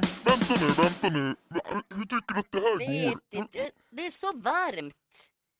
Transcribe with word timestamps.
vänta 0.00 0.54
nu, 0.60 0.68
vänta 0.82 1.08
nu. 1.08 1.36
Hur 1.88 2.04
tycker 2.04 2.34
du 2.34 2.40
att 2.40 2.52
det 2.52 2.60
här 2.60 2.78
går? 2.78 3.20
inte, 3.30 3.70
det 3.90 4.06
är 4.06 4.10
så 4.10 4.32
varmt. 4.38 4.94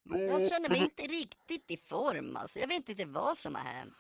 Ja, 0.03 0.19
Jag 0.19 0.49
känner 0.51 0.69
mig 0.69 0.79
inte 0.79 1.03
riktigt 1.03 1.71
i 1.71 1.77
form 1.77 2.37
alltså. 2.37 2.59
Jag 2.59 2.69
vet 2.69 2.89
inte 2.89 3.05
vad 3.05 3.39
som 3.39 3.55
har 3.55 3.63
hänt. 3.63 3.95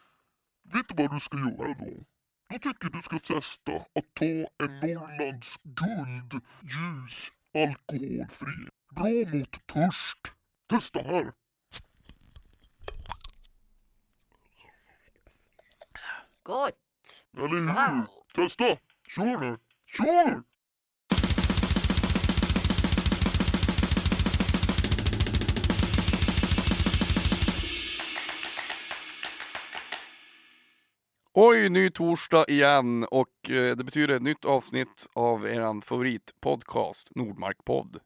Vet 0.73 0.89
du 0.89 0.95
vad 1.03 1.12
du 1.12 1.21
ska 1.21 1.37
göra 1.37 1.75
då? 1.75 2.04
Jag 2.49 2.62
tycker 2.62 2.89
du 2.90 3.03
ska 3.03 3.19
testa 3.19 3.72
att 3.72 4.15
ta 4.15 4.25
en 4.25 4.49
Norrlands 4.58 5.57
guld 5.62 6.33
ljus 6.62 7.33
alkoholfri. 7.54 8.69
Bra 8.90 9.37
mot 9.39 9.66
törst. 9.66 10.33
Testa 10.66 11.01
här. 11.03 11.33
Gott! 16.43 16.75
Eller 17.37 17.48
hur? 17.48 17.66
Wow! 17.66 18.07
Testa! 18.35 18.77
Kör 19.09 19.41
nu! 19.41 19.59
Kör! 19.97 20.43
Oj, 31.33 31.69
ny 31.69 31.91
torsdag 31.91 32.45
igen 32.48 33.05
och 33.05 33.51
eh, 33.51 33.77
det 33.77 33.84
betyder 33.84 34.15
ett 34.15 34.23
nytt 34.23 34.45
avsnitt 34.45 35.07
av 35.12 35.47
eran 35.47 35.83
favoritpodcast 35.83 37.15
Nordmarkpodd. 37.15 38.01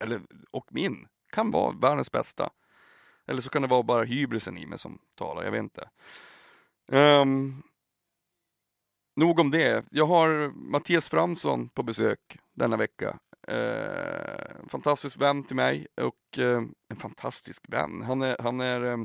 Eller, 0.00 0.20
och 0.50 0.66
min, 0.70 1.06
kan 1.32 1.50
vara 1.50 1.72
världens 1.72 2.12
bästa. 2.12 2.50
Eller 3.26 3.40
så 3.40 3.50
kan 3.50 3.62
det 3.62 3.68
vara 3.68 3.82
bara 3.82 4.04
hybrisen 4.04 4.58
i 4.58 4.66
mig 4.66 4.78
som 4.78 4.98
talar, 5.16 5.44
jag 5.44 5.50
vet 5.50 5.62
inte. 5.62 5.88
Um, 6.92 7.62
nog 9.20 9.38
om 9.38 9.50
det. 9.50 9.84
Jag 9.90 10.06
har 10.06 10.48
Mattias 10.54 11.08
Fransson 11.08 11.68
på 11.68 11.82
besök 11.82 12.38
denna 12.52 12.76
vecka. 12.76 13.18
Eh, 13.48 14.68
fantastisk 14.68 15.20
vän 15.20 15.44
till 15.44 15.56
mig 15.56 15.86
och 15.96 16.38
eh, 16.38 16.62
en 16.88 16.96
fantastisk 16.96 17.64
vän. 17.68 18.02
Han 18.02 18.22
är, 18.22 18.36
han 18.40 18.60
är 18.60 18.84
eh, 18.84 18.96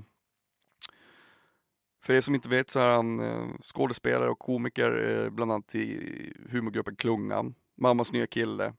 för 2.03 2.13
er 2.13 2.21
som 2.21 2.35
inte 2.35 2.49
vet 2.49 2.69
så 2.69 2.79
är 2.79 2.95
han 2.95 3.19
eh, 3.19 3.47
skådespelare 3.61 4.29
och 4.29 4.39
komiker, 4.39 5.23
eh, 5.23 5.29
bland 5.29 5.51
annat 5.51 5.75
i 5.75 6.33
humorgruppen 6.49 6.95
Klungan, 6.95 7.55
Mammas 7.77 8.11
nya 8.11 8.27
kille. 8.27 8.73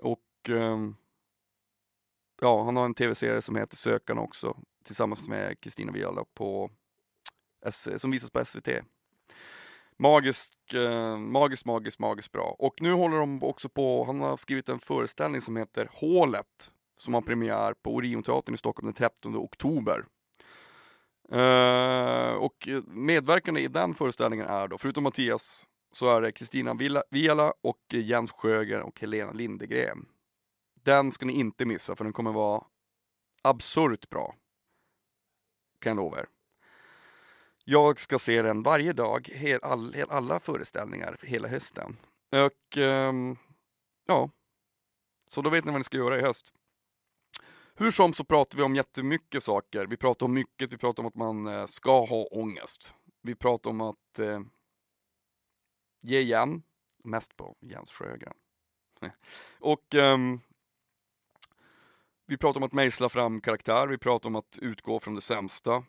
Och 0.00 0.48
eh, 0.48 0.78
ja, 2.40 2.64
han 2.64 2.76
har 2.76 2.84
en 2.84 2.94
tv-serie 2.94 3.42
som 3.42 3.56
heter 3.56 3.76
Sökarna 3.76 4.20
också, 4.20 4.56
tillsammans 4.84 5.28
med 5.28 5.60
Kristina 5.60 5.92
Viala 5.92 6.24
på 6.34 6.70
S- 7.66 7.88
som 8.00 8.10
visas 8.10 8.30
på 8.30 8.44
SVT. 8.44 8.68
Magisk, 10.00 10.74
eh, 10.74 11.18
magiskt, 11.18 11.64
magiskt, 11.64 11.98
magiskt 11.98 12.32
bra. 12.32 12.56
Och 12.58 12.74
nu 12.80 12.92
håller 12.92 13.18
de 13.18 13.42
också 13.42 13.68
på, 13.68 14.04
han 14.04 14.20
har 14.20 14.36
skrivit 14.36 14.68
en 14.68 14.78
föreställning 14.78 15.40
som 15.40 15.56
heter 15.56 15.88
Hålet, 15.92 16.72
som 16.98 17.14
har 17.14 17.20
premiär 17.20 17.74
på 17.82 17.94
Orionteatern 17.94 18.54
i 18.54 18.58
Stockholm 18.58 18.86
den 18.86 18.94
13 18.94 19.36
oktober. 19.36 20.04
Eh, 21.32 22.34
och 22.34 22.68
medverkande 22.86 23.60
i 23.60 23.68
den 23.68 23.94
föreställningen 23.94 24.46
är 24.46 24.68
då, 24.68 24.78
förutom 24.78 25.04
Mattias, 25.04 25.66
så 25.92 26.16
är 26.16 26.20
det 26.20 26.32
Kristina 26.32 26.78
Viala 27.10 27.52
och 27.60 27.80
Jens 27.92 28.32
Sjögren 28.32 28.82
och 28.82 29.00
Helena 29.00 29.32
Lindegren. 29.32 30.06
Den 30.82 31.12
ska 31.12 31.26
ni 31.26 31.32
inte 31.32 31.64
missa 31.64 31.96
för 31.96 32.04
den 32.04 32.12
kommer 32.12 32.32
vara 32.32 32.64
absurt 33.42 34.10
bra. 34.10 34.34
Kan 35.80 35.90
jag 35.90 35.96
lova 35.96 36.18
er. 36.18 36.26
Jag 37.70 38.00
ska 38.00 38.18
se 38.18 38.42
den 38.42 38.62
varje 38.62 38.92
dag, 38.92 39.28
hel, 39.34 39.60
all, 39.62 39.94
hel, 39.94 40.10
alla 40.10 40.40
föreställningar 40.40 41.16
hela 41.22 41.48
hösten. 41.48 41.96
Och 42.30 42.76
um, 42.76 43.36
ja, 44.06 44.30
så 45.26 45.42
då 45.42 45.50
vet 45.50 45.64
ni 45.64 45.70
vad 45.70 45.80
ni 45.80 45.84
ska 45.84 45.96
göra 45.96 46.18
i 46.18 46.22
höst. 46.22 46.54
Hur 47.74 47.90
som 47.90 48.12
så 48.12 48.24
pratar 48.24 48.58
vi 48.58 48.64
om 48.64 48.74
jättemycket 48.74 49.42
saker. 49.42 49.86
Vi 49.86 49.96
pratar 49.96 50.26
om 50.26 50.34
mycket. 50.34 50.72
Vi 50.72 50.76
pratar 50.76 51.02
om 51.02 51.06
att 51.06 51.14
man 51.14 51.46
eh, 51.46 51.66
ska 51.66 52.04
ha 52.04 52.24
ångest. 52.24 52.94
Vi 53.22 53.34
pratar 53.34 53.70
om 53.70 53.80
att 53.80 54.18
eh, 54.18 54.40
ge 56.00 56.20
igen. 56.20 56.62
Mest 57.04 57.36
på 57.36 57.56
Jens 57.60 57.92
Sjögren. 57.92 58.34
Och 59.60 59.94
ehm, 59.94 60.40
vi 62.26 62.36
pratar 62.36 62.60
om 62.60 62.66
att 62.66 62.72
mejsla 62.72 63.08
fram 63.08 63.40
karaktär. 63.40 63.86
Vi 63.86 63.98
pratar 63.98 64.28
om 64.28 64.36
att 64.36 64.58
utgå 64.62 65.00
från 65.00 65.14
det 65.14 65.20
sämsta. 65.20 65.84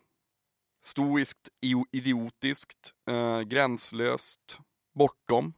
Stoiskt, 0.82 1.48
idiotiskt, 1.92 2.94
eh, 3.10 3.40
gränslöst, 3.40 4.58
bortom. 4.94 5.52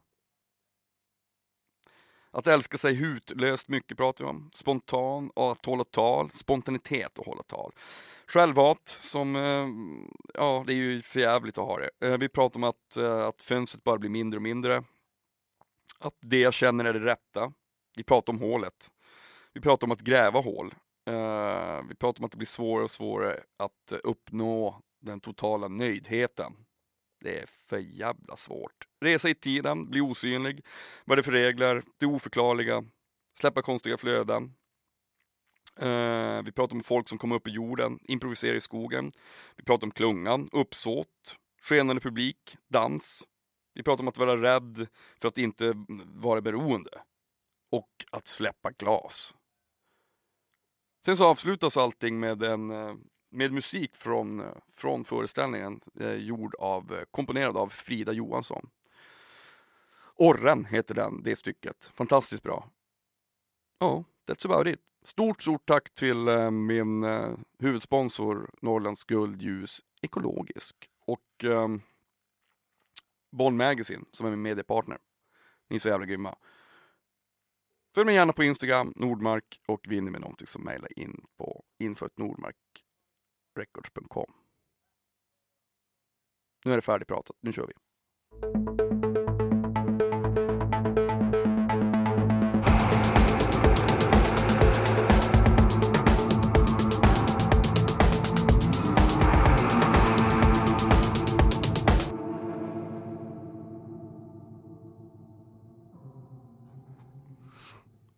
Att 2.30 2.46
älska 2.46 2.78
sig 2.78 2.94
hutlöst 2.94 3.68
mycket 3.68 3.96
pratar 3.96 4.24
vi 4.24 4.30
om. 4.30 4.50
Spontan 4.54 5.30
och 5.30 5.52
att 5.52 5.66
hålla 5.66 5.84
tal. 5.84 6.30
Spontanitet 6.30 7.18
och 7.18 7.26
hålla 7.26 7.42
tal. 7.42 7.72
Självhat 8.26 8.88
som, 8.88 9.36
eh, 9.36 9.68
ja 10.34 10.64
det 10.66 10.72
är 10.72 10.76
ju 10.76 11.02
förjävligt 11.02 11.58
att 11.58 11.66
ha 11.66 11.78
det. 11.78 11.90
Eh, 12.00 12.18
Vi 12.18 12.28
pratar 12.28 12.58
om 12.60 12.64
att, 12.64 12.96
eh, 12.96 13.20
att 13.20 13.42
fönstret 13.42 13.84
bara 13.84 13.98
blir 13.98 14.10
mindre 14.10 14.38
och 14.38 14.42
mindre. 14.42 14.84
Att 16.00 16.14
det 16.20 16.40
jag 16.40 16.54
känner 16.54 16.84
är 16.84 16.92
det 16.92 17.04
rätta. 17.04 17.52
Vi 17.96 18.02
pratar 18.04 18.32
om 18.32 18.38
hålet. 18.38 18.90
Vi 19.52 19.60
pratar 19.60 19.86
om 19.86 19.92
att 19.92 20.00
gräva 20.00 20.40
hål. 20.40 20.74
Eh, 21.06 21.82
Vi 21.88 21.94
pratar 21.94 22.20
om 22.20 22.24
att 22.24 22.30
det 22.30 22.36
blir 22.36 22.46
svårare 22.46 22.84
och 22.84 22.90
svårare 22.90 23.40
att 23.56 23.92
eh, 23.92 23.98
uppnå 24.04 24.80
den 25.02 25.20
totala 25.20 25.68
nöjdheten. 25.68 26.52
Det 27.20 27.38
är 27.38 27.46
för 27.46 27.78
jävla 27.78 28.36
svårt. 28.36 28.86
Resa 29.00 29.28
i 29.28 29.34
tiden, 29.34 29.90
bli 29.90 30.00
osynlig. 30.00 30.64
Vad 31.04 31.14
är 31.14 31.16
det 31.16 31.22
för 31.22 31.32
regler? 31.32 31.82
Det 31.98 32.06
oförklarliga. 32.06 32.84
Släppa 33.38 33.62
konstiga 33.62 33.96
flöden. 33.96 34.54
Eh, 35.76 36.42
vi 36.42 36.52
pratar 36.52 36.76
om 36.76 36.82
folk 36.82 37.08
som 37.08 37.18
kommer 37.18 37.36
upp 37.36 37.48
i 37.48 37.50
jorden, 37.50 37.98
improvisera 38.02 38.56
i 38.56 38.60
skogen. 38.60 39.12
Vi 39.56 39.64
pratar 39.64 39.86
om 39.86 39.90
klungan, 39.90 40.48
uppsåt, 40.52 41.38
skenande 41.62 42.00
publik, 42.00 42.56
dans. 42.68 43.28
Vi 43.74 43.82
pratar 43.82 44.04
om 44.04 44.08
att 44.08 44.18
vara 44.18 44.42
rädd 44.42 44.86
för 45.20 45.28
att 45.28 45.38
inte 45.38 45.72
vara 46.04 46.40
beroende. 46.40 47.02
Och 47.70 48.04
att 48.10 48.28
släppa 48.28 48.70
glas. 48.70 49.34
Sen 51.04 51.16
så 51.16 51.24
avslutas 51.24 51.76
allting 51.76 52.20
med 52.20 52.42
en 52.42 52.70
eh, 52.70 52.94
med 53.32 53.52
musik 53.52 53.96
från, 53.96 54.42
från 54.72 55.04
föreställningen 55.04 55.80
eh, 56.00 56.14
gjord 56.14 56.54
av, 56.54 56.94
eh, 56.94 57.04
komponerad 57.10 57.56
av 57.56 57.68
Frida 57.68 58.12
Johansson. 58.12 58.70
Orren 60.16 60.64
heter 60.64 60.94
den, 60.94 61.22
det 61.22 61.36
stycket. 61.36 61.90
Fantastiskt 61.94 62.42
bra. 62.42 62.68
Ja, 63.78 64.04
that's 64.26 64.46
about 64.46 64.66
it. 64.66 64.80
Stort, 65.04 65.42
stort 65.42 65.66
tack 65.66 65.94
till 65.94 66.28
eh, 66.28 66.50
min 66.50 67.04
eh, 67.04 67.30
huvudsponsor 67.58 68.50
Norrlands 68.60 69.04
Guldljus 69.04 69.80
Ekologisk 70.02 70.90
och 71.06 71.44
eh, 71.44 71.68
Bonn 73.30 73.56
Magazine 73.56 74.04
som 74.10 74.26
är 74.26 74.30
min 74.30 74.42
mediepartner. 74.42 74.98
Ni 75.68 75.76
är 75.76 75.80
så 75.80 75.88
jävla 75.88 76.06
grymma. 76.06 76.36
Följ 77.94 78.06
mig 78.06 78.14
gärna 78.14 78.32
på 78.32 78.44
Instagram, 78.44 78.92
Nordmark 78.96 79.60
och 79.66 79.86
vinner 79.88 80.10
med 80.10 80.20
någonting 80.20 80.46
som 80.46 80.64
mejlar 80.64 80.98
in 80.98 81.24
på 81.36 81.64
info.nordmarkrecords.com. 83.56 84.32
Nu 86.64 86.72
är 86.72 86.76
det 86.76 86.82
färdigpratat, 86.82 87.36
nu 87.40 87.52
kör 87.52 87.66
vi. 87.66 87.72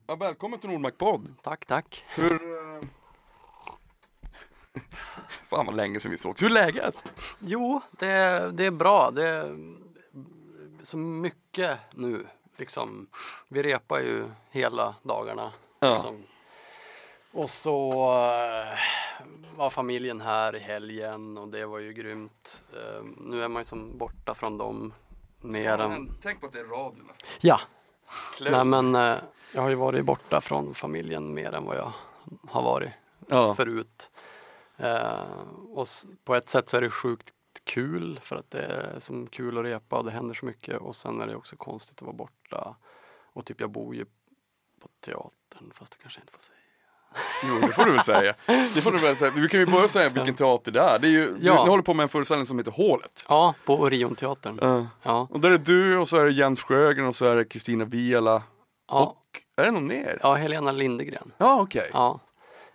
Ja, 0.07 0.17
välkommen 0.17 0.59
till 0.59 0.71
Nordmark 0.71 0.99
podd. 0.99 1.35
Tack, 1.43 1.67
tack. 1.67 2.05
Hur... 2.09 2.54
Fan 5.45 5.67
vad 5.67 5.77
länge 5.77 6.01
sedan 6.01 6.11
vi 6.11 6.17
sågs. 6.17 6.43
Hur 6.43 6.47
är 6.47 6.51
läget? 6.51 6.95
Jo, 7.39 7.81
det, 7.91 8.51
det 8.53 8.65
är 8.67 8.71
bra. 8.71 9.11
Det 9.11 9.25
är 9.29 9.57
så 10.83 10.97
mycket 10.97 11.79
nu. 11.91 12.27
Liksom, 12.57 13.07
vi 13.49 13.63
repar 13.63 13.99
ju 14.01 14.25
hela 14.51 14.95
dagarna. 15.03 15.53
Ja. 15.81 15.93
Liksom. 15.93 16.23
Och 17.33 17.51
så 17.51 17.91
eh, 18.73 18.79
var 19.57 19.71
familjen 19.71 20.21
här 20.21 20.57
i 20.57 20.59
helgen 20.59 21.39
och 21.39 21.49
det 21.49 21.67
var 21.67 21.79
ju 21.79 21.93
grymt. 21.93 22.65
Eh, 22.73 23.05
nu 23.21 23.45
är 23.45 23.49
man 23.49 23.61
ju 23.61 23.65
som 23.65 23.99
borta 23.99 24.35
från 24.35 24.59
dem 24.59 24.93
mer 25.41 25.79
än... 25.79 26.17
Tänk 26.23 26.41
på 26.41 26.47
att 26.47 26.53
det 26.53 26.61
är 26.61 26.65
radio 26.65 27.03
nästan. 27.09 27.29
Ja, 27.41 27.61
nej 28.41 28.65
men 28.65 28.95
eh, 28.95 29.17
jag 29.55 29.63
har 29.63 29.69
ju 29.69 29.75
varit 29.75 30.05
borta 30.05 30.41
från 30.41 30.75
familjen 30.75 31.35
mer 31.35 31.53
än 31.53 31.65
vad 31.65 31.77
jag 31.77 31.93
har 32.49 32.63
varit 32.63 32.91
Ja. 33.27 33.55
förut. 33.55 34.11
Eh, 34.77 35.49
och 35.75 35.89
på 36.25 36.35
ett 36.35 36.49
sätt 36.51 36.69
så 36.69 36.77
är 36.77 36.81
det 36.81 36.91
sjukt 36.91 37.31
kul 37.65 38.19
för 38.23 38.37
att 38.37 38.51
det 38.51 38.63
är 38.63 39.01
som 39.01 39.27
kul 39.27 39.59
att 39.59 39.65
repa 39.65 39.97
och 39.99 40.05
det 40.05 40.11
händer 40.11 40.35
så 40.35 40.47
mycket 40.47 40.81
och 40.81 40.97
sen 40.97 41.21
är 41.21 41.27
det 41.27 41.37
också 41.37 41.57
konstigt 41.57 41.97
att 41.99 42.03
vara 42.07 42.17
borta 42.17 42.77
Och 43.33 43.45
typ 43.47 43.61
jag 43.61 43.71
bor 43.71 43.95
ju 43.95 44.05
på 44.81 44.89
teatern, 45.05 45.71
fast 45.75 45.93
det 45.93 45.99
kanske 46.03 46.21
jag 46.21 46.23
inte 46.23 46.33
får 46.33 46.41
säga. 46.41 46.59
Jo, 47.45 47.67
det 47.67 47.73
får 47.73 47.85
du 47.85 47.93
väl 47.93 48.01
säga. 48.05 48.35
Det 48.75 48.81
får 48.81 48.93
du 48.93 48.99
väl 48.99 49.17
säga. 49.17 49.33
Vi 49.37 49.49
kan 49.49 49.61
ju 49.61 49.67
börja 49.67 49.89
säga 49.89 50.09
vilken 50.09 50.35
teater 50.35 50.73
det 50.73 50.81
är. 50.81 50.99
Det 50.99 51.07
är 51.07 51.11
ju, 51.11 51.33
du, 51.33 51.47
Ja. 51.47 51.65
ni 51.65 51.71
håller 51.71 51.83
på 51.83 51.95
med 51.95 52.03
en 52.03 52.09
föreställning 52.09 52.47
som 52.47 52.59
heter 52.59 52.71
Hålet. 52.73 53.25
Ja, 53.29 53.55
på 53.65 53.81
Orionteatern. 53.81 54.87
Ja, 55.03 55.27
Och 55.31 55.41
där 55.41 55.51
är 55.51 55.59
du 55.59 55.99
och 55.99 56.09
så 56.09 56.17
är 56.17 56.25
det 56.25 56.31
Jens 56.33 56.63
Sjögren 56.63 57.07
och 57.07 57.17
så 57.17 57.27
är 57.27 57.37
det 57.37 57.45
Kristina 57.45 57.85
Viala. 57.85 58.43
ja, 58.89 59.03
Och 59.05 59.43
är 59.57 59.65
det 59.65 59.71
någon 59.71 59.87
mer? 59.87 60.19
ja 60.23 60.35
Helena 60.35 60.73
Lindegren. 60.73 61.33
Ja, 61.39 61.61
okej. 61.61 61.91
Ja. 61.93 62.21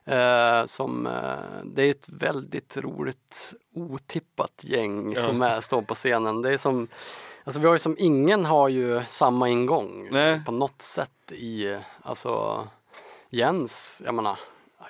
Eh, 0.09 0.65
som, 0.65 1.07
eh, 1.07 1.63
det 1.63 1.83
är 1.83 1.91
ett 1.91 2.09
väldigt 2.09 2.77
roligt 2.77 3.53
otippat 3.73 4.63
gäng 4.63 5.13
Ja. 5.13 5.21
som 5.21 5.41
är, 5.41 5.61
står 5.61 5.81
på 5.81 5.93
scenen. 5.95 6.41
Det 6.41 6.53
är 6.53 6.57
som, 6.57 6.87
alltså 7.43 7.59
vi 7.59 7.65
har 7.65 7.73
ju 7.73 7.79
som, 7.79 7.95
ingen 7.99 8.45
har 8.45 8.69
ju 8.69 9.01
samma 9.07 9.49
ingång 9.49 10.07
Nej. 10.11 10.41
på 10.45 10.51
något 10.51 10.81
sätt 10.81 11.31
i, 11.31 11.77
alltså 12.01 12.67
Jens, 13.29 14.01
jag 14.05 14.15
menar, 14.15 14.39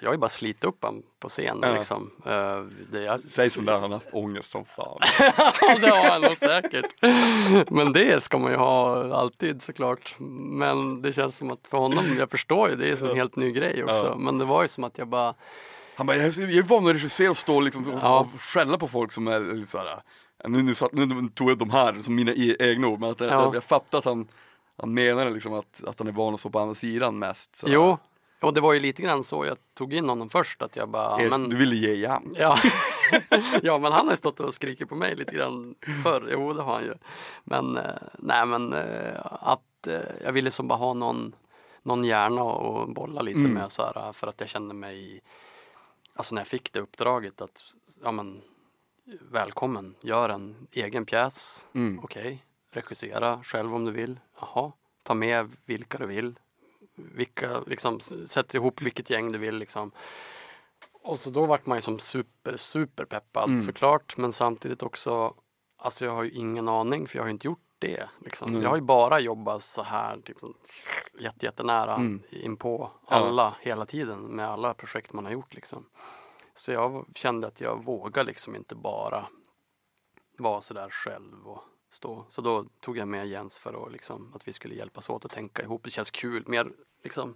jag 0.01 0.09
har 0.09 0.13
ju 0.13 0.19
bara 0.19 0.29
slitit 0.29 0.63
upp 0.63 0.83
honom 0.83 1.03
på 1.19 1.27
scen 1.29 1.59
Ja. 1.61 1.73
liksom. 1.73 2.11
Eh, 2.25 2.59
det, 2.91 3.03
jag, 3.03 3.19
Säg 3.19 3.49
som 3.49 3.65
där, 3.65 3.73
han 3.73 3.81
har 3.83 3.89
haft 3.89 4.13
ångest 4.13 4.51
som 4.51 4.65
fan. 4.65 4.99
Ja, 5.61 5.77
det 5.81 5.89
har 5.89 6.09
han 6.11 6.21
nog 6.21 6.37
säkert. 6.37 6.85
Men 7.71 7.93
det 7.93 8.23
ska 8.23 8.37
man 8.37 8.51
ju 8.51 8.57
ha 8.57 9.03
alltid 9.15 9.61
såklart. 9.61 10.15
Men 10.59 11.01
det 11.01 11.13
känns 11.13 11.37
som 11.37 11.51
att 11.51 11.67
för 11.69 11.77
honom, 11.77 12.03
jag 12.19 12.31
förstår 12.31 12.69
ju, 12.69 12.75
det 12.75 12.89
är 12.89 12.95
som 12.95 13.09
en 13.09 13.15
helt 13.15 13.35
ny 13.35 13.51
grej 13.51 13.83
också. 13.83 14.05
Ja. 14.05 14.15
Men 14.17 14.37
det 14.37 14.45
var 14.45 14.61
ju 14.61 14.67
som 14.67 14.83
att 14.83 14.97
jag 14.97 15.07
bara, 15.07 15.33
Han 15.95 16.07
bara, 16.07 16.17
jag 16.17 16.25
är 16.25 16.61
van 16.61 16.87
att 16.87 16.93
regissera 16.93 17.31
och 17.31 17.37
stå 17.37 17.59
liksom 17.59 17.87
och, 17.93 17.99
Ja. 18.03 18.19
och 18.19 18.41
skälla 18.41 18.77
på 18.77 18.87
folk 18.87 19.11
som 19.11 19.27
är 19.27 19.39
lite 19.39 19.71
såhär, 19.71 19.99
nu, 20.47 20.61
nu, 20.63 20.73
satt- 20.73 20.93
nu 20.93 21.29
tog 21.35 21.49
jag 21.49 21.57
de 21.57 21.69
här 21.69 21.95
som 22.01 22.15
mina 22.15 22.31
e- 22.31 22.55
egna 22.59 22.87
ord, 22.87 22.99
men 22.99 23.09
att 23.11 23.19
jag, 23.19 23.31
Ja. 23.31 23.51
jag, 23.53 23.63
fattar 23.63 23.97
att 23.97 24.05
han, 24.05 24.27
han 24.77 24.93
menar 24.93 25.29
liksom 25.29 25.53
att, 25.53 25.83
att 25.87 25.99
han 25.99 26.07
är 26.07 26.11
van 26.11 26.33
att 26.33 26.39
stå 26.39 26.49
på 26.49 26.59
andra 26.59 26.75
sidan 26.75 27.19
mest. 27.19 27.55
sådär. 27.55 27.73
jo, 27.73 27.97
och 28.41 28.53
det 28.53 28.61
var 28.61 28.73
ju 28.73 28.79
lite 28.79 29.01
grann 29.01 29.23
så 29.23 29.45
jag 29.45 29.57
tog 29.73 29.93
in 29.93 30.09
honom 30.09 30.29
först, 30.29 30.61
att 30.61 30.75
jag 30.75 30.89
bara, 30.89 31.21
Er- 31.21 31.29
men 31.29 31.49
Du 31.49 31.57
ville 31.57 31.75
ge 31.75 31.93
igen. 31.93 32.35
Ja. 32.37 32.59
ja, 33.63 33.77
men 33.77 33.91
han 33.91 34.05
har 34.05 34.13
ju 34.13 34.17
stått 34.17 34.39
och 34.39 34.53
skrikit 34.53 34.89
på 34.89 34.95
mig 34.95 35.15
lite 35.15 35.35
grann 35.35 35.75
förr. 36.03 36.29
Jo, 36.31 36.53
det 36.53 36.61
har 36.61 36.73
han 36.73 36.83
ju. 36.83 36.93
Men 37.43 37.77
eh, 37.77 37.83
nej, 38.19 38.45
men 38.45 38.73
eh, 38.73 39.19
att 39.25 39.87
eh, 39.87 39.99
jag 40.23 40.31
ville 40.31 40.51
som 40.51 40.67
bara 40.67 40.77
ha 40.79 40.93
någon, 40.93 41.35
någon 41.83 42.03
hjärna 42.03 42.43
och 42.43 42.89
bolla 42.93 43.21
lite 43.21 43.39
Mm. 43.39 43.51
med 43.53 43.71
så 43.71 43.83
här, 43.83 44.13
för 44.13 44.27
att 44.27 44.39
jag 44.39 44.49
kände 44.49 44.73
mig, 44.73 45.21
alltså 46.15 46.35
när 46.35 46.41
jag 46.41 46.47
fick 46.47 46.73
det 46.73 46.79
uppdraget 46.79 47.41
att, 47.41 47.63
ja 48.03 48.11
men 48.11 48.41
välkommen, 49.31 49.95
gör 50.01 50.29
en 50.29 50.67
egen 50.71 51.05
pjäs, 51.05 51.67
Mm. 51.73 51.99
okej, 52.03 52.45
regissera 52.71 53.39
själv 53.43 53.75
om 53.75 53.85
du 53.85 53.91
vill, 53.91 54.19
jaha, 54.39 54.71
ta 55.03 55.13
med 55.13 55.51
vilka 55.65 55.97
du 55.97 56.05
vill, 56.05 56.39
vilka, 57.15 57.59
liksom, 57.59 57.99
sätt 57.99 58.53
ihop 58.55 58.81
vilket 58.81 59.09
gäng 59.09 59.31
du 59.31 59.37
vill 59.39 59.55
liksom. 59.55 59.91
Och 61.01 61.19
så 61.19 61.29
då 61.29 61.45
vart 61.45 61.65
man 61.65 61.77
ju 61.77 61.81
som 61.81 61.99
super, 61.99 62.55
super 62.55 63.05
peppad 63.05 63.49
Mm. 63.49 63.61
såklart, 63.61 64.17
men 64.17 64.31
samtidigt 64.31 64.83
också, 64.83 65.33
alltså 65.77 66.05
jag 66.05 66.11
har 66.11 66.23
ju 66.23 66.31
ingen 66.31 66.67
aning 66.67 67.07
för 67.07 67.17
jag 67.17 67.23
har 67.23 67.29
inte 67.29 67.47
gjort 67.47 67.59
det. 67.79 68.09
Liksom. 68.25 68.49
Mm. 68.49 68.61
Jag 68.61 68.69
har 68.69 68.75
ju 68.75 68.81
bara 68.81 69.19
jobbat 69.19 69.63
så 69.63 69.81
här, 69.83 70.17
typ 70.21 70.37
jätte, 71.19 71.45
jättenära 71.45 71.95
Mm. 71.95 72.21
inpå 72.29 72.91
Ja. 73.09 73.15
alla 73.15 73.55
hela 73.61 73.85
tiden 73.85 74.19
med 74.19 74.49
alla 74.49 74.73
projekt 74.73 75.13
man 75.13 75.25
har 75.25 75.31
gjort 75.31 75.53
liksom. 75.53 75.85
Så 76.53 76.71
jag 76.71 77.05
kände 77.15 77.47
att 77.47 77.61
jag 77.61 77.83
vågar 77.83 78.23
liksom 78.23 78.55
inte 78.55 78.75
bara 78.75 79.25
vara 80.37 80.61
sådär 80.61 80.89
själv 80.89 81.47
och 81.47 81.63
stå. 81.89 82.25
Så 82.29 82.41
då 82.41 82.65
tog 82.79 82.97
jag 82.97 83.07
med 83.07 83.27
Jens 83.27 83.59
för 83.59 83.85
att, 83.85 83.91
liksom, 83.91 84.31
att 84.35 84.47
vi 84.47 84.53
skulle 84.53 84.75
hjälpas 84.75 85.09
åt 85.09 85.25
att 85.25 85.31
tänka 85.31 85.63
ihop. 85.63 85.83
Det 85.83 85.89
känns 85.89 86.11
kul, 86.11 86.43
mer 86.47 86.71
liksom, 87.03 87.35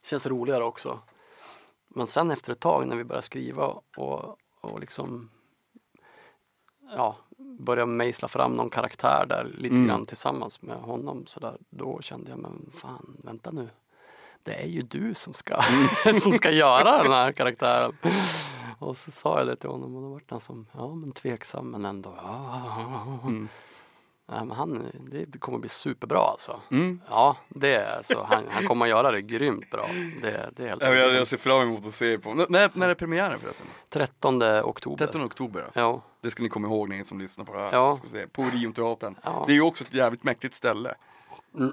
det 0.00 0.08
känns 0.08 0.26
roligare 0.26 0.64
också. 0.64 1.00
Men 1.88 2.06
sen 2.06 2.30
efter 2.30 2.52
ett 2.52 2.60
tag 2.60 2.86
när 2.86 2.96
vi 2.96 3.04
började 3.04 3.26
skriva 3.26 3.66
och, 3.96 4.36
och 4.60 4.80
liksom 4.80 5.30
ja, 6.96 7.16
börja 7.58 7.86
mejsla 7.86 8.28
fram 8.28 8.52
någon 8.52 8.70
karaktär 8.70 9.26
där 9.28 9.44
lite 9.44 9.74
Mm. 9.74 9.88
grann 9.88 10.06
tillsammans 10.06 10.62
med 10.62 10.76
honom 10.76 11.26
så 11.26 11.40
där, 11.40 11.58
då 11.70 12.00
kände 12.02 12.30
jag 12.30 12.38
men 12.38 12.70
fan 12.74 13.16
vänta 13.24 13.50
nu 13.50 13.68
det 14.42 14.62
är 14.62 14.66
ju 14.66 14.82
du 14.82 15.14
som 15.14 15.34
ska, 15.34 15.62
som 16.22 16.32
ska 16.32 16.50
göra 16.50 17.02
den 17.02 17.12
här 17.12 17.32
karaktären. 17.38 17.92
Och 18.78 18.96
så 18.96 19.10
sa 19.10 19.38
jag 19.38 19.46
det 19.46 19.56
till 19.56 19.70
honom 19.70 19.96
och 19.96 20.02
då 20.02 20.08
var 20.08 20.22
han 20.28 20.40
som, 20.40 20.66
ja 20.72 20.94
men 20.94 21.12
tveksam 21.12 21.70
men 21.70 21.84
ändå, 21.84 22.14
ja. 22.16 23.20
Mm. 23.22 23.48
Nej, 24.30 24.44
men 24.44 24.50
han, 24.56 24.86
det 25.28 25.38
kommer 25.38 25.58
bli 25.58 25.68
superbra 25.68 26.18
alltså. 26.18 26.60
Mm. 26.70 27.00
Ja, 27.10 27.36
det 27.48 27.74
är 27.74 28.02
så. 28.02 28.24
Han, 28.30 28.44
han 28.50 28.66
kommer 28.66 28.84
att 28.84 28.90
göra 28.90 29.10
det 29.10 29.22
grymt 29.22 29.70
bra. 29.70 29.88
Det, 30.22 30.50
det 30.56 30.64
är 30.64 30.68
helt 30.68 30.82
Ja, 30.82 30.94
Jag, 30.94 31.14
jag 31.14 31.26
ser 31.26 31.36
fram 31.36 31.62
emot 31.62 31.86
att 31.86 31.94
se 31.94 32.18
på. 32.18 32.34
När, 32.34 32.70
när 32.72 32.88
är 32.88 32.94
premiären 32.94 33.38
förresten? 33.38 33.66
13 33.90 34.42
oktober. 34.64 35.06
13 35.06 35.24
oktober. 35.24 35.70
Ja, 35.74 36.02
Det 36.20 36.30
ska 36.30 36.42
ni 36.42 36.48
komma 36.48 36.68
ihåg 36.68 36.88
ni 36.88 37.04
som 37.04 37.20
lyssnar 37.20 37.44
på 37.44 37.52
det 37.52 37.60
här. 37.60 37.72
Ja. 37.72 37.96
Ska 37.96 38.08
se. 38.08 38.26
På 38.26 38.42
Orionteatern. 38.42 39.14
Ja. 39.22 39.44
Det 39.46 39.52
är 39.52 39.54
ju 39.54 39.62
också 39.62 39.84
ett 39.84 39.94
jävligt 39.94 40.24
mäktigt 40.24 40.54
ställe. 40.54 40.94
Mm. 41.56 41.72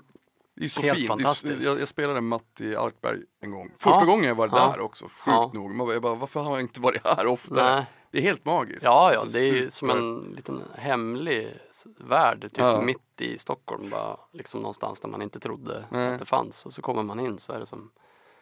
Det 0.58 0.66
är 0.66 0.70
så 0.70 0.82
Helt 0.82 0.98
fint. 0.98 1.08
Det 1.08 1.14
är, 1.14 1.18
fantastiskt. 1.18 1.66
jag, 1.66 1.80
jag 1.80 1.88
spelade 1.88 2.14
med 2.14 2.24
Matti 2.24 2.76
Alkberg 2.76 3.20
en 3.42 3.52
gång. 3.52 3.72
Första 3.80 4.00
Ja. 4.00 4.06
gången 4.06 4.24
jag 4.26 4.36
var 4.36 4.48
Ja. 4.48 4.72
där 4.72 4.80
också, 4.80 5.06
sjukt 5.06 5.22
Ja. 5.26 5.52
nog. 5.54 5.72
Man 5.76 6.02
bara, 6.02 6.16
varför 6.16 6.40
har 6.40 6.52
jag 6.52 6.60
inte 6.62 6.82
varit 6.82 7.06
här 7.06 7.28
oftare? 7.28 7.76
nej. 7.76 7.86
Det 8.16 8.20
är 8.22 8.24
helt 8.24 8.46
magiskt. 8.46 8.84
Ja, 8.84 9.14
ja, 9.14 9.20
Alltså, 9.20 9.38
det 9.38 9.44
är 9.48 9.54
ju 9.54 9.70
som 9.72 9.90
en 9.90 10.34
liten 10.36 10.64
hemlig 10.76 11.58
värld, 12.00 12.42
typ 12.42 12.58
Ja. 12.58 12.82
mitt 12.82 13.22
i 13.22 13.38
Stockholm, 13.38 13.90
bara 13.90 14.18
liksom 14.34 14.62
någonstans 14.62 15.00
där 15.00 15.10
man 15.10 15.22
inte 15.22 15.40
trodde 15.40 15.86
Nej. 15.92 16.14
att 16.14 16.20
det 16.20 16.26
fanns. 16.26 16.66
Och 16.66 16.74
så 16.74 16.82
kommer 16.82 17.04
man 17.04 17.20
in 17.20 17.38
så 17.40 17.54
är 17.54 17.60
det 17.60 17.66
som, 17.66 17.92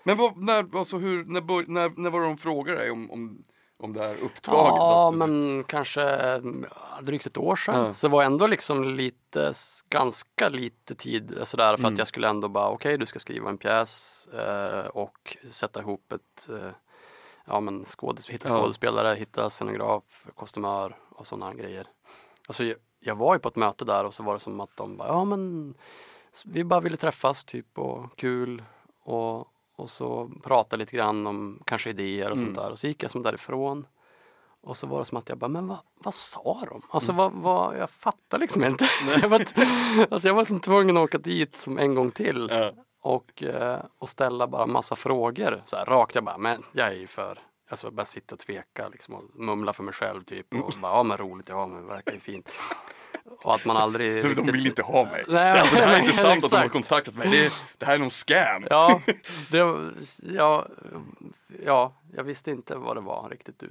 Men 0.04 0.18
vad, 0.18 0.38
när, 0.38 0.78
alltså 0.78 0.98
hur, 0.98 1.26
när, 1.26 1.70
när, 1.70 1.94
när 2.02 2.10
var 2.10 2.20
det 2.20 2.26
de 2.26 2.38
frågade 2.38 2.78
dig 2.78 2.92
om, 2.92 3.12
om, 3.12 3.44
om 3.80 3.94
det 3.94 4.00
här 4.00 4.16
uppdraget? 4.22 4.74
ja, 4.76 5.10
du- 5.12 5.18
men 5.18 5.64
kanske 5.64 6.42
drygt 7.02 7.26
ett 7.28 7.38
år 7.38 7.56
sedan. 7.56 7.86
Ja. 7.86 7.94
Så 7.94 8.08
det 8.08 8.12
var 8.12 8.24
ändå 8.24 8.48
liksom 8.48 8.84
lite, 8.84 9.54
ganska 9.90 10.50
lite 10.50 10.96
tid 10.96 11.38
sådär 11.44 11.78
för 11.78 11.84
Mm. 11.84 11.94
att 11.94 11.98
jag 11.98 12.08
skulle 12.08 12.28
ändå 12.30 12.48
bara, 12.50 12.70
okej 12.70 12.98
du 12.98 13.06
ska 13.06 13.20
skriva 13.20 13.50
en 13.50 13.58
pjäs 13.58 14.28
eh, 14.28 14.86
och 14.86 15.38
sätta 15.50 15.80
ihop 15.80 16.12
ett, 16.12 16.50
eh, 16.50 16.70
ja 17.46 17.60
men 17.60 17.86
skådes, 17.86 18.30
hitta 18.30 18.50
Ja. 18.50 18.60
skådespelare, 18.62 19.16
hitta 19.16 19.50
scenograf, 19.50 20.26
kostymör 20.36 20.98
och 21.10 21.28
sådana 21.28 21.54
grejer. 21.54 21.88
Alltså 22.48 22.64
jag, 22.64 22.78
jag 23.00 23.16
var 23.16 23.34
ju 23.36 23.40
på 23.40 23.48
ett 23.48 23.56
möte 23.56 23.86
där 23.86 24.06
och 24.06 24.14
så 24.14 24.24
var 24.24 24.34
det 24.34 24.40
som 24.40 24.60
att 24.60 24.78
de 24.78 24.98
bara, 24.98 25.08
ja 25.08 25.26
men 25.26 25.74
vi 26.46 26.64
bara 26.64 26.80
ville 26.80 26.98
träffas 26.98 27.44
typ 27.46 27.78
och 27.80 28.16
kul 28.18 28.64
och, 29.04 29.48
och 29.76 29.90
så 29.90 30.32
prata 30.44 30.76
lite 30.76 30.96
grann 30.98 31.28
om 31.28 31.60
kanske 31.66 31.90
idéer 31.90 32.32
och 32.32 32.38
Mm. 32.38 32.48
sånt 32.48 32.58
där 32.66 32.72
och 32.72 32.80
så 32.80 32.88
gick 32.88 33.04
jag 33.04 33.12
som 33.12 33.24
därifrån 33.24 33.86
och 34.62 34.78
så 34.78 34.88
var 34.88 35.00
det 35.00 35.06
som 35.06 35.18
att 35.18 35.30
jag 35.30 35.38
bara, 35.38 35.48
men 35.48 35.68
vad, 35.68 35.78
vad 35.96 36.14
sa 36.14 36.62
de? 36.70 36.82
Alltså 36.90 37.12
Mm. 37.12 37.18
vad, 37.18 37.32
vad, 37.34 37.78
jag 37.78 37.90
fattar 37.90 38.38
liksom 38.40 38.64
inte. 38.64 38.86
så 39.08 39.20
jag, 39.22 39.30
var, 39.30 39.46
alltså 40.12 40.28
jag 40.28 40.36
var 40.36 40.46
som 40.46 40.60
tvungen 40.60 40.98
att 40.98 41.04
åka 41.04 41.18
dit 41.18 41.58
som 41.58 41.78
en 41.78 41.96
gång 41.96 42.12
till 42.12 42.48
Ja. 42.52 42.72
Och, 43.04 43.44
eh, 43.44 43.80
och 43.98 44.10
ställa 44.10 44.48
bara 44.48 44.66
massa 44.66 44.96
frågor 44.96 45.64
så 45.66 45.76
här 45.76 45.86
rakt. 45.86 46.16
Jag 46.16 46.24
bara, 46.24 46.38
men 46.38 46.64
jag 46.72 46.88
är 46.88 46.96
ju 46.96 47.08
för, 47.08 47.40
alltså 47.70 47.92
bara 47.92 48.06
sitta 48.06 48.36
och 48.36 48.40
tveka 48.40 48.90
liksom 48.90 49.16
och 49.16 49.24
mumla 49.34 49.74
för 49.74 49.84
mig 49.84 49.94
själv 49.94 50.22
typ 50.22 50.54
och 50.54 50.74
bara, 50.82 50.92
ja 50.92 51.04
men 51.04 51.18
roligt, 51.18 51.50
ja 51.50 51.68
men 51.68 51.88
verkar 51.88 52.14
ju 52.14 52.20
fint. 52.20 52.50
Och 53.42 53.56
att 53.56 53.66
man 53.66 53.78
aldrig 53.78 54.36
De 54.36 54.52
vill 54.52 54.68
inte 54.68 54.84
ha 54.84 55.06
mig. 55.06 55.24
Nej, 55.28 55.60
alltså, 55.60 55.76
det 55.76 55.82
här 55.82 55.96
är 55.96 56.00
inte 56.00 56.18
sant 56.18 56.44
att 56.44 56.52
de 56.52 56.58
har 56.58 56.68
kontaktat 56.68 57.16
mig. 57.16 57.30
Det, 57.30 57.54
det 57.78 57.86
här 57.86 57.94
är 57.94 58.00
någon 58.00 58.10
scam. 58.10 58.68
Ja, 58.70 59.02
det, 59.52 59.92
ja, 60.24 60.68
ja, 61.66 61.94
jag 62.16 62.24
visste 62.24 62.52
inte 62.52 62.76
vad 62.76 62.98
det 62.98 63.02
var 63.02 63.30
riktigt. 63.30 63.64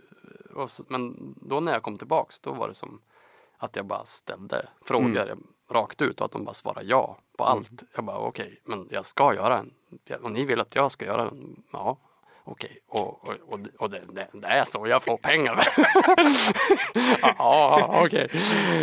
Men 0.89 1.35
då 1.37 1.61
när 1.61 1.73
jag 1.73 1.83
kom 1.83 1.99
tillbaks, 1.99 2.39
då 2.39 2.53
var 2.53 2.69
det 2.69 2.75
som 2.75 3.01
att 3.59 3.77
jag 3.77 3.87
bara 3.87 4.05
ställde 4.05 4.69
frågor 4.85 5.37
rakt 5.73 6.03
ut 6.03 6.21
och 6.21 6.25
att 6.25 6.33
de 6.33 6.45
bara 6.45 6.55
svarade 6.55 6.87
ja 6.87 7.19
på 7.39 7.45
allt. 7.45 7.83
Jag 7.95 8.05
bara 8.05 8.19
okej, 8.19 8.61
men 8.65 8.89
jag 8.91 9.05
ska 9.07 9.35
göra 9.35 9.59
en. 9.59 9.71
Och 10.23 10.31
ni 10.33 10.45
vill 10.45 10.61
att 10.61 10.75
jag 10.75 10.93
ska 10.93 11.05
göra 11.05 11.25
den? 11.25 11.63
Ja, 11.73 11.99
okej. 12.45 12.79
Och, 12.89 13.29
och, 13.29 13.35
och, 13.49 13.59
och 13.79 13.91
det, 13.91 14.03
det, 14.13 14.29
det 14.33 14.47
är 14.47 14.65
så 14.65 14.87
jag 14.87 15.03
får 15.03 15.17
pengar. 15.17 15.69
ja, 17.39 18.01
okej. 18.05 18.29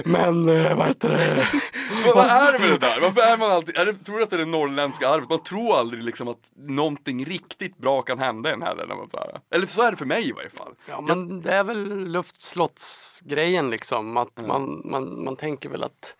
Men 0.06 0.50
eh, 0.50 0.76
vad 0.78 0.88
heter 0.88 1.10
det? 1.10 1.48
Vad, 2.06 2.16
vad 2.16 2.26
är 2.26 2.54
det 2.54 2.60
med 2.60 2.70
det 2.70 2.78
där? 2.78 3.02
Varför 3.02 3.22
är 3.22 3.38
man 3.38 3.52
alltid, 3.52 3.78
är 3.78 3.86
det, 3.86 3.94
tror 3.94 4.18
du 4.18 4.24
att 4.24 4.30
det 4.30 4.36
är 4.36 4.38
det 4.38 4.46
norrländska 4.46 5.10
arvet? 5.10 5.30
Man 5.30 5.44
tror 5.44 5.78
aldrig 5.78 6.04
liksom 6.04 6.28
att 6.28 6.52
någonting 6.56 7.26
riktigt 7.26 7.78
bra 7.78 8.02
kan 8.02 8.20
hända 8.20 8.54
en 8.54 8.62
heller. 8.62 8.86
När 8.88 8.96
man 8.96 9.10
så 9.10 9.18
här. 9.18 9.42
Eller 9.56 9.68
så 9.68 9.82
är 9.82 9.92
det 9.92 9.98
för 9.98 10.06
mig 10.06 10.30
i 10.30 10.32
varje 10.32 10.50
fall. 10.50 10.74
Ja 10.88 11.02
men 11.02 11.42
det 11.42 11.54
är 11.54 11.64
väl 11.64 12.08
luftslottsgrejen 12.12 13.70
liksom. 13.70 14.18
Att 14.18 14.38
Mm. 14.40 14.48
man, 14.48 14.82
man, 14.86 15.24
man 15.24 15.36
tänker 15.36 15.70
väl 15.70 15.84
att 15.84 16.16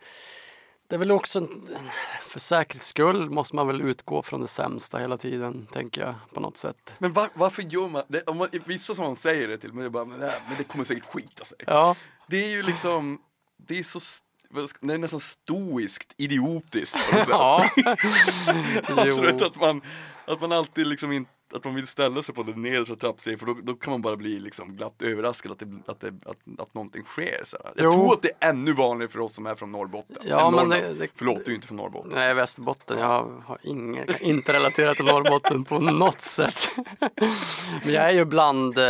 det 0.90 0.96
är 0.96 0.98
väl 0.98 1.10
också 1.10 1.38
en, 1.38 1.68
för 2.20 2.40
säkerhets 2.40 2.88
skull 2.88 3.30
måste 3.30 3.56
man 3.56 3.66
väl 3.66 3.80
utgå 3.80 4.22
från 4.22 4.40
det 4.40 4.48
sämsta 4.48 4.98
hela 4.98 5.18
tiden, 5.18 5.66
tänker 5.72 6.00
jag 6.00 6.14
på 6.34 6.40
något 6.40 6.56
sätt. 6.56 6.94
Men 6.98 7.12
var, 7.12 7.28
varför 7.34 7.62
gör 7.62 7.88
man 7.88 8.02
det? 8.08 8.22
Om 8.22 8.36
man, 8.36 8.48
vissa 8.64 8.94
som 8.94 9.04
man 9.04 9.16
säger 9.16 9.48
det 9.48 9.58
till, 9.58 9.72
men 9.72 9.84
det, 9.84 9.90
bara, 9.90 10.04
men 10.04 10.18
men 10.18 10.30
det 10.58 10.64
kommer 10.64 10.84
säkert 10.84 11.04
skita 11.04 11.44
sig. 11.44 11.58
Ja, 11.66 11.96
Det 12.28 12.44
är 12.44 12.48
ju 12.48 12.62
liksom, 12.62 13.20
det 13.68 13.78
är 13.78 13.82
så, 13.82 14.00
det 14.80 14.94
är 14.94 14.98
nästan 14.98 15.20
stoiskt 15.20 16.14
idiotiskt 16.16 17.10
på 17.10 17.16
något 17.16 17.26
sätt. 17.26 17.28
Ja. 17.28 17.70
Alltså, 18.96 19.44
att, 19.46 19.56
man, 19.56 19.82
att 20.26 20.40
man 20.40 20.52
alltid 20.52 20.86
liksom 20.86 21.12
inte 21.12 21.30
att 21.54 21.64
man 21.64 21.74
vill 21.74 21.86
ställa 21.86 22.22
sig 22.22 22.34
på 22.34 22.42
det 22.42 22.56
nedersta 22.56 22.96
trappsteget 22.96 23.38
för 23.40 23.46
då, 23.46 23.56
då 23.62 23.74
kan 23.74 23.90
man 23.90 24.02
bara 24.02 24.16
bli 24.16 24.40
liksom 24.40 24.76
glatt 24.76 25.02
överraskad 25.02 25.52
att, 25.52 25.58
det, 25.58 25.66
att, 25.86 26.00
det, 26.00 26.08
att, 26.26 26.60
att 26.60 26.74
någonting 26.74 27.02
sker. 27.04 27.42
Så. 27.46 27.56
Jag 27.62 27.72
Jo. 27.84 27.92
tror 27.92 28.12
att 28.12 28.22
det 28.22 28.30
är 28.40 28.48
ännu 28.50 28.72
vanligare 28.72 29.12
för 29.12 29.20
oss 29.20 29.34
som 29.34 29.46
är 29.46 29.54
från 29.54 29.72
Norrbotten. 29.72 30.16
Ja, 30.24 30.50
men 30.50 30.68
det- 30.68 30.94
det- 30.98 31.08
Förlåt, 31.14 31.44
du 31.44 31.50
är 31.50 31.54
inte 31.54 31.66
från 31.66 31.76
Norrbotten. 31.76 32.10
Nej, 32.14 32.34
Västerbotten. 32.34 32.98
Jag 32.98 33.42
har 33.46 33.58
inga, 33.62 34.04
kan 34.04 34.20
inte 34.22 34.52
relatera 34.52 34.94
till 34.94 35.04
Norrbotten 35.04 35.64
på 35.64 35.78
något 35.78 36.20
sätt. 36.20 36.70
Men 37.84 37.92
jag 37.94 38.04
är 38.04 38.10
ju 38.10 38.24
bland, 38.24 38.78
eh, 38.78 38.84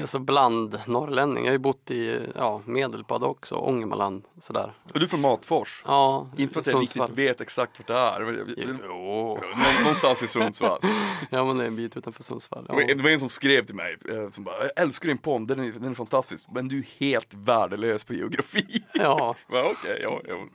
alltså 0.00 0.18
bland 0.18 0.80
norrlänning. 0.86 1.44
Jag 1.44 1.50
har 1.50 1.52
ju 1.52 1.58
bott 1.58 1.90
i 1.90 2.20
ja, 2.36 2.60
Medelpad 2.64 3.24
också, 3.24 3.54
Ångermanland 3.54 4.24
sådär. 4.40 4.72
Är 4.94 4.98
du 4.98 5.08
från 5.08 5.20
Matfors? 5.20 5.82
Ja, 5.86 6.30
Inte 6.36 6.52
för 6.54 6.60
att 6.60 6.66
jag 6.66 6.82
riktigt 6.82 7.08
vet 7.10 7.40
exakt 7.40 7.78
vart 7.78 7.86
det 7.86 7.94
är. 7.94 8.20
men 8.20 8.54
Jo. 8.56 8.78
Nå- 8.88 9.40
Någonstans 9.82 10.22
i 10.22 10.28
Sundsvall. 10.28 10.78
Ja, 11.30 11.44
men 11.44 11.56
det 11.58 11.64
är 11.64 11.68
en 11.68 11.76
bit 11.88 11.96
utanför 11.96 12.22
Sundsvall. 12.22 12.66
Var 12.68 12.80
Ja. 12.80 12.94
det 12.94 13.02
var 13.02 13.10
en 13.10 13.18
som 13.18 13.28
skrev 13.28 13.66
till 13.66 13.74
mig, 13.74 13.96
eh, 14.10 14.28
som 14.28 14.44
bara, 14.44 14.62
jag 14.62 14.70
älskar 14.76 15.08
din 15.08 15.18
podd, 15.18 15.48
den 15.48 15.60
är, 15.60 15.72
den 15.72 15.84
är 15.90 15.94
fantastisk, 15.94 16.48
men 16.54 16.68
du 16.68 16.78
är 16.78 16.86
helt 16.98 17.34
värdelös 17.34 18.04
på 18.04 18.14
geografi. 18.14 18.66
Ja. 18.94 19.36
Okej, 19.48 19.98
ja, 20.02 20.20
ja, 20.28 20.46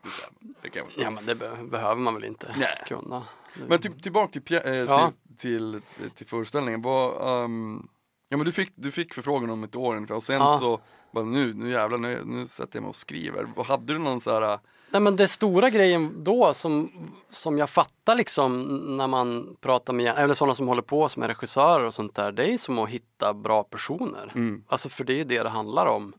det 0.61 0.69
kan 0.69 0.83
jag 0.95 1.05
ja, 1.05 1.09
men 1.11 1.25
det 1.25 1.35
be 1.35 1.57
behöver 1.71 2.01
man 2.01 2.13
väl 2.13 2.23
inte 2.23 2.55
Nej. 2.57 2.83
kunna. 2.87 3.23
Men 3.67 3.79
till, 3.79 4.01
tillbaka 4.01 4.39
till, 4.41 4.55
eh, 4.65 4.75
Ja. 4.75 5.11
till, 5.37 5.81
till, 5.97 6.09
till 6.11 6.27
föreställningen, 6.27 6.81
vad, 6.81 7.43
ehm, 7.43 7.87
ja 8.29 8.37
men 8.37 8.45
du 8.45 8.51
fick, 8.51 8.71
du 8.75 8.91
fick 8.91 9.13
förfrågan 9.13 9.49
om 9.49 9.63
ett 9.63 9.75
år 9.75 9.95
ungefär 9.95 10.15
och 10.15 10.23
sen 10.23 10.35
Ja. 10.39 10.57
så, 10.59 10.79
bara, 11.13 11.25
nu, 11.25 11.53
nu 11.53 11.71
jävlar, 11.71 11.97
nu, 11.97 12.21
nu 12.25 12.45
sätter 12.45 12.75
jag 12.77 12.81
mig 12.81 12.89
och 12.89 12.95
skriver. 12.95 13.63
Hade 13.63 13.93
du 13.93 13.99
någon 13.99 14.21
så 14.21 14.31
här, 14.39 14.59
Nej 14.91 15.01
men 15.01 15.15
det 15.15 15.27
stora 15.27 15.69
grejen 15.69 16.23
då 16.23 16.53
som, 16.53 16.91
som 17.29 17.57
jag 17.57 17.69
fattar 17.69 18.15
liksom 18.15 18.63
när 18.97 19.07
man 19.07 19.55
pratar 19.61 19.93
med, 19.93 20.17
eller 20.17 20.33
sådana 20.33 20.55
som 20.55 20.67
håller 20.67 20.81
på 20.81 21.09
som 21.09 21.23
är 21.23 21.27
regissörer 21.27 21.85
och 21.85 21.93
sånt 21.93 22.15
där, 22.15 22.31
det 22.31 22.53
är 22.53 22.57
som 22.57 22.79
att 22.79 22.89
hitta 22.89 23.33
bra 23.33 23.63
personer. 23.63 24.31
Mm. 24.35 24.63
Alltså 24.67 24.89
för 24.89 25.03
det 25.03 25.19
är 25.21 25.25
det 25.25 25.43
det 25.43 25.49
handlar 25.49 25.85
om. 25.85 26.13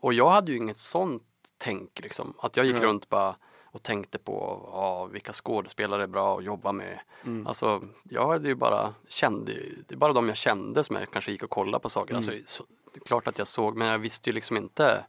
Och 0.00 0.14
jag 0.14 0.30
hade 0.30 0.52
ju 0.52 0.58
inget 0.58 0.78
sånt 0.78 1.22
tänk 1.58 2.00
liksom, 2.02 2.34
att 2.38 2.56
jag 2.56 2.66
gick 2.66 2.76
Nej. 2.76 2.84
runt 2.84 3.08
bara 3.08 3.36
och 3.64 3.82
tänkte 3.82 4.18
på 4.18 4.68
ja, 4.72 5.04
vilka 5.04 5.32
skådespelare 5.32 6.02
är 6.02 6.06
bra 6.06 6.38
att 6.38 6.44
jobba 6.44 6.72
med. 6.72 7.00
Mm. 7.24 7.46
Alltså 7.46 7.82
jag 8.02 8.28
hade 8.28 8.48
ju 8.48 8.54
bara 8.54 8.94
kände, 9.08 9.52
det 9.88 9.94
är 9.94 9.96
bara 9.96 10.12
de 10.12 10.28
jag 10.28 10.36
kände 10.36 10.84
som 10.84 10.96
jag 10.96 11.10
kanske 11.10 11.30
gick 11.32 11.42
och 11.42 11.50
kollade 11.50 11.82
på 11.82 11.88
saker. 11.88 12.14
Alltså, 12.14 12.32
så, 12.44 12.64
det 12.94 13.00
är 13.00 13.04
klart 13.04 13.28
att 13.28 13.38
jag 13.38 13.46
såg, 13.46 13.76
men 13.76 13.88
jag 13.88 13.98
visste 13.98 14.30
ju 14.30 14.34
liksom 14.34 14.56
inte 14.56 15.04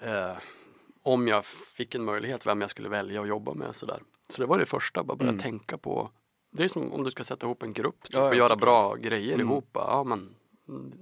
eh, 0.00 0.36
om 1.04 1.28
jag 1.28 1.44
fick 1.46 1.94
en 1.94 2.04
möjlighet 2.04 2.46
vem 2.46 2.60
jag 2.60 2.70
skulle 2.70 2.88
välja 2.88 3.20
att 3.22 3.28
jobba 3.28 3.54
med 3.54 3.74
sådär. 3.74 3.98
Så 4.28 4.40
det 4.42 4.46
var 4.46 4.58
det 4.58 4.66
första, 4.66 5.04
bara 5.04 5.16
börja 5.16 5.30
Mm. 5.30 5.42
tänka 5.42 5.78
på. 5.78 6.10
Det 6.52 6.64
är 6.64 6.68
som 6.68 6.92
om 6.92 7.04
du 7.04 7.10
ska 7.10 7.24
sätta 7.24 7.46
ihop 7.46 7.62
en 7.62 7.72
grupp 7.72 8.02
typ, 8.02 8.14
Ja, 8.14 8.28
och 8.28 8.34
göra 8.34 8.56
bra 8.56 8.94
grejer 8.94 9.34
Mm. 9.34 9.46
ihop. 9.50 9.68
Ja, 9.74 10.04
men 10.04 10.34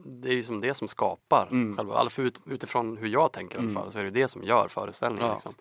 det 0.06 0.28
är 0.28 0.32
ju 0.34 0.42
som 0.42 0.60
det 0.60 0.74
som 0.74 0.88
skapar 0.88 1.48
Mm. 1.50 1.76
själva, 1.76 2.08
ut, 2.18 2.40
utifrån 2.46 2.96
hur 2.96 3.08
jag 3.08 3.32
tänker 3.32 3.54
i 3.54 3.58
alla 3.58 3.70
Mm. 3.70 3.82
fall, 3.82 3.92
så 3.92 3.98
är 3.98 4.04
det 4.04 4.10
det 4.10 4.28
som 4.28 4.44
gör 4.44 4.68
föreställningen. 4.68 5.26
Ja. 5.28 5.34
Liksom. 5.34 5.54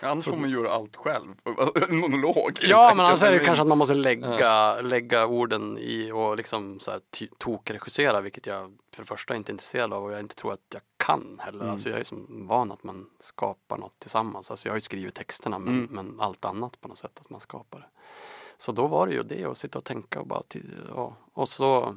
Annars 0.00 0.24
får 0.24 0.36
man 0.36 0.50
göra 0.50 0.70
allt 0.70 0.96
själv, 0.96 1.34
en 1.88 1.96
monolog. 2.00 2.58
Ja, 2.62 2.92
men 2.96 3.06
annars 3.06 3.22
är 3.22 3.32
det 3.32 3.38
kanske 3.38 3.62
att 3.62 3.68
man 3.68 3.78
måste 3.78 3.94
lägga, 3.94 4.80
lägga 4.80 5.26
orden 5.26 5.78
i 5.78 6.10
och 6.12 6.36
liksom 6.36 6.80
så 6.80 6.90
här 6.90 7.00
tokregissera, 7.38 8.20
vilket 8.20 8.46
jag 8.46 8.78
för 8.92 9.02
det 9.02 9.06
första 9.06 9.36
inte 9.36 9.50
är 9.50 9.52
intresserad 9.52 9.92
av 9.92 10.04
och 10.04 10.12
jag 10.12 10.20
inte 10.20 10.34
tror 10.34 10.52
att 10.52 10.60
jag 10.72 10.82
kan 10.96 11.38
heller. 11.42 11.60
Mm. 11.60 11.72
Alltså 11.72 11.90
jag 11.90 12.00
är 12.00 12.04
som 12.04 12.46
van 12.48 12.72
att 12.72 12.84
man 12.84 13.10
skapar 13.18 13.78
något 13.78 13.98
tillsammans. 13.98 14.50
Alltså 14.50 14.68
jag 14.68 14.72
har 14.72 14.76
ju 14.76 14.80
skrivit 14.80 15.14
texterna 15.14 15.58
men, 15.58 15.74
Mm. 15.74 15.88
men 15.90 16.20
allt 16.20 16.44
annat 16.44 16.80
på 16.80 16.88
något 16.88 16.98
sätt 16.98 17.18
att 17.20 17.30
man 17.30 17.40
skapar 17.40 17.78
det. 17.78 17.86
Så 18.58 18.72
då 18.72 18.86
var 18.86 19.06
det 19.06 19.12
ju 19.12 19.22
det 19.22 19.44
att 19.44 19.58
sitta 19.58 19.78
och 19.78 19.84
tänka 19.84 20.20
och 20.20 20.26
bara, 20.26 20.42
ja. 20.94 21.16
och 21.32 21.48
så 21.48 21.94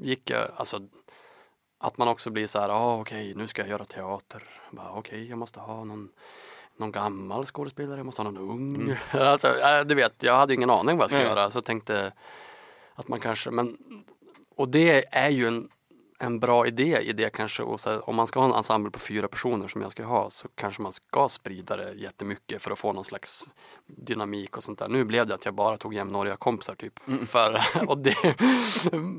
gick 0.00 0.30
jag, 0.30 0.50
alltså 0.56 0.80
att 1.78 1.98
man 1.98 2.08
också 2.08 2.30
blir 2.30 2.46
så 2.46 2.60
här, 2.60 2.68
ah, 2.68 3.00
okej 3.00 3.34
nu 3.34 3.48
ska 3.48 3.62
jag 3.62 3.68
göra 3.68 3.84
teater. 3.84 4.44
Okej, 4.94 5.28
jag 5.28 5.38
måste 5.38 5.60
ha 5.60 5.84
någon 5.84 6.08
någon 6.76 6.92
gammal 6.92 7.44
skådespelare, 7.44 7.96
jag 7.96 8.06
måste 8.06 8.22
ha 8.22 8.30
någon 8.30 8.50
ung. 8.50 8.96
alltså, 9.10 9.48
äh, 9.48 9.84
du 9.84 9.94
vet, 9.94 10.22
jag 10.22 10.36
hade 10.36 10.54
ingen 10.54 10.70
aning 10.70 10.96
vad 10.96 11.02
jag 11.02 11.10
skulle 11.10 11.22
Nej. 11.22 11.30
göra 11.30 11.50
så 11.50 11.56
jag 11.56 11.64
tänkte 11.64 12.12
att 12.94 13.08
man 13.08 13.20
kanske, 13.20 13.50
men 13.50 13.76
och 14.56 14.68
det 14.68 15.04
är 15.10 15.28
ju 15.28 15.46
en, 15.46 15.68
en 16.18 16.40
bra 16.40 16.66
idé 16.66 16.98
i 17.02 17.12
det 17.12 17.30
kanske 17.30 17.62
och 17.62 17.80
så 17.80 17.90
här, 17.90 18.08
om 18.08 18.16
man 18.16 18.26
ska 18.26 18.40
ha 18.40 18.46
en 18.46 18.54
ensemble 18.54 18.90
på 18.90 18.98
fyra 18.98 19.28
personer 19.28 19.68
som 19.68 19.82
jag 19.82 19.92
ska 19.92 20.04
ha 20.04 20.30
så 20.30 20.48
kanske 20.54 20.82
man 20.82 20.92
ska 20.92 21.28
sprida 21.28 21.76
det 21.76 21.92
jättemycket 21.92 22.62
för 22.62 22.70
att 22.70 22.78
få 22.78 22.92
någon 22.92 23.04
slags 23.04 23.54
dynamik 23.86 24.56
och 24.56 24.64
sånt 24.64 24.78
där. 24.78 24.88
Nu 24.88 25.04
blev 25.04 25.26
det 25.26 25.34
att 25.34 25.44
jag 25.44 25.54
bara 25.54 25.76
tog 25.76 25.94
jämnåriga 25.94 26.36
kompisar 26.36 26.74
typ. 26.74 27.00
För, 27.28 27.64
och 27.88 27.98
det, 27.98 28.16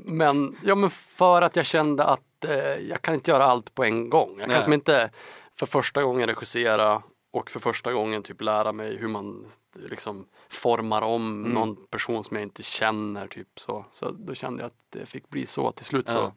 men, 0.04 0.56
ja, 0.62 0.74
men 0.74 0.90
för 0.90 1.42
att 1.42 1.56
jag 1.56 1.66
kände 1.66 2.04
att 2.04 2.44
eh, 2.44 2.88
jag 2.88 3.02
kan 3.02 3.14
inte 3.14 3.30
göra 3.30 3.44
allt 3.44 3.74
på 3.74 3.84
en 3.84 4.10
gång. 4.10 4.30
Jag 4.30 4.40
kan 4.40 4.48
Nej. 4.48 4.62
som 4.62 4.72
inte 4.72 5.10
för 5.58 5.66
första 5.66 6.02
gången 6.02 6.28
regissera 6.28 7.02
och 7.36 7.50
för 7.50 7.60
första 7.60 7.92
gången 7.92 8.22
typ 8.22 8.40
lära 8.40 8.72
mig 8.72 8.96
hur 8.96 9.08
man 9.08 9.46
liksom 9.74 10.26
formar 10.48 11.02
om 11.02 11.40
Mm. 11.40 11.52
någon 11.52 11.86
person 11.86 12.24
som 12.24 12.36
jag 12.36 12.42
inte 12.42 12.62
känner. 12.62 13.26
Typ 13.28 13.60
så. 13.60 13.84
så 13.92 14.10
då 14.10 14.34
kände 14.34 14.62
jag 14.62 14.66
att 14.66 14.86
det 14.90 15.06
fick 15.06 15.28
bli 15.28 15.46
så 15.46 15.72
till 15.72 15.84
slut. 15.84 16.04
Ja. 16.08 16.14
så 16.14 16.32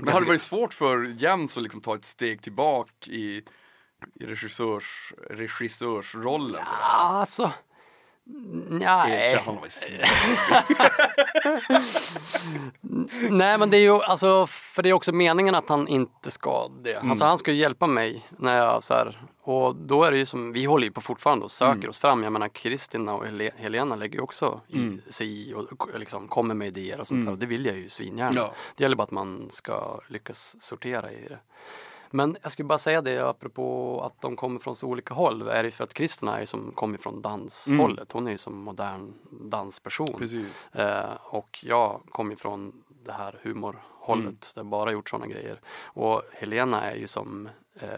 Men 0.00 0.12
har 0.12 0.20
det 0.20 0.26
varit 0.26 0.42
svårt 0.42 0.74
för 0.74 1.04
Jens 1.22 1.56
att 1.56 1.62
liksom 1.62 1.80
ta 1.80 1.94
ett 1.94 2.04
steg 2.04 2.42
tillbaka 2.42 3.10
i, 3.10 3.44
i 4.14 4.24
regissörs, 4.26 5.12
regissörsrollen? 5.30 6.66
så? 6.66 6.74
Alltså, 6.74 7.52
nej. 8.70 9.34
Nej 13.30 13.58
men 13.58 13.70
det 13.70 13.76
är 13.76 13.80
ju 13.80 13.92
alltså, 14.02 14.46
för 14.46 14.82
det 14.82 14.88
är 14.88 14.92
också 14.92 15.12
meningen 15.12 15.54
att 15.54 15.68
han 15.68 15.88
inte 15.88 16.30
ska 16.30 16.68
det. 16.82 16.96
Alltså 16.96 17.24
han 17.24 17.38
ska 17.38 17.50
ju 17.52 17.56
hjälpa 17.56 17.86
mig 17.86 18.26
när 18.38 18.56
jag 18.56 18.82
så 18.84 18.94
här, 18.94 19.22
och 19.42 19.76
då 19.76 20.04
är 20.04 20.10
det 20.12 20.18
ju 20.18 20.26
som, 20.26 20.52
vi 20.52 20.64
håller 20.64 20.84
ju 20.86 20.92
på 20.92 21.00
fortfarande 21.00 21.44
och 21.44 21.50
söker 21.50 21.88
oss 21.88 21.98
fram. 21.98 22.22
Jag 22.22 22.32
menar 22.32 22.48
Kristina 22.48 23.14
och 23.14 23.26
Hele- 23.26 23.50
Helena 23.56 23.96
lägger 23.96 24.14
ju 24.14 24.20
också 24.20 24.60
i, 24.68 24.98
sig 25.08 25.48
i 25.50 25.54
och 25.54 25.72
och 25.80 25.98
liksom 26.00 26.28
kommer 26.28 26.54
med 26.54 26.68
idéer 26.78 27.00
och 27.00 27.06
sånt 27.06 27.24
där. 27.26 27.32
Och 27.32 27.38
det 27.38 27.46
vill 27.46 27.66
jag 27.66 27.76
ju 27.76 27.88
svingärna. 27.88 28.36
Ja. 28.36 28.54
Det 28.76 28.84
gäller 28.84 28.96
bara 28.96 29.02
att 29.02 29.10
man 29.10 29.48
ska 29.50 30.00
lyckas 30.08 30.56
sortera 30.60 31.12
i 31.12 31.28
det. 31.28 31.38
Men 32.10 32.36
jag 32.42 32.52
skulle 32.52 32.66
bara 32.66 32.78
säga 32.78 33.02
det 33.02 33.18
apropå 33.28 34.00
att 34.04 34.20
de 34.20 34.36
kommer 34.36 34.60
från 34.60 34.76
så 34.76 34.86
olika 34.86 35.14
håll. 35.14 35.48
Är 35.48 35.62
det 35.62 35.70
för 35.70 35.84
att 35.84 35.94
Kristina 35.94 36.40
är 36.40 36.44
som 36.46 36.72
kommer 36.72 36.98
från 36.98 37.22
danshållet. 37.22 38.12
Hon 38.12 38.26
är 38.26 38.30
ju 38.30 38.38
som 38.38 38.56
modern 38.58 39.12
dansperson. 39.30 40.28
Eh, 40.72 41.14
och 41.22 41.58
jag 41.62 42.00
kom 42.10 42.30
ju 42.30 42.36
från 42.36 42.82
det 43.04 43.12
här 43.12 43.38
humorhållet 43.42 44.24
Mm. 44.24 44.36
där 44.54 44.60
jag 44.60 44.66
bara 44.66 44.92
gjort 44.92 45.08
sådana 45.08 45.26
grejer. 45.26 45.60
Och 45.84 46.22
Helena 46.32 46.82
är 46.82 46.96
ju 46.96 47.06
som 47.06 47.48
eh, 47.80 47.88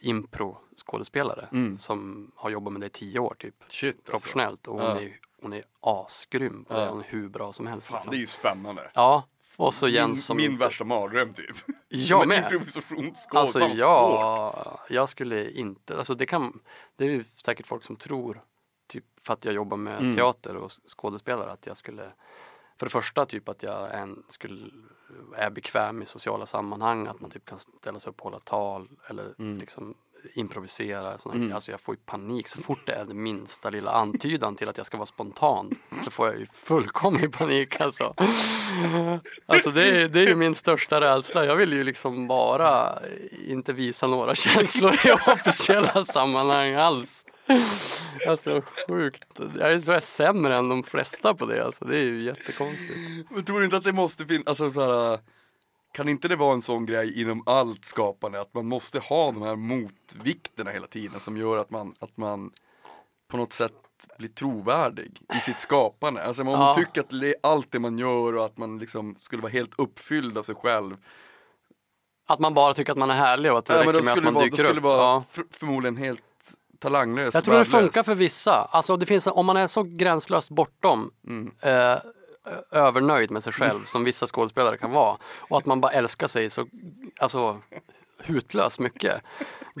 impro-skådespelare 0.00 1.48
Mm. 1.52 1.78
som 1.78 2.30
har 2.34 2.50
jobbat 2.50 2.72
med 2.72 2.80
det 2.82 2.86
i 2.86 2.90
tio 2.90 3.18
år 3.18 3.34
typ. 3.38 3.54
Shit 3.68 3.96
alltså. 3.96 4.10
Professionellt. 4.10 4.66
Och 4.68 4.74
hon, 4.80 4.84
Ja. 4.90 5.00
är, 5.00 5.16
hon 5.42 5.52
är 5.52 5.62
asgrym 5.80 6.64
på 6.64 6.74
det. 6.74 6.80
Ja. 6.80 6.90
Hon 6.90 7.00
är 7.00 7.04
hur 7.08 7.28
bra 7.28 7.52
som 7.52 7.66
helst. 7.66 7.86
Fan, 7.86 7.96
liksom. 7.96 8.10
det 8.10 8.16
är 8.16 8.20
ju 8.20 8.26
spännande. 8.26 8.90
Ja, 8.94 9.22
och 9.60 9.74
så 9.74 9.88
Jens 9.88 10.08
min 10.16 10.22
som 10.22 10.36
min 10.36 10.56
värsta 10.58 10.84
mardröm 10.84 11.32
typ. 11.32 11.56
Jag 11.88 12.28
med. 12.28 12.42
Improvisationsskål, 12.42 13.40
Alltså 13.40 13.58
svårt. 13.60 13.76
jag, 14.88 15.08
skulle 15.08 15.50
inte, 15.50 15.98
alltså 15.98 16.14
det 16.14 16.26
kan, 16.26 16.60
det 16.96 17.04
är 17.04 17.08
ju 17.08 17.24
säkert 17.44 17.66
folk 17.66 17.84
som 17.84 17.96
tror, 17.96 18.42
typ 18.88 19.04
för 19.22 19.32
att 19.32 19.44
jag 19.44 19.54
jobbar 19.54 19.76
med 19.76 20.00
Mm. 20.00 20.16
teater 20.16 20.56
och 20.56 20.70
skådespelare, 20.86 21.52
att 21.52 21.66
jag 21.66 21.76
skulle, 21.76 22.12
för 22.78 22.86
det 22.86 22.90
första 22.90 23.26
typ 23.26 23.48
att 23.48 23.62
jag 23.62 23.94
en, 23.94 24.22
skulle, 24.28 24.70
är 25.36 25.50
bekväm 25.50 26.02
i 26.02 26.06
sociala 26.06 26.46
sammanhang, 26.46 27.06
att 27.06 27.20
man 27.20 27.30
typ 27.30 27.44
kan 27.44 27.58
ställa 27.58 28.00
sig 28.00 28.10
upp 28.10 28.18
och 28.20 28.24
hålla 28.24 28.38
tal 28.38 28.88
eller 29.08 29.34
Mm. 29.38 29.58
liksom 29.58 29.94
improvisera. 30.34 31.16
Mm. 31.32 31.52
Alltså 31.52 31.70
jag 31.70 31.80
får 31.80 31.94
ju 31.94 32.00
panik 32.06 32.48
så 32.48 32.62
fort 32.62 32.86
det 32.86 32.92
är 32.92 33.04
det 33.04 33.14
minsta 33.14 33.70
lilla 33.70 33.90
antydan 33.90 34.56
till 34.56 34.68
att 34.68 34.76
jag 34.76 34.86
ska 34.86 34.96
vara 34.96 35.06
spontan. 35.06 35.70
Så 36.04 36.10
får 36.10 36.26
jag 36.26 36.38
ju 36.38 36.46
fullkomlig 36.46 37.32
panik 37.32 37.80
alltså. 37.80 38.14
Alltså 39.46 39.70
det 39.70 39.88
är, 39.88 40.08
det 40.08 40.20
är 40.20 40.26
ju 40.26 40.36
min 40.36 40.54
största 40.54 41.00
rädsla. 41.00 41.44
Jag 41.44 41.56
vill 41.56 41.72
ju 41.72 41.84
liksom 41.84 42.28
bara 42.28 42.98
inte 43.46 43.72
visa 43.72 44.06
några 44.06 44.34
känslor 44.34 44.94
i 45.06 45.10
officiella 45.10 46.04
sammanhang 46.04 46.74
alls. 46.74 47.24
Alltså 48.28 48.62
sjukt. 48.88 49.24
Jag 49.36 49.52
tror 49.54 49.62
jag 49.62 49.96
är 49.96 50.00
sämre 50.00 50.56
än 50.56 50.68
de 50.68 50.82
flesta 50.82 51.34
på 51.34 51.46
det 51.46 51.64
alltså. 51.64 51.84
Det 51.84 51.96
är 51.96 52.02
ju 52.02 52.22
jättekonstigt. 52.22 52.98
Men 53.30 53.44
tror 53.44 53.58
du 53.58 53.64
inte 53.64 53.76
att 53.76 53.84
det 53.84 53.92
måste 53.92 54.26
finnas, 54.26 54.46
alltså 54.46 54.70
så 54.70 54.80
här, 54.80 55.18
kan 55.92 56.08
inte 56.08 56.28
det 56.28 56.36
vara 56.36 56.54
en 56.54 56.62
sån 56.62 56.86
grej 56.86 57.20
inom 57.22 57.42
allt 57.46 57.84
skapande 57.84 58.40
att 58.40 58.54
man 58.54 58.66
måste 58.66 58.98
ha 58.98 59.32
de 59.32 59.42
här 59.42 59.56
motvikterna 59.56 60.70
hela 60.70 60.86
tiden 60.86 61.20
som 61.20 61.36
gör 61.36 61.58
att 61.58 61.70
man, 61.70 61.94
att 62.00 62.16
man 62.16 62.50
på 63.30 63.36
något 63.36 63.52
sätt 63.52 63.72
blir 64.18 64.28
trovärdig 64.28 65.20
i 65.36 65.38
sitt 65.40 65.60
skapande. 65.60 66.24
Alltså 66.24 66.42
om 66.42 66.48
man 66.48 66.60
Ja. 66.60 66.74
tycker 66.74 67.00
att 67.00 67.34
allt 67.44 67.72
det 67.72 67.78
man 67.78 67.98
gör 67.98 68.36
och 68.36 68.44
att 68.44 68.56
man 68.58 68.78
liksom 68.78 69.14
skulle 69.14 69.42
vara 69.42 69.52
helt 69.52 69.78
uppfylld 69.78 70.38
av 70.38 70.42
sig 70.42 70.54
själv. 70.54 70.96
Att 72.28 72.38
man 72.38 72.54
bara 72.54 72.74
tycker 72.74 72.92
att 72.92 72.98
man 72.98 73.10
är 73.10 73.14
härlig 73.14 73.52
och 73.52 73.58
att 73.58 73.64
det 73.64 73.72
Ja, 73.74 73.80
räcker 73.80 73.92
då 73.92 73.98
med 73.98 74.00
att 74.00 74.06
skulle 74.10 74.20
det 74.20 74.24
man 74.24 74.34
vara, 74.34 74.42
då 74.44 74.46
dyker 74.46 74.56
skulle 74.56 74.72
det 74.72 74.78
upp. 74.78 74.84
vara 74.84 74.96
Ja. 75.00 75.24
för, 75.30 75.44
förmodligen 75.50 75.96
helt 75.96 76.20
talanglöst. 76.78 77.34
Jag 77.34 77.44
tror 77.44 77.54
det 77.54 77.58
värdelöst. 77.58 77.80
funkar 77.82 78.02
för 78.02 78.14
vissa. 78.14 78.52
Alltså 78.70 78.96
det 78.96 79.06
finns, 79.06 79.26
om 79.26 79.46
man 79.46 79.56
är 79.56 79.66
så 79.66 79.82
gränslöst 79.82 80.50
bortom 80.50 81.10
Mm. 81.26 81.52
eh, 81.62 81.98
övernöjd 82.70 83.30
med 83.30 83.42
sig 83.42 83.52
själv 83.52 83.84
som 83.84 84.04
vissa 84.04 84.26
skådespelare 84.26 84.78
kan 84.78 84.90
vara 84.90 85.18
och 85.24 85.58
att 85.58 85.66
man 85.66 85.80
bara 85.80 85.92
älskar 85.92 86.26
sig 86.26 86.50
så 86.50 86.66
alltså, 87.18 87.60
hutlöst 88.22 88.78
mycket. 88.78 89.22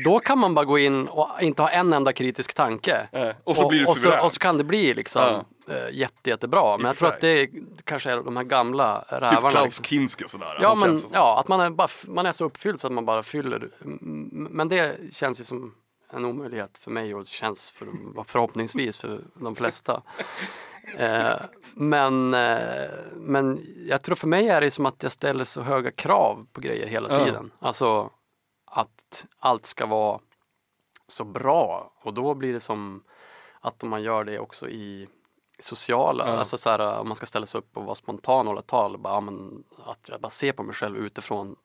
Då 0.04 0.18
kan 0.18 0.38
man 0.38 0.54
bara 0.54 0.64
gå 0.64 0.78
in 0.78 1.08
och 1.08 1.28
inte 1.40 1.62
ha 1.62 1.68
en 1.68 1.92
enda 1.92 2.12
kritisk 2.12 2.54
tanke. 2.54 3.08
Eh, 3.12 3.28
och 3.44 3.56
så 3.56 3.70
du 3.70 3.84
och, 3.86 3.96
så, 3.96 4.24
och 4.24 4.32
så 4.32 4.38
kan 4.38 4.58
det 4.58 4.64
bli 4.64 4.94
liksom 4.94 5.44
eh, 5.68 5.90
jätte, 5.92 6.30
jättebra. 6.30 6.76
Men 6.76 6.86
jag 6.86 6.96
tror 6.96 7.08
att 7.08 7.20
det 7.20 7.28
är, 7.28 7.48
kanske 7.84 8.10
är 8.10 8.16
de 8.16 8.36
här 8.36 8.44
gamla 8.44 9.04
Typ 9.10 9.12
rävarna. 9.12 9.50
Klaus 9.50 9.64
liksom. 9.64 9.84
Kinski 9.84 10.24
och 10.24 10.30
sådär. 10.30 10.58
Ja, 10.62 10.74
men, 10.74 10.98
ja, 11.12 11.40
att 11.40 11.48
man 11.48 11.60
är, 11.60 11.70
bara, 11.70 11.88
man 12.06 12.26
är 12.26 12.32
så 12.32 12.44
uppfylld 12.44 12.80
så 12.80 12.86
att 12.86 12.92
man 12.92 13.04
bara 13.04 13.22
fyller. 13.22 13.70
Men 14.50 14.68
det 14.68 14.96
känns 15.12 15.40
ju 15.40 15.44
som 15.44 15.74
en 16.12 16.24
omöjlighet 16.24 16.78
för 16.78 16.90
mig 16.90 17.14
och 17.14 17.26
känns 17.26 17.70
för, 17.70 17.86
förhoppningsvis 18.26 18.98
för 18.98 19.20
de 19.34 19.56
flesta. 19.56 20.02
Eh, 20.98 21.36
men, 21.74 22.34
eh, 22.34 22.90
men 23.16 23.58
jag 23.88 24.02
tror 24.02 24.16
för 24.16 24.26
mig 24.28 24.48
är 24.48 24.60
det 24.60 24.70
som 24.70 24.86
att 24.86 25.02
jag 25.02 25.12
ställer 25.12 25.44
så 25.44 25.62
höga 25.62 25.90
krav 25.90 26.46
på 26.52 26.60
grejer 26.60 26.86
hela 26.86 27.08
Ja. 27.18 27.24
tiden. 27.24 27.50
Alltså 27.58 28.10
att 28.66 29.26
allt 29.38 29.66
ska 29.66 29.86
vara 29.86 30.20
så 31.06 31.24
bra 31.24 31.92
och 32.02 32.14
då 32.14 32.34
blir 32.34 32.52
det 32.52 32.60
som 32.60 33.04
att 33.60 33.82
om 33.82 33.88
man 33.90 34.02
gör 34.02 34.24
det 34.24 34.38
också 34.38 34.68
i 34.68 35.08
sociala, 35.58 36.24
Ja. 36.26 36.32
alltså 36.38 36.58
så 36.58 36.70
här, 36.70 36.98
om 37.00 37.08
man 37.08 37.16
ska 37.16 37.26
ställa 37.26 37.46
sig 37.46 37.58
upp 37.58 37.76
och 37.76 37.84
vara 37.84 37.94
spontan 37.94 38.38
och 38.40 38.46
hålla 38.46 38.62
tal, 38.62 38.98
bara, 38.98 39.20
men, 39.20 39.64
att 39.86 40.08
jag 40.08 40.20
bara 40.20 40.30
ser 40.30 40.52
på 40.52 40.62
mig 40.62 40.74
själv 40.74 40.96
utifrån 40.96 41.56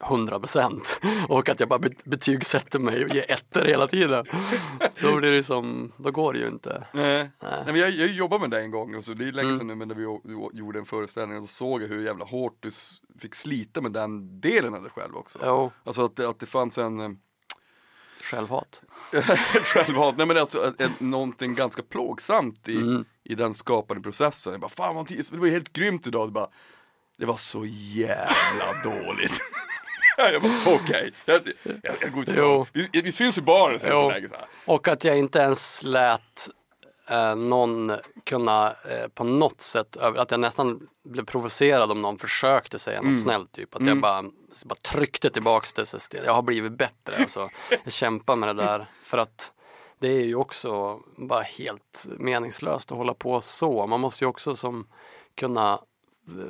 100 0.00 0.38
procent 0.38 1.00
och 1.28 1.48
att 1.48 1.60
jag 1.60 1.68
bara 1.68 1.78
bet- 1.78 2.04
betygsätter 2.04 2.78
mig 2.78 3.04
och 3.04 3.14
ger 3.14 3.30
ettor 3.30 3.64
hela 3.64 3.86
tiden. 3.86 4.24
Då 5.02 5.16
blir 5.16 5.32
det 5.32 5.42
som, 5.44 5.92
då 5.96 6.10
går 6.10 6.32
det 6.32 6.38
ju 6.38 6.46
inte. 6.46 6.86
Nej. 6.92 7.18
Nej. 7.18 7.30
Nej, 7.42 7.62
men 7.66 7.76
jag, 7.76 7.90
jag 7.90 8.08
jobbade 8.08 8.40
med 8.40 8.50
det 8.50 8.60
en 8.64 8.70
gång, 8.70 8.94
alltså, 8.94 9.14
det 9.14 9.28
är 9.28 9.32
länge 9.32 9.46
Mm. 9.48 9.58
sedan 9.58 9.66
nu 9.66 9.74
men 9.74 9.88
när 9.88 9.94
vi 9.94 10.02
jo- 10.02 10.50
gjorde 10.52 10.78
en 10.78 10.86
föreställning 10.86 11.36
och 11.36 11.42
då 11.42 11.46
såg 11.48 11.82
jag 11.82 11.88
hur 11.88 12.04
jävla 12.04 12.24
hårt 12.24 12.56
du 12.60 12.70
fick 13.20 13.34
slita 13.34 13.80
med 13.80 13.92
den 13.92 14.40
delen 14.40 14.74
av 14.74 14.82
dig 14.82 14.92
själv 14.94 15.16
också. 15.16 15.38
Jo, 15.44 15.72
Alltså 15.84 16.04
att, 16.04 16.16
det- 16.16 16.28
att 16.28 16.38
det 16.38 16.46
fanns 16.46 16.78
en, 16.78 17.00
eh, 17.00 17.10
självhat. 18.22 18.82
självhat, 19.64 20.14
nej 20.16 20.26
men 20.26 20.38
alltså 20.38 20.74
någonting 20.98 21.54
ganska 21.54 21.82
plågsamt 21.82 22.68
i, 22.68 22.76
Mm. 22.76 23.04
i 23.24 23.34
den 23.34 23.54
skapande 23.54 24.02
processen. 24.02 24.52
Jag 24.52 24.60
bara, 24.60 24.68
fan 24.68 24.94
vad 24.94 25.08
det 25.08 25.32
var 25.32 25.46
helt 25.48 25.72
grymt 25.72 26.06
idag. 26.06 26.28
Det, 26.28 26.32
bara, 26.32 26.48
det 27.18 27.26
var 27.26 27.36
så 27.36 27.64
jävla 27.66 28.72
dåligt. 28.84 29.40
jag 30.32 30.42
bara, 30.42 30.52
okej, 30.66 31.12
jag, 31.24 31.42
jag, 31.82 31.94
jag 32.00 32.12
går 32.12 32.22
ut 32.22 32.28
och 32.28 32.34
Jo. 32.38 32.64
tar- 32.64 32.88
vi, 32.92 33.02
vi 33.02 33.12
syns 33.12 33.38
i 33.38 33.42
baren 33.42 33.80
så 33.80 33.86
här. 33.86 34.46
Och 34.66 34.88
att 34.88 35.04
jag 35.04 35.18
inte 35.18 35.38
ens 35.38 35.82
lät 35.82 36.48
eh, 37.08 37.36
någon 37.36 37.92
kunna 38.24 38.66
eh, 38.70 39.08
på 39.14 39.24
något 39.24 39.60
sätt, 39.60 39.96
att 39.96 40.30
jag 40.30 40.40
nästan 40.40 40.88
blev 41.04 41.24
provocerad 41.24 41.90
om 41.90 42.02
någon 42.02 42.18
försökte 42.18 42.78
säga 42.78 43.02
något 43.02 43.20
snällt. 43.20 43.52
Typ. 43.52 43.74
Att 43.74 43.86
jag 43.86 44.00
bara, 44.00 44.22
bara 44.66 44.74
tryckte 44.74 45.30
tillbaks 45.30 45.72
det. 45.72 45.86
Så 45.86 45.98
jag 46.24 46.34
har 46.34 46.42
blivit 46.42 46.72
bättre. 46.72 47.16
Alltså. 47.18 47.48
Jag 47.84 47.92
kämpar 47.92 48.36
med 48.36 48.48
det 48.56 48.62
där. 48.62 48.86
För 49.02 49.18
att 49.18 49.52
det 49.98 50.08
är 50.08 50.24
ju 50.24 50.34
också 50.34 51.00
bara 51.16 51.42
helt 51.42 52.06
meningslöst 52.18 52.92
att 52.92 52.98
hålla 52.98 53.14
på 53.14 53.40
så. 53.40 53.86
Man 53.86 54.00
måste 54.00 54.24
ju 54.24 54.28
också 54.28 54.56
som 54.56 54.86
kunna 55.34 55.72
eh, 56.28 56.44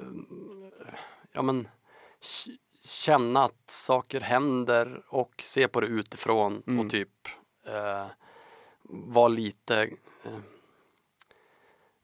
ja, 1.33 1.43
men, 1.43 1.69
känna 2.87 3.45
att 3.45 3.71
saker 3.71 4.21
händer 4.21 5.03
och 5.09 5.43
se 5.47 5.69
på 5.69 5.81
det 5.81 5.87
utifrån 5.87 6.63
och 6.81 6.91
typ 6.91 7.29
eh, 7.67 8.07
vara 8.89 9.29
lite 9.29 9.83
eh, 10.25 10.39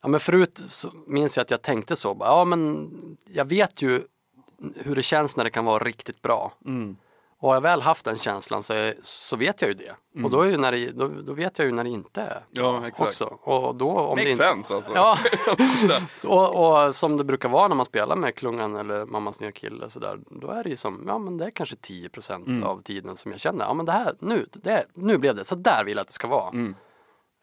Ja 0.03 0.09
men 0.09 0.21
förut 0.21 0.61
så 0.67 0.91
minns 1.07 1.37
jag 1.37 1.45
att 1.45 1.51
jag 1.51 1.63
tänkte 1.63 1.97
så, 1.97 2.17
ja 2.21 2.45
men 2.45 2.91
jag 3.27 3.45
vet 3.45 3.83
ju 3.83 4.03
hur 4.77 4.95
det 4.95 5.03
känns 5.03 5.37
när 5.37 5.45
det 5.45 5.51
kan 5.51 5.65
vara 5.65 5.85
riktigt 5.85 6.23
bra. 6.23 6.53
Mm. 6.65 6.97
Och 7.43 7.49
har 7.49 7.57
jag 7.57 7.61
väl 7.61 7.83
haft 7.83 8.05
den 8.05 8.19
känslan 8.19 8.63
så, 8.63 8.73
är, 8.73 8.95
så 9.03 9.37
vet 9.37 9.61
jag 9.63 9.69
ju 9.69 9.75
det. 9.75 10.25
Och 10.25 10.31
då, 10.31 10.41
är 10.41 10.47
ju 10.51 10.57
när 10.57 10.73
det, 10.73 10.91
då, 10.91 11.09
då 11.09 11.33
vet 11.33 11.59
jag 11.59 11.67
ju 11.67 11.73
när 11.73 11.85
det 11.85 11.91
inte 11.91 12.21
är 12.21 12.31
Mm. 12.31 12.43
Ja, 12.51 12.87
exakt. 12.87 13.09
också. 13.09 13.25
Och 13.25 13.75
då, 13.75 13.91
om 13.91 14.09
Makes 14.09 14.25
det 14.25 14.31
inte, 14.31 14.45
sense 14.45 14.75
alltså. 14.75 14.93
Ja, 14.95 15.19
Så- 16.15 16.29
och, 16.29 16.87
och 16.87 16.95
som 16.95 17.17
det 17.17 17.25
brukar 17.25 17.49
vara 17.49 17.69
när 17.69 17.77
man 17.77 17.87
spelar 17.87 18.17
med 18.17 18.35
klungan 18.35 18.77
eller 18.77 19.05
mammas 19.07 19.41
nya 19.41 19.53
kille 19.53 19.91
så 19.91 19.99
där, 20.01 20.19
då 20.31 20.51
är 20.51 20.63
det 20.65 20.71
ju 20.71 20.77
som, 20.77 21.05
ja 21.07 21.19
men 21.19 21.37
det 21.39 21.45
är 21.45 21.51
kanske 21.51 21.77
10% 21.77 22.33
Mm. 22.47 22.65
av 22.65 22.83
tiden 22.83 23.17
som 23.17 23.31
jag 23.31 23.41
känner, 23.41 23.65
ja 23.65 23.75
men 23.75 23.87
det 23.87 23.93
här, 23.93 24.15
nu, 24.19 24.47
det, 24.53 24.85
nu 24.95 25.19
blev 25.19 25.35
det, 25.37 25.45
så 25.45 25.55
där 25.55 25.85
vill 25.85 25.97
jag 25.97 26.01
att 26.01 26.07
det 26.07 26.13
ska 26.13 26.27
vara. 26.29 26.49
Mm. 26.49 26.75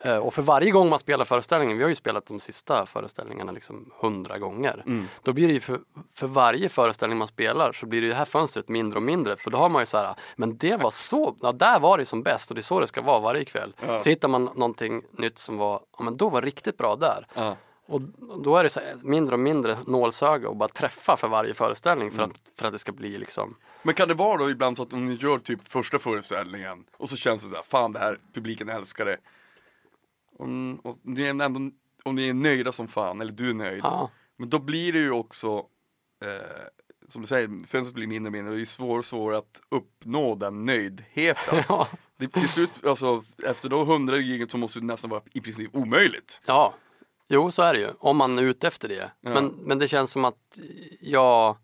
Eh, 0.04 0.18
Och 0.18 0.34
för 0.34 0.42
varje 0.42 0.72
gång 0.72 0.90
man 0.90 1.00
spelar 1.00 1.26
föreställningen, 1.26 1.78
vi 1.78 1.84
har 1.84 1.90
ju 1.90 1.96
spelat 1.96 2.26
de 2.26 2.40
sista 2.40 2.86
föreställningarna 2.86 3.52
liksom 3.52 3.92
hundra 4.00 4.38
gånger. 4.38 4.84
Mm. 4.88 5.08
Då 5.24 5.34
blir 5.34 5.48
det 5.48 5.54
ju 5.54 5.60
för, 5.60 5.80
för 6.16 6.28
varje 6.28 6.70
föreställning 6.70 7.18
man 7.20 7.28
spelar 7.28 7.74
så 7.74 7.86
blir 7.86 8.02
det 8.02 8.14
här 8.14 8.26
fönstret 8.26 8.70
mindre 8.70 8.98
och 8.98 9.04
mindre. 9.04 9.38
För 9.38 9.52
då 9.52 9.58
har 9.58 9.70
man 9.70 9.82
ju 9.82 9.86
så 9.86 9.98
här, 9.98 10.16
men 10.36 10.58
det 10.58 10.78
var 10.78 10.92
så, 10.92 11.36
ja 11.42 11.52
där 11.52 11.80
var 11.80 11.98
det 11.98 12.06
som 12.06 12.24
bäst 12.24 12.52
och 12.52 12.56
det 12.56 12.62
är 12.62 12.64
så 12.64 12.80
det 12.80 12.88
ska 12.88 13.02
vara 13.02 13.20
varje 13.20 13.46
kväll. 13.46 13.74
Så 14.02 14.10
hittar 14.10 14.28
man 14.28 14.44
någonting 14.46 15.04
nytt 15.12 15.38
som 15.38 15.58
var, 15.58 15.82
ja 15.98 16.04
men 16.04 16.18
då 16.18 16.30
var 16.30 16.42
riktigt 16.42 16.78
bra 16.78 16.96
där. 16.96 17.28
Ja. 17.34 17.56
Och 17.88 18.02
då 18.44 18.58
är 18.58 18.64
det 18.64 18.70
så 18.70 18.80
här, 18.80 18.96
mindre 19.04 19.36
och 19.36 19.40
mindre 19.40 19.78
nålsöga 19.88 20.50
och 20.50 20.56
bara 20.56 20.70
träffa 20.70 21.18
för 21.18 21.28
varje 21.28 21.54
föreställning 21.54 22.12
för, 22.12 22.24
att, 22.24 22.32
för 22.60 22.66
att 22.66 22.72
det 22.74 22.80
ska 22.80 22.92
bli 22.92 23.18
liksom 23.18 23.56
Men 23.84 23.96
kan 23.96 24.08
det 24.08 24.14
vara 24.14 24.38
då 24.38 24.50
ibland 24.50 24.78
så 24.78 24.84
att 24.84 24.94
om 24.94 25.06
ni 25.06 25.14
gör 25.16 25.40
typ 25.40 25.68
första 25.68 26.00
föreställningen 26.00 26.86
och 26.98 27.10
så 27.10 27.16
känns 27.16 27.44
det 27.44 27.50
så 27.50 27.56
här, 27.56 27.64
fan 27.70 27.92
det 27.92 28.00
här, 28.00 28.18
publiken 28.34 28.70
älskar 28.70 29.06
det. 29.06 29.18
Om, 30.40 30.80
och 30.84 30.98
ni 31.04 31.24
är 31.24 31.30
ändå, 31.30 31.72
om 32.04 32.16
ni 32.16 32.30
är 32.30 32.34
nöjda 32.34 32.72
som 32.72 32.88
fan, 32.88 33.22
eller 33.22 33.32
du 33.32 33.50
är 33.50 33.54
nöjd. 33.54 33.80
Ja. 33.84 34.12
Men 34.38 34.50
då 34.50 34.60
blir 34.60 34.94
det 34.94 35.00
ju 35.00 35.12
också, 35.12 35.66
eh, 36.26 36.68
som 37.08 37.22
du 37.22 37.28
säger, 37.28 37.68
fönstret 37.68 37.94
blir 37.94 38.08
mindre 38.08 38.28
och 38.28 38.32
mindre 38.32 38.52
och 38.52 38.58
det 38.58 38.64
är 38.64 38.66
svårare 38.66 39.00
och 39.00 39.06
svårare 39.06 39.38
att 39.38 39.62
uppnå 39.70 40.36
den 40.36 40.66
nöjdheten. 40.66 41.64
Ja, 41.70 41.88
det, 42.18 42.28
till 42.28 42.50
slut, 42.50 42.86
alltså 42.86 43.22
efter 43.46 43.70
då 43.70 43.84
hundra 43.84 44.18
giget 44.18 44.52
så 44.52 44.58
måste 44.58 44.80
det 44.80 44.86
nästan 44.86 45.10
vara 45.10 45.22
i 45.34 45.42
princip 45.42 45.76
omöjligt. 45.76 46.42
ja. 46.46 46.74
Jo, 47.32 47.52
så 47.52 47.62
är 47.62 47.74
det 47.74 47.80
ju. 47.80 47.90
Om 48.00 48.18
man 48.18 48.40
är 48.40 48.44
ute 48.44 48.68
efter 48.68 48.90
det. 48.90 49.12
Ja. 49.22 49.30
Men, 49.30 49.48
men 49.48 49.80
det 49.80 49.88
känns 49.88 50.12
som 50.12 50.26
att 50.26 50.60
jag 51.02 51.58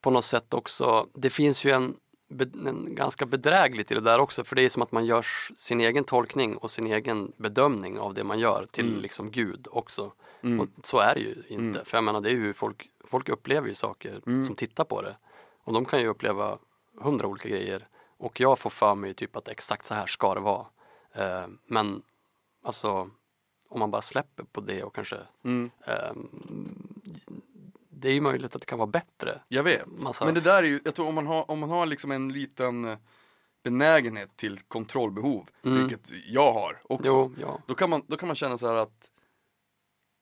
på 0.00 0.10
något 0.10 0.24
sätt 0.24 0.54
också, 0.54 1.06
det 1.14 1.30
finns 1.30 1.64
ju 1.64 1.70
en, 1.70 1.96
be- 2.28 2.50
ganska 2.86 3.26
bedrägligt 3.26 3.90
i 3.90 3.94
det 3.94 4.00
där 4.00 4.18
också. 4.18 4.44
För 4.44 4.56
det 4.56 4.62
är 4.62 4.68
som 4.68 4.82
att 4.82 4.92
man 4.92 5.06
gör 5.06 5.26
sin 5.56 5.80
egen 5.80 6.04
tolkning 6.04 6.56
och 6.56 6.70
sin 6.70 6.86
egen 6.86 7.32
bedömning 7.36 7.98
av 7.98 8.14
det 8.14 8.24
man 8.24 8.38
gör 8.38 8.66
till 8.70 8.88
Mm. 8.88 9.00
liksom 9.00 9.30
Gud 9.30 9.66
också. 9.70 10.12
Och 10.60 10.68
så 10.86 10.98
är 10.98 11.14
det 11.14 11.20
ju 11.20 11.42
inte. 11.48 11.84
För 11.84 11.96
jag 11.96 12.04
menar, 12.04 12.20
det 12.20 12.28
är 12.30 12.34
ju 12.34 12.54
folk, 12.54 12.90
folk 13.04 13.28
upplever 13.28 13.68
ju 13.68 13.74
saker 13.74 14.20
Mm. 14.26 14.44
som 14.44 14.54
tittar 14.54 14.84
på 14.84 15.02
det. 15.02 15.16
Och 15.64 15.72
de 15.72 15.84
kan 15.84 16.00
ju 16.00 16.06
uppleva 16.08 16.58
hundra 17.00 17.26
olika 17.26 17.48
grejer. 17.48 17.88
Och 18.16 18.40
jag 18.40 18.58
får 18.58 18.70
för 18.70 18.94
mig 18.94 19.14
typ 19.14 19.36
att 19.36 19.48
exakt 19.48 19.84
så 19.84 19.94
här 19.94 20.06
ska 20.06 20.34
det 20.34 20.40
vara. 20.40 20.66
Eh, 21.14 21.46
men 21.66 22.02
alltså, 22.64 23.10
om 23.68 23.80
man 23.80 23.90
bara 23.90 24.02
släpper 24.02 24.44
på 24.44 24.60
det 24.60 24.82
och 24.82 24.94
kanske 24.94 25.16
Mm. 25.44 25.70
ehm, 25.86 26.83
det 28.04 28.10
är 28.10 28.14
ju 28.14 28.20
möjligt 28.20 28.54
att 28.54 28.60
det 28.62 28.66
kan 28.66 28.78
vara 28.78 28.86
bättre. 28.86 29.40
Jag 29.48 29.62
vet. 29.62 29.86
Massa- 29.86 30.24
Men 30.24 30.34
det 30.34 30.40
där 30.40 30.62
är 30.62 30.66
ju, 30.66 30.80
jag 30.84 30.94
tror 30.94 31.08
om 31.08 31.14
man 31.14 31.26
har, 31.26 31.50
om 31.50 31.58
man 31.58 31.70
har 31.70 31.86
liksom 31.86 32.10
en 32.10 32.32
liten 32.32 32.84
eh, 32.84 32.98
benägenhet 33.64 34.36
till 34.36 34.58
kontrollbehov, 34.68 35.48
vilket 35.62 36.12
jag 36.26 36.52
har 36.52 36.80
också. 36.82 37.06
Jo, 37.06 37.34
ja. 37.40 37.58
Då 37.66 37.74
kan, 37.74 37.90
man, 37.90 38.02
då 38.06 38.16
kan 38.16 38.26
man 38.26 38.36
känna 38.36 38.58
så 38.58 38.66
här 38.66 38.74
att 38.74 39.10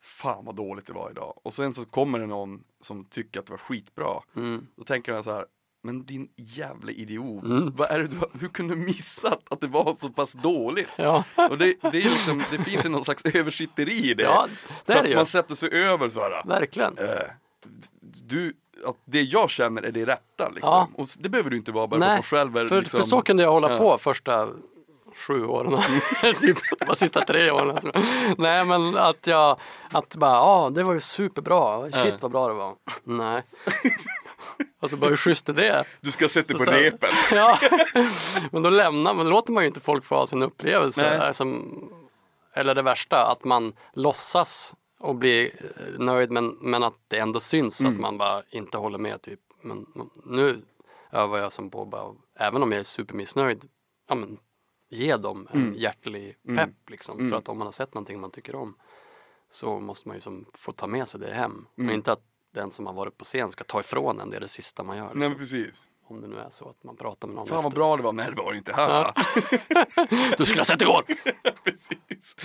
Fan 0.05 0.45
vad 0.45 0.57
dåligt 0.57 0.87
det 0.87 0.93
var 0.93 1.11
idag. 1.11 1.41
Och 1.43 1.55
sen 1.55 1.75
så 1.75 1.85
kommer 1.85 2.19
det 2.19 2.27
någon 2.27 2.65
som 2.81 3.05
tycker 3.05 3.41
att 3.41 3.47
det 3.47 3.53
var 3.53 3.59
skitbra. 3.59 4.23
Mm. 4.37 4.67
Då 4.77 4.85
tänker 4.85 5.13
jag 5.13 5.25
så 5.25 5.33
här, 5.35 5.45
men 5.83 6.05
din 6.05 6.29
jävla 6.37 6.93
idiot. 6.93 7.45
Mm. 7.45 7.73
Vad 7.77 7.91
är 7.91 7.99
det 7.99 8.07
du, 8.07 8.17
hur 8.41 8.49
kunde 8.49 8.75
du 8.75 8.81
missat 8.81 9.53
att 9.53 9.61
det 9.61 9.67
var 9.67 9.95
så 9.95 10.09
pass 10.09 10.33
dåligt? 10.33 10.89
Ja. 10.97 11.25
Och 11.51 11.59
det, 11.59 11.75
det, 11.81 11.89
är 12.03 12.11
liksom, 12.11 12.43
det 12.51 12.59
finns 12.59 12.85
ju 12.85 12.89
någon 12.89 13.05
slags 13.05 13.25
översitteri 13.25 14.11
i 14.11 14.15
det. 14.15 14.23
Ja, 14.23 14.47
det 14.87 14.93
för 14.93 15.05
att 15.05 15.15
man 15.15 15.27
sätter 15.27 15.55
sig 15.55 15.71
över 15.85 16.09
så 16.09 16.21
här. 16.21 16.43
Verkligen. 16.47 16.99
Eh, 16.99 17.07
du, 18.23 18.53
att 18.87 18.97
det 19.05 19.23
jag 19.23 19.51
känner 19.51 19.83
är 19.83 19.93
det 19.93 20.07
rätta 20.07 20.49
liksom. 20.49 20.71
Ja. 20.71 20.89
Och 20.97 21.07
det 21.19 21.29
behöver 21.29 21.51
du 21.51 21.57
inte 21.57 21.73
vara 21.73 21.87
bara 21.87 22.01
för 22.01 22.07
Nej, 22.07 22.09
att 22.11 22.17
man 22.17 22.23
själv 22.23 22.57
är 22.57 22.67
för, 22.67 22.81
liksom, 22.81 23.01
för 23.01 23.07
så 23.07 23.23
kunde 23.23 23.43
jag 23.43 23.53
hålla 23.53 23.71
Ja. 23.73 23.79
på 23.79 23.99
första 23.99 24.49
sju 25.29 25.45
åren. 25.47 25.83
typ 26.41 26.59
de 26.87 26.97
sista 26.97 27.21
tre 27.21 27.51
åren. 27.51 27.93
Nej 28.39 28.65
men 28.65 28.97
att 28.97 29.27
jag, 29.27 29.59
att 29.91 30.17
bara, 30.17 30.31
ja 30.33 30.71
det 30.75 30.83
var 30.83 30.93
ju 30.93 31.01
superbra, 31.01 31.91
shit 31.91 32.15
vad 32.21 32.31
bra 32.31 32.49
det 32.49 32.55
var. 32.55 32.75
Nej. 33.05 33.43
Alltså 34.81 34.97
bara 34.97 35.11
hur 35.11 35.17
schysst 35.17 35.49
är 35.49 35.53
det? 35.53 35.85
Du 36.01 36.13
ska 36.13 36.29
sätta 36.29 36.55
dig 36.55 36.67
på 36.67 36.73
repet. 36.73 37.11
Ja, 37.33 37.59
men 38.51 38.63
då 38.63 38.71
lämnar 38.71 39.15
man, 39.15 39.25
då 39.27 39.31
låter 39.31 39.53
man 39.53 39.63
ju 39.63 39.67
inte 39.69 39.81
folk 39.81 40.05
få 40.05 40.15
ha 40.15 40.27
sin 40.27 40.43
upplevelse. 40.43 41.31
Som, 41.35 41.79
eller 42.55 42.75
det 42.75 42.83
värsta, 42.83 43.27
att 43.27 43.45
man 43.45 43.73
låtsas 43.95 44.75
och 45.03 45.15
blir 45.17 45.45
eh, 45.77 45.99
nöjd 45.99 46.31
men, 46.31 46.59
men 46.61 46.83
att 46.83 46.95
det 47.09 47.19
ändå 47.19 47.41
syns 47.41 47.81
Mm. 47.81 47.93
att 47.93 48.01
man 48.01 48.19
bara 48.19 48.43
inte 48.51 48.79
håller 48.79 48.99
med. 48.99 49.23
Typ. 49.23 49.41
Men 49.63 49.87
men 49.95 50.11
nu 50.27 50.63
övar 51.13 51.39
jag 51.39 51.53
som 51.53 51.71
på 51.71 51.85
bara, 51.85 52.15
även 52.39 52.63
om 52.63 52.73
jag 52.73 52.79
är 52.79 52.85
supermissnöjd, 52.85 53.69
ja, 54.09 54.15
men, 54.15 54.39
ge 54.89 55.17
dem 55.17 55.49
en 55.53 55.63
Mm. 55.63 55.75
hjärtlig 55.75 56.37
Mm. 56.49 56.57
pepp 56.57 56.91
liksom. 56.91 57.19
Mm. 57.19 57.31
För 57.31 57.37
att 57.37 57.49
om 57.49 57.59
man 57.59 57.67
har 57.67 57.73
sett 57.73 57.95
någonting 57.95 58.21
man 58.21 58.31
tycker 58.31 58.55
om 58.55 58.75
så 59.51 59.81
måste 59.81 60.09
man 60.09 60.17
ju 60.17 60.21
som 60.21 60.45
få 60.55 60.73
ta 60.73 60.87
med 60.87 61.09
sig 61.09 61.21
det 61.21 61.33
hem. 61.35 61.67
Mm. 61.79 61.89
Och 61.89 61.95
inte 61.95 62.13
att 62.13 62.23
den 62.55 62.71
som 62.71 62.87
har 62.87 62.93
varit 62.95 63.19
på 63.19 63.25
scen 63.25 63.51
ska 63.53 63.65
ta 63.65 63.81
ifrån 63.81 64.21
en 64.21 64.31
det 64.31 64.37
är 64.37 64.41
det 64.41 64.49
sista 64.49 64.83
man 64.83 64.97
gör. 64.97 65.05
Nej 65.05 65.15
men 65.15 65.21
Liksom. 65.39 65.39
precis. 65.39 65.85
Om 66.13 66.21
det 66.21 66.29
nu 66.29 66.37
är 66.39 66.51
så 66.51 66.69
att 66.69 66.85
man 66.85 66.97
pratar 66.97 67.29
med 67.29 67.35
någon 67.37 67.47
Fan 67.47 67.57
vad 67.57 67.67
efter. 67.67 67.77
bra 67.77 67.97
det 67.97 68.03
var. 68.03 68.13
Nej 68.13 68.27
det 68.31 68.37
var 68.43 68.55
inte 68.55 68.73
här. 68.73 68.89
Ja. 68.89 69.15
Du 70.39 70.45
skulle 70.47 70.61
ha 70.61 70.65
sett 70.65 70.83
igår! 70.83 71.03
Precis. 71.65 72.37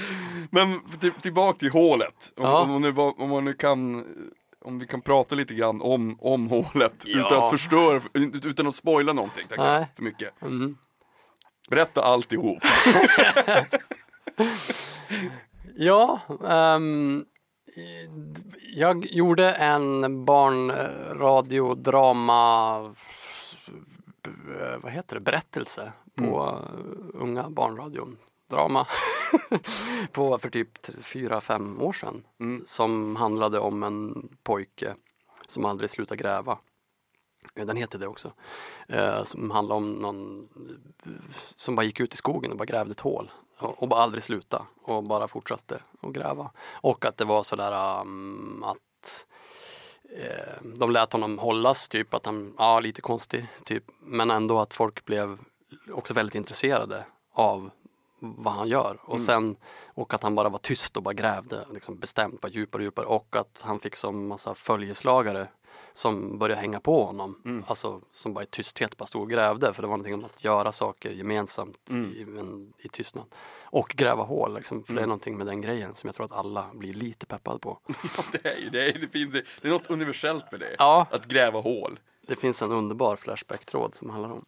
Men 0.52 0.80
till, 1.00 1.12
tillbaka 1.12 1.60
till 1.60 1.72
hålet. 1.72 2.34
Om, 2.38 2.44
Ja. 2.44 2.62
om, 2.62 2.70
man 2.72 2.82
nu, 2.82 2.94
om 2.98 3.30
man 3.30 3.46
nu 3.46 3.54
kan 3.54 4.06
om 4.66 4.80
vi 4.80 4.88
kan 4.88 5.02
prata 5.02 5.36
lite 5.36 5.54
grann 5.54 5.82
om, 5.82 6.18
om 6.22 6.48
hålet 6.50 7.04
Ja. 7.06 7.26
utan 7.26 7.44
att 7.44 7.50
förstöra, 7.50 8.02
utan 8.44 8.68
att 8.68 8.76
spoila 8.76 9.14
någonting 9.14 9.44
tack, 9.50 9.58
för 9.96 10.04
mycket. 10.04 10.42
Mm. 10.42 10.78
Berätta 11.70 12.02
alltihop. 12.04 12.58
Ja, 15.80 16.20
ehm, 16.48 17.26
jag 18.76 19.06
gjorde 19.06 19.52
en 19.52 20.26
barnradiodrama, 20.26 22.80
vad 24.84 24.92
heter 24.92 25.16
det, 25.16 25.20
berättelse 25.22 25.92
på 26.16 26.60
unga 27.14 27.50
barnradion. 27.50 28.18
Drama 28.50 28.88
på 30.12 30.38
för 30.38 30.50
typ 30.50 31.04
fyra 31.06 31.42
fem 31.42 31.82
år 31.82 31.94
sedan 31.94 32.24
Mm. 32.40 32.64
som 32.66 33.16
handlade 33.16 33.60
om 33.60 33.84
en 33.84 34.30
pojke 34.44 34.96
som 35.48 35.66
aldrig 35.66 35.90
slutar 35.90 36.16
gräva. 36.16 36.58
Eh, 37.56 37.66
Den 37.66 37.78
heter 37.78 38.00
det 38.00 38.08
också. 38.08 38.32
Eh, 38.88 39.24
som 39.24 39.52
handlar 39.52 39.76
om 39.76 39.92
någon 39.92 40.48
eh, 41.06 41.12
som 41.56 41.76
bara 41.76 41.84
gick 41.86 42.00
ut 42.00 42.14
i 42.14 42.18
skogen 42.18 42.52
och 42.52 42.58
bara 42.58 42.66
grävde 42.66 42.92
ett 42.92 43.00
hål 43.00 43.32
och, 43.60 43.82
och 43.84 43.88
bara 43.88 44.02
aldrig 44.02 44.24
sluta 44.24 44.66
och 44.84 45.04
bara 45.04 45.28
fortsatte 45.28 45.80
att 46.02 46.14
gräva. 46.14 46.52
Och 46.72 47.06
att 47.06 47.18
det 47.18 47.26
var 47.26 47.44
sådär 47.44 48.02
um, 48.02 48.64
att 48.64 48.78
eh, 48.78 49.37
de 50.62 50.92
lät 50.92 51.14
honom 51.14 51.40
hållas, 51.40 51.90
typ 51.90 52.14
att 52.14 52.26
han, 52.26 52.54
ja 52.58 52.80
lite 52.80 53.02
konstig, 53.02 53.48
typ. 53.64 53.84
men 54.00 54.32
ändå 54.32 54.60
att 54.60 54.74
folk 54.74 55.06
blev 55.06 55.38
också 55.92 56.14
väldigt 56.14 56.36
intresserade 56.36 57.06
av 57.34 57.70
vad 58.20 58.54
han 58.54 58.68
gör 58.68 59.00
och 59.02 59.22
sen 59.22 59.56
och 59.86 60.14
att 60.14 60.24
han 60.24 60.36
bara 60.36 60.50
var 60.50 60.60
tyst 60.60 60.98
och 60.98 61.04
bara 61.04 61.14
grävde 61.14 61.66
liksom 61.74 62.00
bestämt, 62.00 62.42
bara 62.42 62.48
djupare 62.52 62.80
och 62.80 62.84
djupare 62.84 63.06
och 63.06 63.36
att 63.36 63.62
han 63.62 63.80
fick 63.80 63.96
som 63.96 64.28
massa 64.28 64.56
följeslagare 64.56 65.48
som 65.94 66.38
började 66.38 66.62
hänga 66.62 66.80
på 66.80 67.06
honom. 67.06 67.64
Alltså 67.68 68.02
som 68.12 68.34
bara 68.34 68.44
i 68.44 68.48
tysthet 68.48 68.98
bara 68.98 69.06
stod 69.06 69.22
och 69.22 69.30
grävde 69.30 69.74
för 69.74 69.82
det 69.82 69.88
var 69.88 69.98
någonting 69.98 70.14
om 70.14 70.26
att 70.26 70.44
göra 70.44 70.72
saker 70.72 71.12
gemensamt 71.12 71.90
i, 72.16 72.26
men, 72.26 72.74
i 72.78 72.90
tystnad. 72.90 73.26
Och 73.70 73.90
gräva 73.90 74.24
hål 74.24 74.56
liksom, 74.56 74.84
för 74.84 74.94
det 74.94 75.02
är 75.02 75.08
någonting 75.08 75.38
med 75.38 75.48
den 75.48 75.62
grejen 75.62 75.94
som 75.94 76.08
jag 76.08 76.16
tror 76.16 76.26
att 76.26 76.32
alla 76.32 76.66
blir 76.74 76.94
lite 76.94 77.26
peppade 77.26 77.60
på. 77.60 77.80
Ja, 78.18 78.24
det, 78.32 78.46
är, 78.50 78.58
ju- 78.58 78.70
det, 78.70 78.90
är, 78.90 79.00
det, 79.00 79.08
finns, 79.08 79.32
det 79.62 79.68
är 79.68 79.70
något 79.72 79.90
universellt 79.90 80.52
med 80.52 80.60
det. 80.60 80.76
Ja. 80.80 81.08
Att 81.12 81.26
gräva 81.28 81.60
hål. 81.62 82.00
Det 82.28 82.36
finns 82.36 82.62
en 82.62 82.72
underbar 82.72 83.16
Flashback-tråd 83.16 83.96
som 83.96 84.10
handlar 84.10 84.30
om 84.32 84.46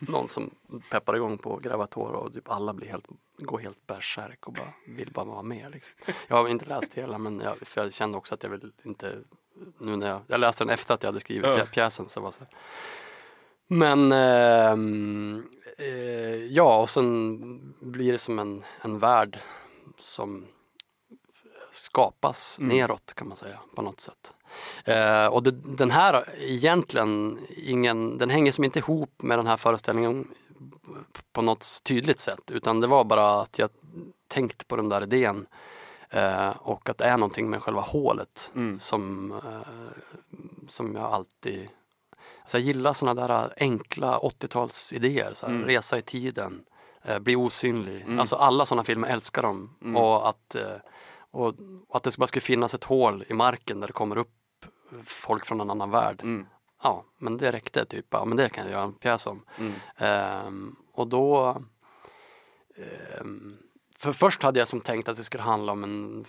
någon 0.00 0.28
som 0.28 0.50
peppar 0.90 1.16
igång 1.16 1.38
på 1.38 1.56
att 1.56 1.62
gräva 1.62 1.84
ett 1.84 1.94
hår 1.94 2.12
och 2.12 2.32
typ 2.32 2.48
alla 2.50 2.72
blir 2.74 2.88
helt, 2.88 3.06
går 3.38 3.58
helt 3.58 3.86
bärsärk 3.86 4.46
och 4.46 4.52
bara 4.52 4.66
vill 4.96 5.10
bara 5.12 5.24
vara 5.24 5.42
med. 5.42 5.70
Liksom. 5.72 5.94
Jag 6.28 6.36
har 6.36 6.48
inte 6.48 6.64
läst 6.64 6.94
hela 6.94 7.18
men 7.18 7.40
jag, 7.40 7.56
för 7.58 7.82
jag 7.82 7.92
kände 7.92 8.18
också 8.18 8.34
att 8.34 8.42
jag 8.42 8.50
vill 8.50 8.72
inte 8.84 9.18
nu 9.78 9.96
när 9.96 10.08
jag, 10.08 10.20
jag 10.26 10.40
läste 10.40 10.64
den 10.64 10.74
efter 10.74 10.94
att 10.94 11.02
jag 11.02 11.08
hade 11.08 11.20
skrivit 11.20 11.46
Ja. 11.46 11.56
pjä- 11.56 11.70
pjäsen 11.70 12.08
så 12.08 12.20
var 12.20 12.30
så 12.32 12.38
här. 12.40 12.48
Men 13.66 14.12
ehm, 14.12 15.44
eh, 15.80 16.46
ja 16.46 16.80
och 16.80 16.90
sen 16.90 17.74
blir 17.80 18.12
det 18.12 18.18
som 18.18 18.38
en, 18.38 18.64
en 18.82 18.98
värld 18.98 19.38
som 19.98 20.46
skapas 21.72 22.56
neråt 22.60 23.12
kan 23.14 23.28
man 23.28 23.36
säga 23.36 23.58
på 23.74 23.82
något 23.82 24.00
sätt. 24.00 24.34
Eh, 24.84 25.26
och 25.26 25.42
det, 25.42 25.50
den 25.50 25.90
här 25.90 26.24
egentligen 26.38 27.38
ingen, 27.56 28.18
den 28.18 28.30
hänger 28.30 28.52
som 28.52 28.64
inte 28.64 28.78
ihop 28.78 29.22
med 29.22 29.38
den 29.38 29.46
här 29.46 29.56
föreställningen 29.56 30.28
på 31.32 31.42
något 31.42 31.80
tydligt 31.82 32.18
sätt 32.18 32.50
utan 32.50 32.80
det 32.80 32.86
var 32.86 33.04
bara 33.04 33.40
att 33.40 33.58
jag 33.58 33.70
tänkt 34.28 34.68
på 34.68 34.76
den 34.76 34.88
där 34.88 35.02
idén 35.02 35.46
eh, 36.10 36.50
och 36.50 36.88
att 36.88 36.98
det 36.98 37.04
är 37.04 37.18
någonting 37.18 37.50
med 37.50 37.62
själva 37.62 37.80
hålet 37.80 38.52
Mm. 38.54 38.78
som, 38.78 39.32
eh, 39.32 39.92
som 40.68 40.94
jag 40.94 41.04
alltid 41.04 41.68
Alltså 42.50 42.58
jag 42.58 42.66
gillar 42.66 42.92
sådana 42.92 43.26
där 43.28 43.52
enkla 43.56 44.18
80-talsidéer, 44.18 45.32
så 45.34 45.46
här, 45.46 45.54
Mm. 45.54 45.66
resa 45.66 45.98
i 45.98 46.02
tiden, 46.02 46.64
eh, 47.02 47.18
bli 47.18 47.36
osynlig. 47.36 48.04
Alltså 48.18 48.36
alla 48.36 48.66
sådana 48.66 48.84
filmer 48.84 49.08
älskar 49.08 49.42
dem. 49.42 49.76
Mm. 49.82 49.96
Och, 49.96 50.28
att, 50.28 50.54
eh, 50.54 50.76
och, 51.30 51.46
och 51.88 51.96
att 51.96 52.02
det 52.02 52.16
bara 52.16 52.26
skulle 52.26 52.40
finnas 52.40 52.74
ett 52.74 52.84
hål 52.84 53.24
i 53.28 53.34
marken 53.34 53.80
där 53.80 53.86
det 53.86 53.92
kommer 53.92 54.18
upp 54.18 54.34
folk 55.04 55.46
från 55.46 55.60
en 55.60 55.70
annan 55.70 55.90
värld. 55.90 56.20
Mm. 56.22 56.46
Ja, 56.82 57.04
men 57.18 57.36
det 57.36 57.52
räckte 57.52 57.84
typ. 57.84 58.06
Ja, 58.10 58.24
men 58.24 58.36
det 58.36 58.48
kan 58.48 58.64
jag 58.64 58.72
göra 58.72 58.82
en 58.82 58.92
pjäs 58.94 59.26
om. 59.26 59.44
Mm. 59.58 59.72
Ehm, 59.96 60.76
och 60.92 61.08
då 61.08 61.56
ehm, 62.76 63.58
för 63.98 64.12
först 64.12 64.42
hade 64.42 64.58
jag 64.58 64.68
som 64.68 64.80
tänkt 64.80 65.08
att 65.08 65.16
det 65.16 65.24
skulle 65.24 65.42
handla 65.42 65.72
om 65.72 65.84
en 65.84 66.24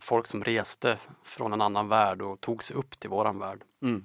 folk 0.00 0.26
som 0.26 0.44
reste 0.44 0.98
från 1.24 1.52
en 1.52 1.60
annan 1.60 1.88
värld 1.88 2.22
och 2.22 2.40
tog 2.40 2.64
sig 2.64 2.76
upp 2.76 3.00
till 3.00 3.10
våran 3.10 3.38
värld. 3.38 3.62
Mm. 3.82 4.04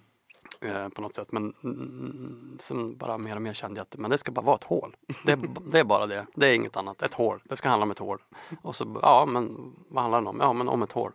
Eh, 0.65 0.89
på 0.89 1.01
något 1.01 1.15
sätt. 1.15 1.31
Men 1.31 1.53
mm, 1.63 2.57
sen 2.59 2.97
bara 2.97 3.17
mer 3.17 3.35
och 3.35 3.41
mer 3.41 3.53
kände 3.53 3.79
jag 3.79 3.83
att 3.83 3.97
men 3.97 4.11
det 4.11 4.17
ska 4.17 4.31
bara 4.31 4.45
vara 4.45 4.55
ett 4.55 4.63
hål. 4.63 4.95
Det, 5.25 5.35
det 5.71 5.79
är 5.79 5.83
bara 5.83 6.05
det. 6.05 6.25
Det 6.35 6.47
är 6.47 6.53
inget 6.53 6.77
annat. 6.77 7.01
Ett 7.01 7.13
hål. 7.13 7.41
Det 7.43 7.57
ska 7.57 7.69
handla 7.69 7.83
om 7.83 7.91
ett 7.91 7.99
hål. 7.99 8.21
Och 8.61 8.75
så, 8.75 8.99
ja 9.01 9.25
men 9.25 9.73
vad 9.89 10.01
handlar 10.03 10.21
det 10.21 10.27
om? 10.29 10.37
Ja 10.39 10.53
men 10.53 10.69
om 10.69 10.83
ett 10.83 10.91
hål. 10.91 11.11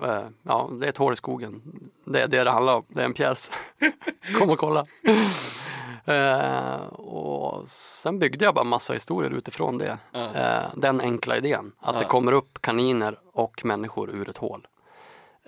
Och, 0.00 0.06
eh, 0.08 0.26
ja, 0.42 0.68
det 0.72 0.86
är 0.86 0.90
ett 0.90 0.96
hål 0.96 1.12
i 1.12 1.16
skogen. 1.16 1.62
Det 2.04 2.20
är 2.22 2.28
det 2.28 2.44
det 2.44 2.50
handlar 2.50 2.76
om. 2.76 2.84
Det 2.88 3.00
är 3.00 3.04
en 3.04 3.14
pjäs. 3.14 3.52
Kom 4.38 4.50
och 4.50 4.58
kolla. 4.58 4.86
Eh, 6.04 6.86
och 6.92 7.68
sen 7.68 8.18
byggde 8.18 8.44
jag 8.44 8.54
bara 8.54 8.64
massa 8.64 8.92
historier 8.92 9.30
utifrån 9.30 9.78
det. 9.78 9.98
Eh, 10.12 10.62
den 10.76 11.00
enkla 11.00 11.36
idén. 11.36 11.72
Att 11.80 11.94
det 11.98 12.02
Ja. 12.02 12.08
kommer 12.08 12.32
upp 12.32 12.62
kaniner 12.62 13.18
och 13.32 13.64
människor 13.64 14.10
ur 14.10 14.28
ett 14.28 14.36
hål. 14.38 14.66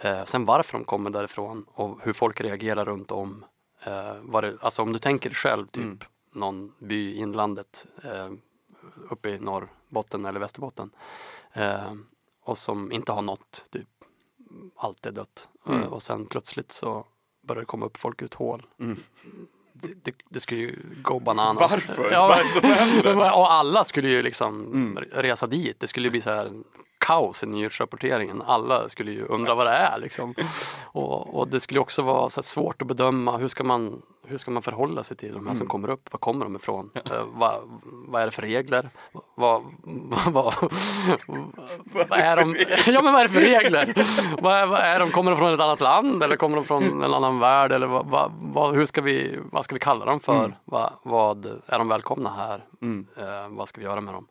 Eh, 0.01 0.25
sen 0.25 0.45
varför 0.45 0.79
de 0.79 0.85
kommer 0.85 1.11
därifrån 1.11 1.65
och 1.69 1.99
hur 2.03 2.13
folk 2.13 2.41
reagerar 2.41 2.85
runt 2.85 3.11
om. 3.13 3.45
Eh, 3.85 4.41
det, 4.41 4.57
alltså 4.61 4.83
om 4.83 4.93
du 4.93 4.99
tänker 4.99 5.31
själv, 5.31 5.67
typ 5.67 5.83
Mm. 5.85 5.99
någon 6.33 6.73
by 6.79 7.11
i 7.13 7.17
inlandet 7.19 7.87
eh, 8.05 8.31
uppe 9.11 9.29
i 9.31 9.39
Norrbotten 9.39 10.25
eller 10.27 10.41
Västerbotten. 10.41 10.91
Eh, 11.53 11.93
och 12.45 12.59
som 12.59 12.93
inte 12.93 13.13
har 13.13 13.23
nått, 13.23 13.67
typ 13.71 13.89
allt 14.77 15.07
är 15.07 15.13
dött. 15.13 15.49
Mm. 15.67 15.81
Eh, 15.83 15.87
och 15.89 16.03
sen 16.03 16.27
plötsligt 16.27 16.73
så 16.73 17.07
börjar 17.43 17.61
det 17.61 17.67
komma 17.67 17.87
upp 17.87 17.97
folk 17.97 18.23
ur 18.23 18.27
ett 18.27 18.35
hål. 18.35 18.67
Mm. 18.81 18.97
Det, 19.73 19.95
det, 20.05 20.15
det 20.29 20.41
skulle 20.41 20.61
ju 20.61 20.79
gå 21.03 21.21
bananas. 21.21 21.61
Varför? 21.73 22.11
Ja, 22.13 22.29
Vad 22.29 22.39
är 22.39 22.43
det 22.69 22.75
som 22.75 22.89
händer? 23.05 23.17
och 23.37 23.53
alla 23.53 23.85
skulle 23.85 24.09
ju 24.09 24.23
liksom 24.23 24.67
Mm. 24.73 24.97
resa 24.99 25.47
dit. 25.47 25.81
Det 25.81 25.87
skulle 25.87 26.07
ju 26.07 26.11
bli 26.11 26.21
så 26.21 26.31
här 26.31 26.53
kaos 27.11 27.43
i 27.43 27.47
nyhetsrapporteringen. 27.47 28.43
Alla 28.47 28.89
skulle 28.89 29.11
ju 29.13 29.25
undra 29.25 29.55
vad 29.55 29.67
det 29.67 29.73
är 29.73 29.99
liksom. 29.99 30.35
Och, 30.83 31.39
och 31.39 31.49
det 31.49 31.61
skulle 31.61 31.81
också 31.81 32.03
vara 32.03 32.31
svårt 32.31 32.83
att 32.83 32.89
bedöma 32.89 33.37
hur 33.37 33.49
ska 33.49 33.65
man, 33.65 34.03
hur 34.27 34.39
ska 34.39 34.51
man 34.51 34.63
förhålla 34.63 35.03
sig 35.03 35.17
till 35.17 35.33
de 35.35 35.47
här 35.47 35.55
som 35.55 35.61
Mm. 35.61 35.69
kommer 35.69 35.91
upp? 35.91 36.13
Var 36.13 36.19
kommer 36.19 36.45
de 36.45 36.57
ifrån? 36.57 36.91
Eh, 36.95 37.03
vad, 37.33 37.55
vad 38.09 38.23
är 38.23 38.27
det 38.27 38.31
för 38.33 38.43
regler? 38.43 38.91
Vad, 39.35 39.63
vad, 40.33 40.33
vad, 40.33 40.55
vad 42.09 42.19
är 42.19 42.37
de? 42.37 42.57
Ja 42.87 43.03
men 43.03 43.13
vad 43.13 43.23
är 43.23 43.29
det 43.29 43.35
för 43.35 43.41
regler? 43.41 43.95
vad, 44.43 44.55
är, 44.55 44.67
vad 44.67 44.81
är 44.81 44.99
de? 44.99 45.11
Kommer 45.11 45.31
de 45.31 45.37
från 45.41 45.55
ett 45.55 45.61
annat 45.61 45.81
land 45.81 46.23
eller 46.23 46.37
kommer 46.37 46.57
de 46.57 46.65
från 46.65 47.03
en 47.03 47.15
annan 47.15 47.39
värld? 47.39 47.73
Eller 47.73 47.87
vad, 47.87 48.07
vad, 48.07 48.33
vad, 48.41 48.75
hur 48.75 48.87
ska 48.87 49.01
vi, 49.01 49.39
vad 49.53 49.65
ska 49.65 49.75
vi 49.75 49.81
kalla 49.81 50.05
dem 50.05 50.21
för? 50.21 50.39
Mm. 50.39 50.53
Vad, 50.65 50.93
vad, 51.03 51.47
är 51.67 51.79
de 51.79 51.89
välkomna 51.89 52.31
här? 52.37 52.65
Mm. 52.83 53.07
Eh, 53.17 53.49
vad 53.49 53.69
ska 53.69 53.81
vi 53.81 53.87
göra 53.87 54.01
med 54.01 54.15
dem? 54.15 54.27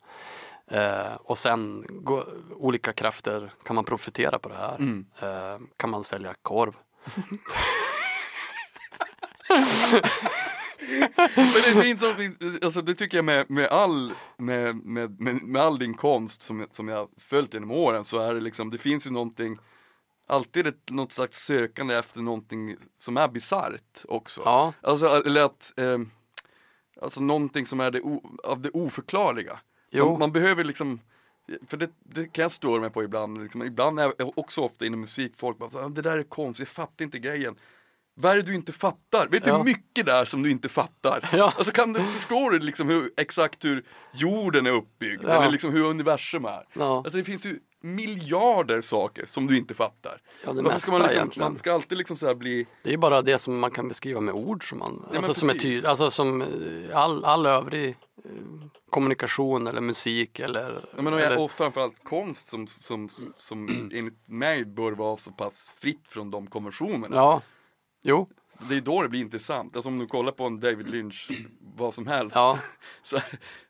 Eh, 0.71 1.13
och 1.15 1.37
sen 1.37 1.85
gå, 1.89 2.25
olika 2.55 2.93
krafter, 2.93 3.53
kan 3.65 3.75
man 3.75 3.85
profitera 3.85 4.39
på 4.39 4.49
det 4.49 4.55
här? 4.55 4.75
Mm. 4.75 5.05
Eh, 5.21 5.59
kan 5.77 5.89
man 5.89 6.03
sälja 6.03 6.33
korv? 6.41 6.73
Men 11.35 11.45
det 11.75 11.81
finns 11.83 12.01
någonting, 12.01 12.35
alltså 12.63 12.81
det 12.81 12.95
tycker 12.95 13.17
jag 13.17 13.25
med, 13.25 13.49
med 13.49 13.67
all, 13.67 14.13
med, 14.37 14.75
med, 14.85 15.21
med, 15.21 15.61
all 15.61 15.79
din 15.79 15.93
konst 15.93 16.41
som, 16.41 16.59
jag- 16.59 16.75
som 16.75 16.87
jag 16.87 17.09
följt 17.17 17.53
genom 17.53 17.71
åren 17.71 18.05
så 18.05 18.19
är 18.19 18.33
det 18.33 18.41
liksom, 18.41 18.69
det 18.69 18.77
finns 18.77 19.07
ju 19.07 19.11
någonting 19.11 19.57
Alltid 20.31 20.67
ett, 20.67 20.89
något 20.89 21.11
slags 21.11 21.45
sökande 21.45 21.95
efter 21.95 22.19
någonting 22.21 22.75
som 22.97 23.17
är 23.17 23.27
bisarrt 23.27 24.05
också. 24.07 24.41
Ja, 24.45 24.73
Alltså, 24.81 25.07
eller 25.25 25.41
att, 25.43 25.73
eh, 25.77 25.97
alltså 27.01 27.21
någonting 27.21 27.65
som 27.65 27.79
är 27.79 27.91
det 27.91 28.01
o, 28.01 28.37
av 28.43 28.61
det 28.61 28.69
oförklarliga. 28.69 29.59
Jo. 29.91 30.09
Man, 30.09 30.19
man 30.19 30.31
behöver 30.31 30.63
liksom, 30.63 30.99
för 31.67 31.77
det, 31.77 31.89
det 32.03 32.25
kan 32.33 32.41
jag 32.41 32.51
störa 32.51 32.79
mig 32.81 32.89
på 32.89 33.03
ibland, 33.03 33.43
liksom, 33.43 33.63
ibland 33.63 33.99
är 33.99 34.39
också 34.39 34.61
ofta 34.61 34.85
inom 34.85 35.01
musik, 35.01 35.33
folk 35.37 35.57
bara 35.57 35.69
så, 35.69 35.79
"Ah, 35.79 35.89
det 35.89 36.01
där 36.01 36.17
är 36.17 36.23
konst, 36.23 36.59
jag 36.59 36.67
fattar 36.67 37.05
inte 37.05 37.19
grejen. 37.19 37.55
vad 38.21 38.31
är 38.31 38.35
det 38.35 38.41
du 38.41 38.55
inte 38.55 38.71
fattar? 38.71 39.27
Vet 39.27 39.43
du 39.43 39.49
Ja. 39.49 39.57
hur 39.57 39.63
mycket 39.63 40.05
där 40.05 40.25
som 40.25 40.43
du 40.43 40.51
inte 40.51 40.69
fattar? 40.69 41.29
Ja. 41.33 41.53
Alltså 41.57 41.71
kan 41.71 41.93
du, 41.93 42.03
förstår 42.03 42.51
du 42.51 42.59
liksom 42.59 42.89
hur, 42.89 43.11
exakt 43.17 43.65
hur 43.65 43.83
jorden 44.13 44.65
är 44.65 44.71
uppbyggd? 44.71 45.23
Ja. 45.23 45.29
Eller 45.41 45.51
liksom 45.51 45.71
hur 45.73 45.83
universum 45.83 46.45
är? 46.45 46.65
Ja. 46.73 46.97
Alltså 46.97 47.17
det 47.17 47.23
finns 47.23 47.45
ju 47.45 47.59
miljarder 47.81 48.81
saker 48.81 49.25
som 49.25 49.47
du 49.47 49.57
inte 49.57 49.73
fattar. 49.73 50.21
Ja, 50.45 50.53
det 50.53 50.61
Varför 50.61 50.61
mesta 50.63 50.79
ska 50.79 50.91
man, 50.91 51.01
liksom, 51.01 51.17
egentligen. 51.19 51.49
man 51.51 51.57
ska 51.57 51.73
alltid 51.73 51.97
liksom 51.97 52.17
så 52.17 52.27
här 52.27 52.35
bli 52.35 52.67
Det 52.83 52.89
är 52.89 52.91
ju 52.91 52.97
bara 52.97 53.21
det 53.21 53.37
som 53.37 53.59
man 53.59 53.71
kan 53.71 53.87
beskriva 53.87 54.19
med 54.19 54.33
ord 54.33 54.69
som 54.69 54.79
man, 54.79 55.05
men 55.07 55.17
alltså 55.17 55.33
som 55.33 55.49
är 55.49 55.53
tydligt, 55.53 55.85
alltså 55.85 56.11
som 56.11 56.41
eh, 56.41 56.47
all, 56.97 57.25
all 57.25 57.45
övrig 57.45 57.89
eh, 57.89 58.31
kommunikation 58.89 59.67
eller 59.67 59.81
musik 59.81 60.39
eller, 60.39 60.85
Ja, 60.95 61.01
men 61.01 61.13
och, 61.13 61.19
eller 61.19 61.39
och 61.39 61.51
framförallt 61.51 62.03
konst 62.03 62.49
som, 62.49 62.67
som, 62.67 63.09
som 63.37 63.89
enligt 63.93 64.27
mig 64.27 64.65
bör 64.65 64.91
vara 64.91 65.17
så 65.17 65.31
pass 65.31 65.73
fritt 65.79 66.07
från 66.07 66.31
de 66.31 66.47
konventionerna. 66.47 67.15
ja, 67.15 67.41
jo, 68.03 68.29
Det 68.69 68.75
är 68.77 68.81
då 68.81 69.01
det 69.01 69.09
blir 69.09 69.21
intressant. 69.21 69.75
Alltså 69.75 69.89
om 69.89 69.97
du 69.97 70.07
kollar 70.07 70.31
på 70.31 70.45
en 70.45 70.59
David 70.59 70.89
Lynch, 70.89 71.29
vad 71.75 71.93
som 71.93 72.07
helst. 72.07 72.35
Ja. 72.35 72.59
Så 73.03 73.19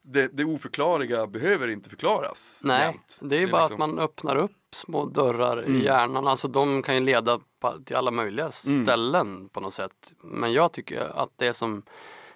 det, 0.01 0.27
det 0.37 0.43
oförklarliga 0.45 1.27
behöver 1.27 1.67
inte 1.67 1.89
förklaras. 1.89 2.59
nej, 2.63 2.85
jämt. 2.85 3.19
det 3.21 3.35
är 3.35 3.39
ju 3.39 3.47
bara 3.47 3.61
liksom- 3.67 3.81
att 3.81 3.89
man 3.89 3.99
öppnar 3.99 4.35
upp 4.35 4.51
små 4.71 5.05
dörrar 5.05 5.57
Mm. 5.57 5.75
i 5.75 5.83
hjärnan, 5.83 6.27
alltså 6.27 6.47
de 6.47 6.81
kan 6.81 6.95
ju 6.95 7.01
leda 7.01 7.39
till 7.85 7.95
alla 7.95 8.11
möjliga 8.11 8.49
Mm. 8.67 8.85
ställen 8.85 9.49
på 9.49 9.59
något 9.61 9.73
sätt. 9.73 10.13
Men 10.23 10.53
jag 10.53 10.71
tycker 10.71 11.19
att 11.19 11.29
det 11.35 11.47
är 11.47 11.53
som 11.53 11.83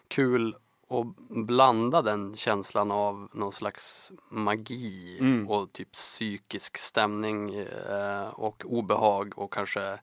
kul 0.07 0.55
att 0.89 1.27
blanda 1.45 2.01
den 2.01 2.35
känslan 2.35 2.91
av 2.91 3.29
någon 3.33 3.51
slags 3.51 4.11
magi 4.31 5.17
Mm. 5.19 5.49
och 5.49 5.73
typ 5.73 5.91
psykisk 5.91 6.77
stämning 6.77 7.55
eh, 7.55 8.27
och 8.27 8.63
obehag 8.65 9.33
och 9.35 9.53
kanske 9.53 9.99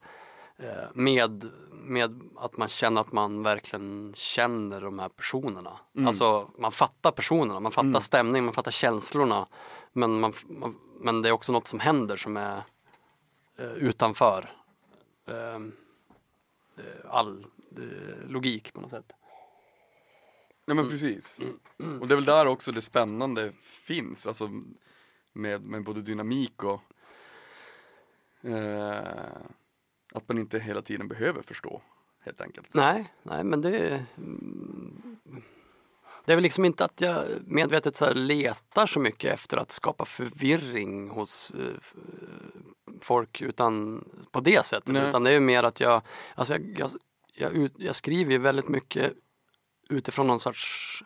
med, 0.94 1.50
med 1.72 2.22
att 2.36 2.56
man 2.56 2.68
känner 2.68 3.00
att 3.00 3.12
man 3.12 3.42
verkligen 3.42 4.12
känner 4.16 4.80
de 4.80 4.98
här 4.98 5.08
personerna. 5.08 5.80
Mm. 5.94 6.06
Alltså 6.06 6.50
man 6.58 6.72
fattar 6.72 7.10
personerna, 7.10 7.60
man 7.60 7.72
fattar 7.72 8.00
stämning, 8.00 8.44
man 8.44 8.54
fattar 8.54 8.70
känslorna. 8.70 9.46
Men, 9.92 10.20
man, 10.20 10.32
man, 10.48 10.78
men 11.00 11.22
det 11.22 11.28
är 11.28 11.32
också 11.32 11.52
något 11.52 11.66
som 11.66 11.80
händer 11.80 12.16
som 12.16 12.36
är 12.36 12.62
eh, 13.56 13.72
utanför 13.72 14.50
eh, 15.26 15.54
eh, 16.84 17.10
all 17.10 17.46
eh, 17.76 18.28
logik 18.28 18.72
på 18.72 18.80
något 18.80 18.90
sätt. 18.90 19.12
Ja 20.64 20.74
men 20.74 20.88
precis. 20.88 21.38
Och 22.00 22.08
det 22.08 22.14
är 22.14 22.16
väl 22.16 22.24
där 22.24 22.46
också 22.46 22.72
det 22.72 22.82
spännande 22.82 23.52
finns. 23.62 24.26
Alltså 24.26 24.50
med, 25.32 25.64
med 25.64 25.84
både 25.84 26.02
dynamik 26.02 26.64
och 26.64 26.80
eh, 28.42 29.36
att 30.12 30.28
man 30.28 30.38
inte 30.38 30.58
hela 30.58 30.82
tiden 30.82 31.08
behöver 31.08 31.42
förstå. 31.42 31.82
Helt 32.24 32.40
enkelt. 32.40 32.74
Nej, 32.74 33.12
nej 33.22 33.44
men 33.44 33.60
det 33.60 33.78
är 33.78 34.04
mm, 34.16 35.16
Det 36.24 36.32
är 36.32 36.36
väl 36.36 36.42
liksom 36.42 36.64
inte 36.64 36.84
att 36.84 37.00
jag 37.00 37.24
medvetet 37.46 37.96
så 37.96 38.04
här 38.04 38.14
letar 38.14 38.86
så 38.86 39.00
mycket 39.00 39.34
efter 39.34 39.56
att 39.56 39.72
skapa 39.72 40.04
förvirring 40.04 41.08
hos 41.08 41.50
eh, 41.50 41.80
folk 43.00 43.40
utan 43.40 44.04
på 44.30 44.40
det 44.40 44.66
sättet. 44.66 44.88
Nej. 44.92 45.08
Utan 45.08 45.24
det 45.24 45.30
är 45.30 45.34
ju 45.34 45.40
mer 45.40 45.62
att 45.62 45.80
jag, 45.80 46.02
alltså 46.34 46.54
jag, 46.54 46.78
jag, 46.78 46.90
jag, 47.34 47.52
ut, 47.52 47.72
jag 47.76 47.94
skriver 47.94 48.32
ju 48.32 48.38
väldigt 48.38 48.68
mycket 48.68 49.12
utifrån 49.88 50.26
någon 50.26 50.40
sorts 50.40 51.02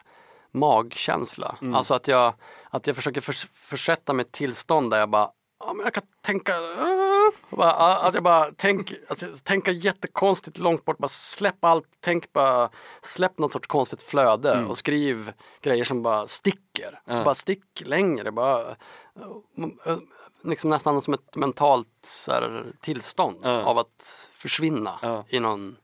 magkänsla. 0.52 1.58
Mm. 1.60 1.74
Alltså 1.74 1.94
att 1.94 2.08
jag, 2.08 2.34
att 2.70 2.86
jag 2.86 2.96
försöker 2.96 3.20
förs- 3.20 3.48
försätta 3.54 4.12
mig 4.12 4.24
ett 4.24 4.32
tillstånd 4.32 4.90
där 4.90 4.98
jag 4.98 5.10
bara 5.10 5.30
Ja, 5.66 5.72
men 5.74 5.84
jag 5.84 5.94
kan 5.94 6.02
tänka, 6.20 6.52
äh, 6.52 7.56
bara, 7.56 7.72
att 7.72 8.14
jag 8.14 8.22
bara 8.22 8.44
tänker, 8.52 8.96
alltså, 9.08 9.26
tänka 9.42 9.70
jättekonstigt 9.70 10.58
långt 10.58 10.84
bort, 10.84 10.98
bara 10.98 11.08
släpp 11.08 11.64
allt, 11.64 11.86
tänk 12.00 12.32
bara, 12.32 12.70
släpp 13.02 13.38
något 13.38 13.52
sorts 13.52 13.66
konstigt 13.68 14.02
flöde 14.02 14.64
och 14.64 14.78
skriv 14.78 15.32
grejer 15.60 15.84
som 15.84 16.02
bara 16.02 16.26
sticker. 16.26 17.00
Så 17.06 17.12
Ja. 17.18 17.24
bara 17.24 17.34
stick 17.34 17.82
längre, 17.86 18.32
bara, 18.32 18.70
äh, 18.70 19.96
liksom 20.44 20.70
nästan 20.70 21.02
som 21.02 21.14
ett 21.14 21.36
mentalt 21.36 21.88
så 22.02 22.32
här, 22.32 22.66
tillstånd 22.80 23.38
Ja. 23.42 23.62
av 23.64 23.78
att 23.78 24.28
försvinna 24.32 24.98
Ja. 25.02 25.24
i 25.28 25.40
någon 25.40 25.76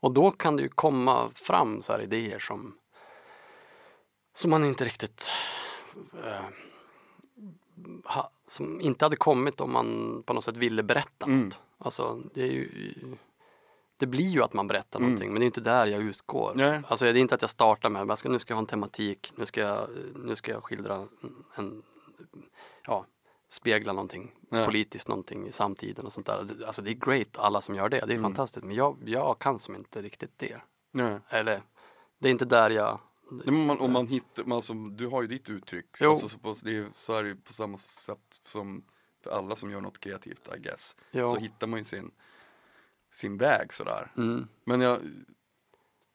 och 0.00 0.12
då 0.12 0.30
kan 0.30 0.56
det 0.56 0.62
ju 0.62 0.68
komma 0.68 1.30
fram 1.34 1.82
så 1.82 1.92
här 1.92 2.02
idéer 2.02 2.38
som 2.38 2.74
som 4.34 4.50
man 4.50 4.64
inte 4.64 4.84
riktigt 4.84 5.30
eh, 6.24 6.44
ha, 8.04 8.30
som 8.48 8.80
inte 8.80 9.04
hade 9.04 9.16
kommit 9.16 9.60
om 9.60 9.72
man 9.72 10.22
på 10.26 10.32
något 10.32 10.44
sätt 10.44 10.56
ville 10.56 10.82
berätta 10.82 11.26
Mm. 11.26 11.44
något. 11.44 11.60
Alltså 11.78 12.22
det 12.34 12.46
ju 12.46 12.94
det 13.96 14.06
blir 14.06 14.28
ju 14.28 14.42
att 14.42 14.52
man 14.52 14.66
berättar 14.68 14.98
Mm. 14.98 15.10
någonting 15.10 15.30
men 15.32 15.40
det 15.40 15.44
är 15.44 15.46
inte 15.46 15.60
där 15.60 15.86
jag 15.86 16.02
utgår. 16.02 16.52
Nej. 16.54 16.80
Alltså 16.88 17.04
det 17.04 17.10
är 17.10 17.16
inte 17.16 17.34
att 17.34 17.42
jag 17.42 17.50
startar 17.50 17.90
med 17.90 18.10
att 18.10 18.24
nu 18.24 18.38
ska 18.38 18.50
jag 18.52 18.56
ha 18.56 18.60
en 18.62 18.66
tematik, 18.66 19.32
nu 19.36 19.46
ska 19.46 19.60
jag, 19.60 19.88
nu 20.14 20.36
ska 20.36 20.52
jag 20.52 20.64
skildra 20.64 21.06
en, 21.54 21.82
ja, 22.86 23.06
spegla 23.48 23.92
någonting 23.92 24.34
Ja. 24.50 24.64
politiskt 24.64 25.08
någonting 25.08 25.46
i 25.46 25.52
samtiden 25.52 26.06
och 26.06 26.12
sånt 26.12 26.26
där. 26.26 26.64
Alltså 26.66 26.82
det 26.82 26.90
är 26.90 26.94
great 26.94 27.36
alla 27.38 27.60
som 27.60 27.74
gör 27.74 27.88
det, 27.88 27.96
det 27.96 28.02
är 28.02 28.10
Mm. 28.10 28.22
fantastiskt 28.22 28.64
men 28.66 28.76
jag, 28.76 28.96
jag 29.06 29.38
kan 29.38 29.58
som 29.58 29.74
inte 29.74 30.02
riktigt 30.02 30.32
det. 30.38 30.56
Nej. 30.92 31.18
Eller 31.28 31.62
det 32.18 32.28
är 32.28 32.32
inte 32.32 32.44
där 32.44 32.70
jag 32.70 33.00
Nej, 33.30 33.54
man, 33.54 33.78
om 33.80 33.92
man 33.92 34.06
hittar, 34.06 34.44
man, 34.44 34.56
alltså, 34.56 34.74
du 34.74 35.06
har 35.06 35.22
ju 35.22 35.28
ditt 35.28 35.50
uttryck. 35.50 35.86
Jo. 36.00 36.10
Alltså, 36.10 36.28
så, 36.28 36.38
på, 36.38 36.48
är, 36.50 36.88
så 36.92 37.14
är 37.14 37.22
det 37.22 37.28
ju 37.28 37.36
på 37.36 37.52
samma 37.52 37.78
sätt 37.78 38.40
som 38.46 38.84
för 39.22 39.30
alla 39.30 39.56
som 39.56 39.70
gör 39.70 39.80
något 39.80 40.00
kreativt 40.00 40.48
I 40.56 40.60
guess. 40.60 40.96
Ja. 41.10 41.34
Så 41.34 41.40
hittar 41.40 41.66
man 41.66 41.78
ju 41.78 41.84
sin, 41.84 42.10
sin 43.12 43.36
väg 43.36 43.72
sådär. 43.72 44.12
mm, 44.16 44.46
Men 44.64 44.80
jag, 44.80 45.00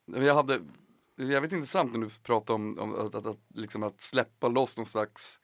jag 0.04 0.34
hade, 0.34 0.60
jävligt 1.16 1.52
intressant 1.52 1.92
när 1.92 2.00
du 2.00 2.10
pratar 2.22 2.54
om, 2.54 2.78
om 2.78 2.94
att, 2.94 3.14
att, 3.14 3.26
att, 3.26 3.38
liksom 3.54 3.82
att 3.82 4.00
släppa 4.02 4.48
loss 4.48 4.76
någon 4.76 4.86
slags 4.86 5.40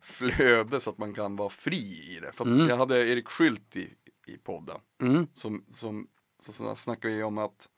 flöde 0.00 0.80
så 0.80 0.90
att 0.90 0.98
man 0.98 1.14
kan 1.14 1.36
vara 1.36 1.50
fri 1.50 2.16
i 2.16 2.20
det. 2.20 2.32
För 2.32 2.44
Mm. 2.44 2.68
jag 2.68 2.76
hade 2.76 3.08
Erik 3.08 3.28
Skylt 3.28 3.76
i, 3.76 3.94
i 4.26 4.38
podden 4.38 4.80
mm, 5.00 5.26
som, 5.34 5.64
som 5.70 6.08
så, 6.38 6.52
så 6.52 6.76
snackar 6.76 7.08
vi 7.08 7.22
om 7.22 7.38
att 7.38 7.68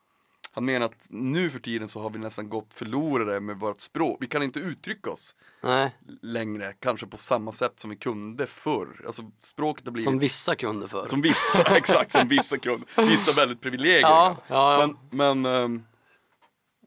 han 0.59 0.65
menar 0.65 0.87
att 0.87 1.07
nu 1.11 1.51
för 1.51 1.59
tiden 1.59 1.89
så 1.89 2.01
har 2.01 2.11
vi 2.11 2.19
nästan 2.19 2.49
gått 2.49 2.75
förlorade 2.75 3.41
med 3.41 3.57
vårt 3.59 3.81
språk. 3.81 4.19
Vi 4.21 4.27
kan 4.27 4.43
inte 4.43 4.61
uttrycka 4.61 5.11
oss 5.11 5.37
nej, 5.63 5.97
längre, 6.23 6.73
kanske 6.81 7.07
på 7.07 7.17
samma 7.17 7.53
sätt 7.53 7.81
som 7.81 7.91
vi 7.91 7.97
kunde 7.97 8.47
förr. 8.47 9.03
Alltså 9.07 9.23
språket 9.43 9.87
har 9.87 9.93
blivit 9.93 10.05
som 10.05 10.19
vissa 10.19 10.55
kunde 10.57 10.89
för. 10.89 11.07
som 11.07 11.23
vissa, 11.23 11.63
exakt 11.77 12.13
som 12.13 12.29
vissa 12.29 12.59
kunde, 12.59 12.87
vissa 12.97 13.33
väldigt 13.33 13.61
privilegier. 13.61 14.01
Ja, 14.01 14.37
ja, 14.49 14.81
ja. 14.81 14.95
Men, 15.11 15.43
men 15.45 15.83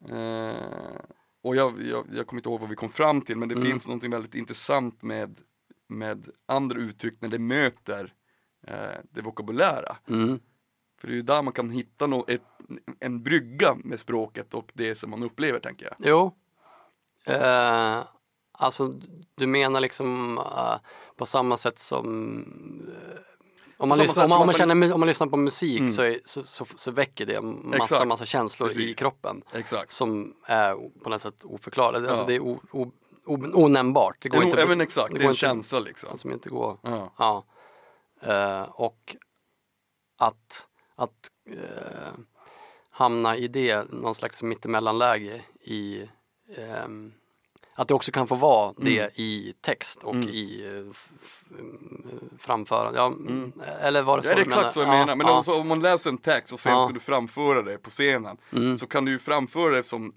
eh, 0.10 1.02
och 1.44 1.56
jag, 1.56 1.82
jag, 1.82 2.06
jag 2.14 2.28
kommer 2.28 2.40
inte 2.40 2.50
ihåg 2.50 2.60
vad 2.60 2.70
vi 2.70 2.76
kom 2.76 2.90
fram 2.90 3.22
till, 3.22 3.38
men 3.38 3.50
det 3.50 3.56
Mm. 3.56 3.68
finns 3.68 3.88
någonting 3.88 4.12
väldigt 4.12 4.36
intressant 4.36 5.04
med, 5.04 5.40
med 5.90 6.30
andra 6.48 6.80
uttryck 6.80 7.22
när 7.22 7.30
det 7.30 7.40
möter 7.40 8.14
eh, 8.68 9.00
det 9.12 9.22
vokabulära. 9.22 9.98
Mm, 10.10 10.40
För 11.02 11.08
det 11.08 11.14
är 11.14 11.16
ju 11.16 11.22
där 11.22 11.42
man 11.42 11.54
kan 11.54 11.70
hitta 11.70 12.08
nå 12.08 12.26
ett, 12.28 12.42
en 13.00 13.24
brygga 13.24 13.76
med 13.76 14.00
språket 14.00 14.54
och 14.54 14.72
det 14.74 14.96
som 14.96 15.10
man 15.10 15.24
upplever 15.24 15.60
tänker 15.60 15.86
jag. 15.86 15.96
jo. 16.00 16.36
Eh, 17.26 18.04
alltså 18.52 18.92
du 19.36 19.48
menar 19.48 19.80
liksom 19.80 20.38
eh, 20.38 20.76
på 21.16 21.26
samma 21.26 21.58
sätt 21.58 21.80
som 21.80 22.88
eh, 22.88 23.20
om 23.78 23.90
man, 23.90 23.98
lyssnar, 23.98 24.24
om, 24.24 24.30
man, 24.30 24.40
om, 24.42 24.46
man 24.46 24.54
känner, 24.54 24.94
om 24.94 25.00
man 25.00 25.08
lyssnar 25.08 25.28
på 25.28 25.38
musik 25.38 25.80
Mm. 25.80 25.92
så, 25.92 26.02
är, 26.02 26.20
så, 26.26 26.44
så, 26.44 26.66
så 26.76 26.92
väcker 26.92 27.26
det 27.26 27.42
massa, 27.42 27.84
Exakt. 27.84 28.08
massa 28.08 28.26
känslor 28.26 28.72
i 28.72 28.74
Precis. 28.74 28.96
kroppen 28.96 29.44
Exakt. 29.54 29.92
som 29.92 30.36
är 30.46 30.76
på 31.04 31.10
något 31.10 31.22
sätt 31.22 31.44
oförklarliga. 31.44 32.02
Alltså 32.10 32.24
Ja. 32.24 32.28
det 32.28 32.36
är 32.36 32.40
o, 32.40 32.60
o, 32.72 32.92
o, 33.26 33.38
onämnbart. 33.54 34.18
Det 34.22 34.30
går 34.30 34.44
inte, 34.44 34.62
även 34.62 34.82
exakt, 34.82 35.14
det 35.14 35.20
det 35.20 35.24
är 35.24 35.26
en 35.26 35.30
inte- 35.30 35.40
känsla 35.40 35.80
liksom. 35.80 36.18
som 36.18 36.32
inte 36.32 36.50
går 36.50 36.78
Ja. 36.84 37.14
Ja. 37.18 37.46
Eh, 38.22 38.62
och 38.62 39.16
att, 40.18 40.68
att 40.96 41.30
eh, 41.50 42.14
hamna 43.02 43.38
i 43.38 43.48
det, 43.48 43.92
någon 43.92 44.16
slags 44.16 44.44
mittemellanläge 44.44 45.42
i 45.64 46.08
ehm, 46.58 47.12
att 47.76 47.88
det 47.88 47.94
också 47.94 48.12
kan 48.12 48.28
få 48.28 48.36
vara 48.36 48.74
det 48.78 49.00
Mm. 49.00 49.12
i 49.16 49.54
text 49.62 50.04
och 50.04 50.16
i 50.16 50.66
eh, 50.66 50.94
framförande. 52.40 53.00
Ja, 53.00 53.14
Eller 53.82 54.02
var 54.02 54.18
det 54.18 54.24
så 54.24 54.30
Ja, 54.30 54.36
det 54.36 54.42
är 54.42 54.46
exakt 54.46 54.74
så 54.74 54.80
jag 54.80 54.88
Ja, 54.88 54.92
menar. 54.92 55.16
Men 55.16 55.28
ja. 55.28 55.40
också, 55.40 55.54
om 55.54 55.68
man 55.68 55.80
läser 55.80 56.10
en 56.10 56.18
text 56.18 56.54
och 56.54 56.60
sen 56.60 56.72
Ja. 56.72 56.84
ska 56.84 56.94
du 56.94 57.00
framföra 57.00 57.62
det 57.62 57.78
på 57.78 57.90
scenen. 57.90 58.38
Mm. 58.54 58.78
Så 58.78 58.88
kan 58.88 59.06
du 59.06 59.12
ju 59.12 59.20
framföra 59.20 59.76
det 59.76 59.84
som, 59.84 60.14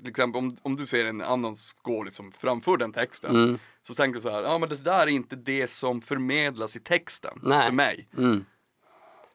till 0.00 0.10
exempel 0.10 0.38
om, 0.38 0.56
om 0.62 0.76
du 0.76 0.86
ser 0.86 1.04
en 1.04 1.22
annan 1.22 1.54
skådis 1.54 2.14
som 2.14 2.32
framför 2.32 2.76
den 2.76 2.92
texten. 2.92 3.30
Mm. 3.36 3.58
Så 3.86 3.94
tänker 3.94 4.14
du 4.14 4.20
så 4.20 4.30
här, 4.30 4.42
ja 4.42 4.58
men 4.58 4.68
det 4.68 4.76
där 4.76 5.02
är 5.02 5.06
inte 5.06 5.36
det 5.36 5.70
som 5.70 6.00
förmedlas 6.00 6.76
i 6.76 6.80
texten. 6.80 7.38
Nej. 7.42 7.66
För 7.66 7.74
mig. 7.74 8.08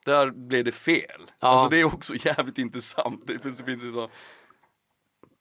Där 0.05 0.31
blev 0.31 0.65
det 0.65 0.71
fel. 0.71 1.21
Ja. 1.39 1.47
Alltså 1.47 1.69
det 1.69 1.77
är 1.81 1.85
också 1.95 2.13
jävligt 2.25 2.57
intressant. 2.57 3.27
Det 3.27 3.39
finns, 3.39 3.57
det 3.57 3.63
finns 3.63 3.83
ju 3.83 3.91
så, 3.91 4.09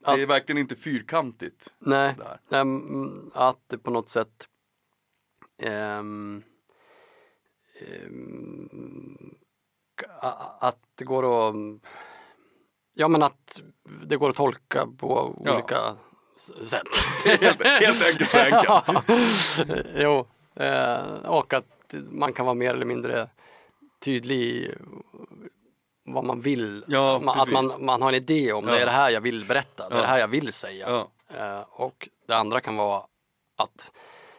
det 0.04 0.22
är 0.22 0.26
verkligen 0.26 0.58
inte 0.58 0.76
fyrkantigt. 0.76 1.74
Nej, 1.78 2.14
Där. 2.18 2.60
ehm, 2.60 3.30
att 3.34 3.58
det 3.68 3.78
på 3.78 3.90
något 3.90 4.08
sätt 4.08 4.48
ehm, 5.62 6.42
a- 10.22 10.56
att 10.60 10.78
det 10.94 11.04
går 11.04 11.48
att 11.48 11.54
Ja 12.94 13.08
men 13.08 13.22
att 13.22 13.62
det 14.06 14.16
går 14.16 14.30
att 14.30 14.36
tolka 14.36 14.86
på 14.98 15.34
Ja. 15.44 15.52
olika 15.54 15.96
sätt. 16.64 16.86
Helt, 17.24 17.62
helt 17.66 18.06
enkelt 18.08 18.30
så 18.30 18.38
enkelt. 18.40 19.04
jo, 19.96 20.26
eh, 20.54 21.24
och 21.24 21.54
att 21.54 21.94
man 22.10 22.32
kan 22.32 22.46
vara 22.46 22.54
mer 22.54 22.74
eller 22.74 22.86
mindre 22.86 23.30
tydlig 24.00 24.74
vad 26.04 26.24
man 26.24 26.40
vill. 26.40 26.84
Ja, 26.88 27.20
man, 27.24 27.40
att 27.40 27.50
man, 27.52 27.72
man 27.84 28.02
har 28.02 28.08
en 28.08 28.14
idé 28.14 28.52
om 28.52 28.66
det 28.66 28.72
Ja. 28.72 28.78
är 28.78 28.86
det 28.86 28.92
här 28.92 29.10
jag 29.10 29.20
vill 29.20 29.44
berätta, 29.46 29.88
det 29.88 29.94
är 29.94 29.98
Ja. 29.98 30.02
det 30.02 30.08
här 30.08 30.18
jag 30.18 30.28
vill 30.28 30.52
säga. 30.52 31.06
Eh, 31.34 31.60
och 31.70 32.08
det 32.26 32.34
andra 32.36 32.60
kan 32.60 32.76
vara 32.76 33.02
att 33.56 33.92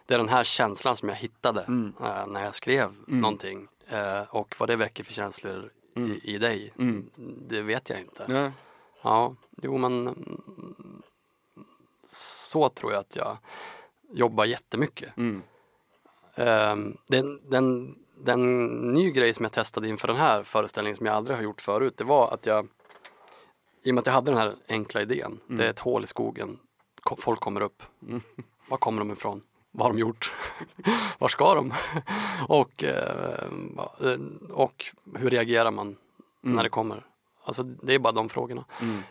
det 0.06 0.14
är 0.14 0.18
den 0.18 0.30
här 0.30 0.44
känslan 0.44 0.96
som 0.98 1.10
jag 1.10 1.16
hittade 1.16 1.62
Mm. 1.62 1.94
eh, 2.04 2.28
när 2.28 2.44
jag 2.44 2.56
skrev 2.56 2.96
någonting. 3.08 3.68
Eh, 3.90 4.22
och 4.36 4.56
vad 4.58 4.70
det 4.70 4.76
väcker 4.76 5.04
för 5.04 5.14
känslor 5.14 5.72
i, 5.96 6.34
i 6.34 6.38
dig, 6.38 6.74
Mm. 6.80 7.10
det 7.50 7.62
vet 7.62 7.90
jag 7.90 8.00
inte. 8.00 8.26
Ja. 8.28 8.52
Ja, 9.04 9.36
jo 9.62 9.78
men 9.78 10.08
mm, 10.08 11.02
så 12.08 12.70
tror 12.70 12.92
jag 12.92 13.00
att 13.00 13.16
jag 13.16 13.38
jobbar 14.14 14.46
jättemycket. 14.46 15.18
Mm. 15.18 15.42
Um, 16.36 16.98
den, 17.08 17.50
den, 17.50 17.96
den 18.24 18.68
ny 18.94 19.12
grej 19.12 19.34
som 19.34 19.44
jag 19.44 19.52
testade 19.52 19.88
inför 19.88 20.08
den 20.08 20.18
här 20.18 20.44
föreställningen 20.44 20.98
som 20.98 21.06
jag 21.06 21.16
aldrig 21.16 21.38
har 21.38 21.44
gjort 21.44 21.62
förut, 21.62 21.94
det 21.98 22.04
var 22.04 22.32
att 22.34 22.46
jag 22.46 22.68
i 23.84 23.92
och 23.92 23.96
med 23.96 24.00
att 24.02 24.06
jag 24.06 24.14
hade 24.14 24.32
den 24.32 24.40
här 24.40 24.56
enkla 24.70 25.02
idén, 25.02 25.40
det 25.48 25.66
är 25.66 25.70
ett 25.70 25.80
hål 25.80 26.04
i 26.04 26.08
skogen, 26.08 26.60
Ko- 27.02 27.16
folk 27.20 27.40
kommer 27.40 27.62
upp. 27.62 27.84
Var 28.70 28.78
kommer 28.78 29.00
de 29.00 29.12
ifrån? 29.12 29.42
Vad 29.72 29.88
har 29.88 29.94
de 29.94 30.00
gjort? 30.00 30.32
Var 31.20 31.28
ska 31.28 31.56
de? 31.56 31.74
och, 32.48 32.84
eh, 32.84 33.44
eh, 34.02 34.20
och 34.52 34.86
hur 35.16 35.30
reagerar 35.30 35.72
man 35.72 35.96
när 36.42 36.64
det 36.64 36.70
kommer? 36.70 37.06
Alltså 37.44 37.64
det 37.64 37.94
är 37.94 38.00
bara 38.00 38.14
de 38.14 38.30
frågorna. 38.30 38.66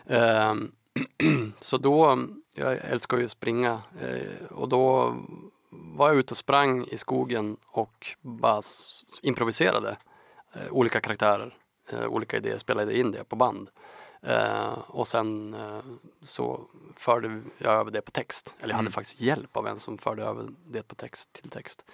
Ehm, 0.07 0.71
så 1.59 1.77
då, 1.77 2.19
jag 2.53 2.73
älskar 2.77 3.17
ju 3.17 3.25
att 3.25 3.31
springa 3.31 3.81
eh, 4.01 4.45
och 4.51 4.69
då 4.69 5.15
var 5.95 6.07
jag 6.07 6.17
ute 6.17 6.33
och 6.33 6.37
sprang 6.37 6.85
i 6.87 6.97
skogen 6.97 7.57
och 7.67 8.15
bara 8.21 8.61
improviserade 9.21 9.97
eh, 10.53 10.71
olika 10.71 10.99
karaktärer, 10.99 11.57
eh, 11.89 12.05
olika 12.05 12.37
idéer, 12.37 12.57
spelade 12.57 12.97
in 12.97 13.11
det 13.11 13.23
på 13.23 13.35
band. 13.35 13.69
Eh, 14.21 14.73
och 14.87 15.07
sen 15.07 15.53
eh, 15.53 15.81
så 16.23 16.61
förde 16.95 17.41
jag 17.57 17.73
över 17.73 17.91
det 17.91 18.01
på 18.01 18.11
text, 18.11 18.55
eller 18.59 18.73
jag 18.73 18.77
hade 18.77 18.91
faktiskt 18.91 19.21
hjälp 19.21 19.57
av 19.57 19.67
en 19.67 19.79
som 19.79 19.97
förde 19.97 20.23
över 20.23 20.47
det 20.67 20.83
på 20.83 20.95
text 20.95 21.33
till 21.33 21.49
text. 21.49 21.85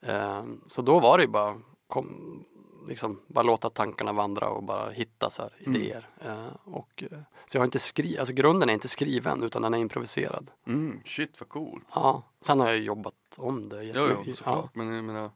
Eh, 0.00 0.44
så 0.66 0.82
då 0.82 1.00
var 1.00 1.18
det 1.18 1.24
ju 1.24 1.30
bara, 1.30 1.60
kom, 1.88 2.44
liksom, 2.88 3.20
bara 3.26 3.42
låta 3.42 3.70
tankarna 3.70 4.12
vandra 4.12 4.48
och 4.48 4.62
bara 4.62 4.90
hitta 4.90 5.30
så 5.30 5.42
här 5.42 5.52
idéer. 5.58 6.08
Eh, 6.20 6.48
och, 6.64 7.02
eh, 7.02 7.18
så 7.46 7.56
jag 7.56 7.60
har 7.60 7.66
inte 7.66 7.78
skrivit, 7.78 8.18
alltså 8.18 8.34
grunden 8.34 8.68
är 8.68 8.74
inte 8.74 8.88
skriven 8.88 9.42
utan 9.42 9.62
den 9.62 9.74
är 9.74 9.78
improviserad. 9.78 10.50
Mm. 10.66 11.00
Shit 11.04 11.40
vad 11.40 11.48
coolt. 11.48 11.84
Ja, 11.94 12.22
sen 12.40 12.60
har 12.60 12.66
jag 12.68 12.78
jobbat 12.78 13.14
om 13.36 13.68
det 13.68 13.84
Jo, 13.84 14.08
jo, 14.26 14.34
såklart. 14.34 14.74
Men 14.74 14.88
jag 14.94 15.04
menar, 15.04 15.30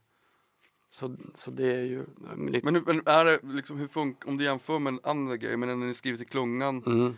så, 0.90 1.16
så 1.34 1.50
det 1.50 1.66
är 1.66 1.82
ju 1.84 2.06
lite... 2.50 2.70
men, 2.70 2.82
men 2.86 3.02
är 3.06 3.24
det 3.24 3.40
liksom, 3.42 3.78
hur 3.78 3.88
funkar, 3.88 4.28
om 4.28 4.36
du 4.36 4.44
jämför 4.44 4.78
med 4.78 4.92
en 4.94 5.00
annan 5.02 5.38
grej, 5.38 5.56
men 5.56 5.80
när 5.80 5.86
ni 5.86 5.94
skriver 5.94 6.18
till 6.18 6.26
klungan, 6.28 6.82
Mm. 6.86 7.16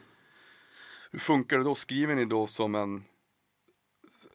hur 1.11 1.18
funkar 1.18 1.59
det 1.59 1.64
då? 1.64 1.75
Skriver 1.75 2.14
ni 2.14 2.25
då 2.25 2.47
som 2.47 2.75
en 2.75 3.05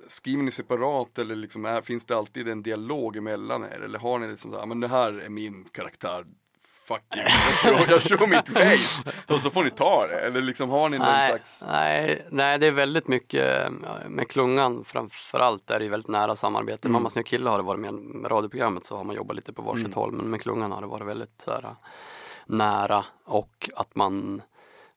Skriver 0.09 0.43
ni 0.43 0.51
separat 0.51 1.17
eller 1.17 1.35
liksom 1.35 1.65
är, 1.65 1.81
finns 1.81 2.05
det 2.05 2.17
alltid 2.17 2.47
en 2.47 2.63
dialog 2.63 3.15
emellan 3.17 3.63
er? 3.63 3.81
Eller 3.85 3.99
har 3.99 4.19
ni 4.19 4.27
liksom 4.27 4.51
så 4.51 4.59
här, 4.59 4.65
men 4.65 4.79
det 4.79 4.87
här 4.87 5.13
är 5.13 5.29
min 5.29 5.63
karaktär, 5.71 6.25
fuck 6.87 7.03
you, 7.15 7.23
jag 7.25 7.87
kör, 7.87 7.91
jag 7.91 8.01
kör 8.01 8.27
mitt 8.37 8.49
face 8.49 9.11
och 9.33 9.41
så 9.41 9.49
får 9.49 9.63
ni 9.63 9.69
ta 9.69 10.07
det? 10.07 10.19
Eller 10.19 10.41
liksom 10.41 10.69
har 10.69 10.89
ni 10.89 10.97
någon 10.97 11.07
Nej, 11.07 11.29
slags 11.29 11.63
nej, 11.67 12.25
nej, 12.31 12.59
det 12.59 12.67
är 12.67 12.71
väldigt 12.71 13.07
mycket 13.07 13.65
eh, 13.65 13.69
med 14.09 14.27
klungan 14.27 14.83
framförallt 14.85 15.71
är 15.71 15.79
det 15.79 15.89
väldigt 15.89 16.07
nära 16.09 16.35
samarbete. 16.35 16.87
Mm. 16.87 16.93
Mamma 16.93 17.09
snö 17.09 17.23
kille 17.23 17.49
har 17.49 17.57
det 17.57 17.63
varit 17.63 17.79
med, 17.81 17.93
med 17.93 18.31
radioprogrammet 18.31 18.85
så 18.85 18.97
har 18.97 19.03
man 19.03 19.15
jobbat 19.15 19.35
lite 19.35 19.53
på 19.53 19.61
varsitt 19.61 19.85
Mm. 19.85 19.95
håll 19.95 20.11
men 20.11 20.29
med 20.29 20.41
klungan 20.41 20.71
har 20.71 20.81
det 20.81 20.87
varit 20.87 21.07
väldigt 21.07 21.41
så 21.41 21.51
här, 21.51 21.75
nära 22.45 23.05
och 23.25 23.69
att 23.75 23.95
man 23.95 24.41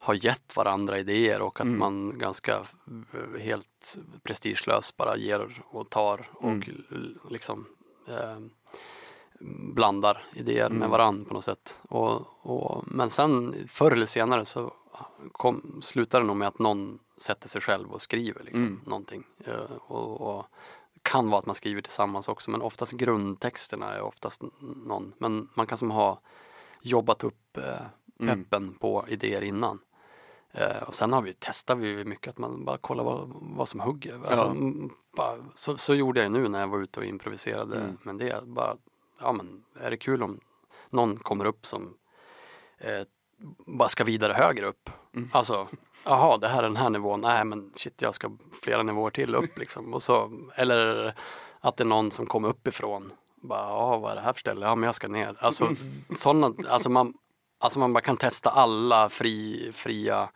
har 0.05 0.15
gett 0.25 0.57
varandra 0.57 0.99
idéer 0.99 1.43
och 1.43 1.61
Mm. 1.61 1.73
att 1.75 1.79
man 1.79 2.19
ganska 2.19 2.55
eh, 2.57 3.41
helt 3.41 3.99
prestigelöst 4.23 4.97
bara 4.97 5.17
ger 5.17 5.63
och 5.71 5.91
tar 5.91 6.29
och 6.33 6.51
Mm. 6.51 7.19
liksom 7.31 7.67
eh, 8.09 8.39
blandar 9.75 10.25
idéer 10.35 10.67
Mm. 10.67 10.79
med 10.79 10.89
varann 10.89 11.25
på 11.25 11.35
något 11.35 11.45
sätt. 11.45 11.81
Och, 11.89 12.23
och, 12.47 12.85
men 12.87 13.11
sen 13.11 13.55
förr 13.69 13.91
eller 13.91 14.07
senare 14.07 14.45
så 14.45 14.73
kom, 15.33 15.81
slutar 15.83 16.21
det 16.21 16.27
nog 16.27 16.37
med 16.37 16.49
att 16.49 16.59
någon 16.59 16.99
sätter 17.17 17.49
sig 17.49 17.61
själv 17.61 17.93
och 17.93 18.03
skriver 18.03 18.43
liksom, 18.45 18.63
Mm. 18.63 18.81
någonting. 18.87 19.25
Eh, 19.45 19.73
och, 19.87 20.21
och 20.21 20.47
kan 21.03 21.31
vara 21.31 21.39
att 21.39 21.47
man 21.47 21.55
skriver 21.55 21.83
tillsammans 21.83 22.29
också 22.29 22.51
men 22.51 22.63
oftast 22.63 22.93
grundtexterna 22.93 23.93
är 23.95 24.03
oftast 24.03 24.43
någon. 24.61 25.13
Men 25.19 25.49
man 25.55 25.67
kan 25.67 25.79
som 25.79 25.91
ha 25.91 26.21
jobbat 26.81 27.25
upp 27.25 27.57
eh, 27.57 27.81
Mm. 28.21 28.45
peppen 28.45 28.75
på 28.75 29.05
idéer 29.09 29.43
innan. 29.43 29.79
Eh, 30.53 30.83
och 30.83 30.95
sen 30.95 31.13
har 31.13 31.23
vi, 31.23 31.35
testar 31.39 31.75
vi 31.77 32.05
mycket 32.05 32.31
att 32.31 32.39
man 32.39 32.65
bara 32.65 32.79
kollar 32.79 33.05
vad, 33.05 33.31
vad 33.35 33.69
som 33.69 33.81
hugger. 33.81 34.15
Alltså, 34.15 34.45
Ja. 34.45 34.51
mm, 34.51 34.91
bara, 35.17 35.37
så, 35.55 35.77
så 35.77 35.95
gjorde 35.95 36.23
jag 36.23 36.33
nu 36.33 36.49
när 36.49 36.61
jag 36.61 36.69
var 36.69 36.79
ute 36.83 37.01
och 37.01 37.07
improviserade. 37.07 37.77
Mm. 37.77 37.99
Men 38.03 38.17
det 38.17 38.31
är 38.31 38.41
bara, 38.43 38.77
ja 39.21 39.33
men 39.33 39.65
är 39.81 39.91
det 39.91 39.97
kul 39.97 40.23
om 40.23 40.41
någon 40.91 41.17
kommer 41.17 41.45
upp 41.45 41.67
som 41.67 41.95
eh, 42.79 43.03
bara 43.67 43.89
ska 43.89 44.05
vidare 44.05 44.33
högre 44.33 44.67
upp. 44.67 44.91
Mm. 45.17 45.29
Alltså, 45.33 45.69
jaha 46.05 46.39
det 46.39 46.49
här 46.49 46.59
är 46.59 46.63
den 46.63 46.77
här 46.77 46.91
nivån, 46.91 47.21
nej 47.21 47.45
men 47.45 47.73
shit 47.77 48.03
jag 48.03 48.15
ska 48.15 48.31
flera 48.63 48.83
nivåer 48.83 49.11
till 49.11 49.35
upp 49.35 49.51
liksom. 49.59 49.95
Och 49.95 50.03
så, 50.03 50.31
eller 50.55 51.15
att 51.61 51.77
det 51.77 51.83
är 51.83 51.87
någon 51.87 52.11
som 52.11 52.27
kommer 52.27 52.49
uppifrån. 52.49 53.13
Bara, 53.43 53.69
ja 53.69 53.99
vad 53.99 54.11
är 54.11 54.15
det 54.15 54.21
här 54.23 54.33
för 54.33 54.41
ställe? 54.41 54.67
Ja 54.67 54.75
men 54.75 54.87
jag 54.87 54.95
ska 54.95 55.09
ner. 55.09 55.37
Alltså 55.41 55.69
sådana, 56.17 56.55
alltså 56.69 56.91
man, 56.91 57.15
alltså 57.63 57.79
man 57.79 57.93
bara 57.93 58.01
kan 58.01 58.17
testa 58.17 58.51
alla 58.51 59.09
fri, 59.09 59.71
fria. 59.73 60.29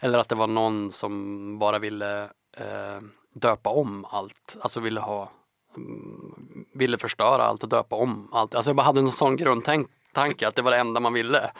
Eller 0.00 0.18
att 0.18 0.28
det 0.28 0.34
var 0.34 0.46
någon 0.46 0.92
som 0.92 1.58
bara 1.58 1.78
ville 1.78 2.22
eh, 2.56 3.00
döpa 3.34 3.70
om 3.70 4.06
allt. 4.10 4.56
Alltså 4.60 4.80
ville 4.80 5.00
ha 5.00 5.30
mm, 5.76 6.66
ville 6.74 6.98
förstöra 6.98 7.42
allt 7.44 7.62
och 7.62 7.68
döpa 7.68 7.96
om 7.96 8.28
allt. 8.32 8.54
Alltså 8.54 8.68
jag 8.68 8.76
bara 8.76 8.82
hade 8.82 9.00
en 9.00 9.10
sån 9.10 9.36
grundtanke 9.36 10.48
att 10.48 10.54
det 10.54 10.62
var 10.62 10.70
det 10.70 10.76
enda 10.76 11.00
man 11.00 11.12
ville. 11.12 11.50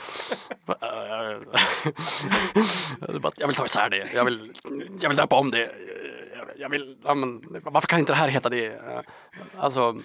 Jag 3.37 3.47
vill 3.47 3.57
ta 3.57 3.65
isär 3.65 3.91
det, 3.91 4.11
jag 4.15 4.25
vill, 4.25 4.53
jag 5.01 5.09
vill 5.09 5.17
döpa 5.17 5.37
om 5.37 5.51
det. 5.51 5.73
Jag 6.57 6.69
vill, 6.69 6.99
ja, 7.05 7.15
men, 7.15 7.61
varför 7.65 7.89
kan 7.89 7.99
inte 7.99 8.13
det 8.13 8.17
här 8.17 8.29
heta 8.29 8.49
det? 8.49 8.81
Alltså, 9.57 9.97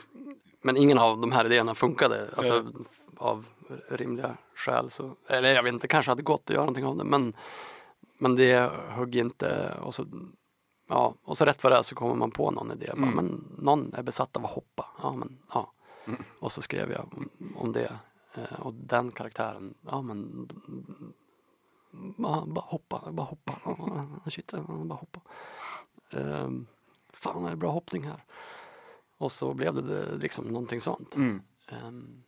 men 0.61 0.77
ingen 0.77 0.97
av 0.97 1.21
de 1.21 1.31
här 1.31 1.45
idéerna 1.45 1.75
funkade. 1.75 2.29
Alltså, 2.37 2.71
av 3.17 3.45
rimliga 3.89 4.37
skäl. 4.55 4.89
Så, 4.89 5.15
eller 5.27 5.53
jag 5.53 5.63
vet 5.63 5.73
inte, 5.73 5.87
kanske 5.87 6.11
hade 6.11 6.23
gått 6.23 6.49
att 6.49 6.49
göra 6.49 6.61
någonting 6.61 6.85
av 6.85 6.97
det. 6.97 7.03
Men, 7.03 7.33
men 8.17 8.35
det 8.35 8.71
högg 8.89 9.15
inte. 9.15 9.77
Och 9.81 9.95
så, 9.95 10.05
ja, 10.89 11.15
och 11.23 11.37
så 11.37 11.45
rätt 11.45 11.63
vad 11.63 11.73
det 11.73 11.77
är 11.77 11.81
så 11.81 11.95
kommer 11.95 12.15
man 12.15 12.31
på 12.31 12.51
någon 12.51 12.71
idé. 12.71 12.91
Bara, 12.97 13.11
men 13.11 13.55
någon 13.57 13.93
är 13.93 14.03
besatt 14.03 14.37
av 14.37 14.45
att 14.45 14.51
hoppa. 14.51 14.87
Ja, 15.01 15.15
men, 15.15 15.37
ja. 15.53 15.71
Och 16.39 16.51
så 16.51 16.61
skrev 16.61 16.91
jag 16.91 17.13
om, 17.13 17.29
om 17.55 17.71
det. 17.71 17.99
Eh, 18.33 18.61
och 18.61 18.73
den 18.73 19.11
karaktären, 19.11 19.73
ja 19.81 20.01
men 20.01 20.47
bara, 22.17 22.45
bara 22.45 22.65
hoppa, 22.65 23.11
bara 23.11 23.25
hoppa. 23.25 23.53
Ja, 23.65 24.29
Shit, 24.29 24.53
bara 24.67 24.99
hoppa. 24.99 25.21
Um, 26.11 26.67
fan 27.13 27.45
är 27.45 27.49
det 27.49 27.55
bra 27.55 27.71
hoppning 27.71 28.03
här. 28.03 28.23
Och 29.17 29.31
så 29.31 29.53
blev 29.53 29.73
det, 29.73 30.15
liksom 30.15 30.45
någonting 30.45 30.81
sånt. 30.81 31.15
Mm. 31.15 31.41
Ehm, 31.69 32.23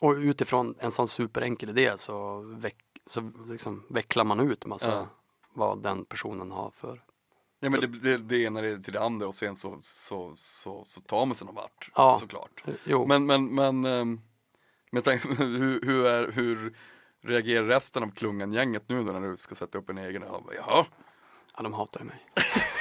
och 0.00 0.12
utifrån 0.14 0.74
en 0.78 0.90
sån 0.90 1.08
superenkel 1.08 1.70
idé 1.70 1.98
så, 1.98 2.40
veck, 2.40 2.76
så 3.06 3.32
liksom 3.48 3.86
vecklar 3.90 4.24
man 4.24 4.40
ut 4.50 4.66
massa 4.66 4.88
Ja. 4.90 5.08
vad 5.54 5.82
den 5.82 6.04
personen 6.04 6.50
har 6.50 6.70
för 6.70 7.02
Ja 7.60 7.70
men 7.70 7.80
det, 7.80 7.86
det, 7.86 8.16
det 8.18 8.36
ena 8.42 8.60
leder 8.60 8.82
till 8.82 8.92
det 8.92 9.02
andra 9.02 9.26
och 9.26 9.34
sen 9.34 9.56
så, 9.56 9.76
så, 9.80 10.32
så, 10.36 10.84
så 10.84 11.00
tar 11.00 11.26
man 11.26 11.34
sig 11.34 11.46
någon 11.46 11.54
vart 11.54 11.90
Ja. 11.94 12.16
såklart. 12.20 12.64
Jo, 12.84 13.06
Men, 13.06 13.26
men, 13.26 13.54
men, 13.54 13.84
um, 13.86 14.20
med 14.90 15.04
tanke, 15.04 15.28
hur, 15.38 15.80
hur, 15.86 16.06
är, 16.06 16.32
hur 16.32 16.76
reagerar 17.22 17.64
resten 17.66 18.02
av 18.02 18.10
klungan-gänget 18.10 18.88
nu 18.88 19.04
då 19.04 19.12
när 19.12 19.20
du 19.30 19.36
ska 19.36 19.54
sätta 19.54 19.78
upp 19.78 19.90
en 19.90 19.98
egen? 19.98 20.22
Bara, 20.22 20.54
Jaha, 20.54 20.86
ja, 21.56 21.62
de 21.62 21.72
hatar 21.72 22.00
ju 22.00 22.06
mig. 22.06 22.26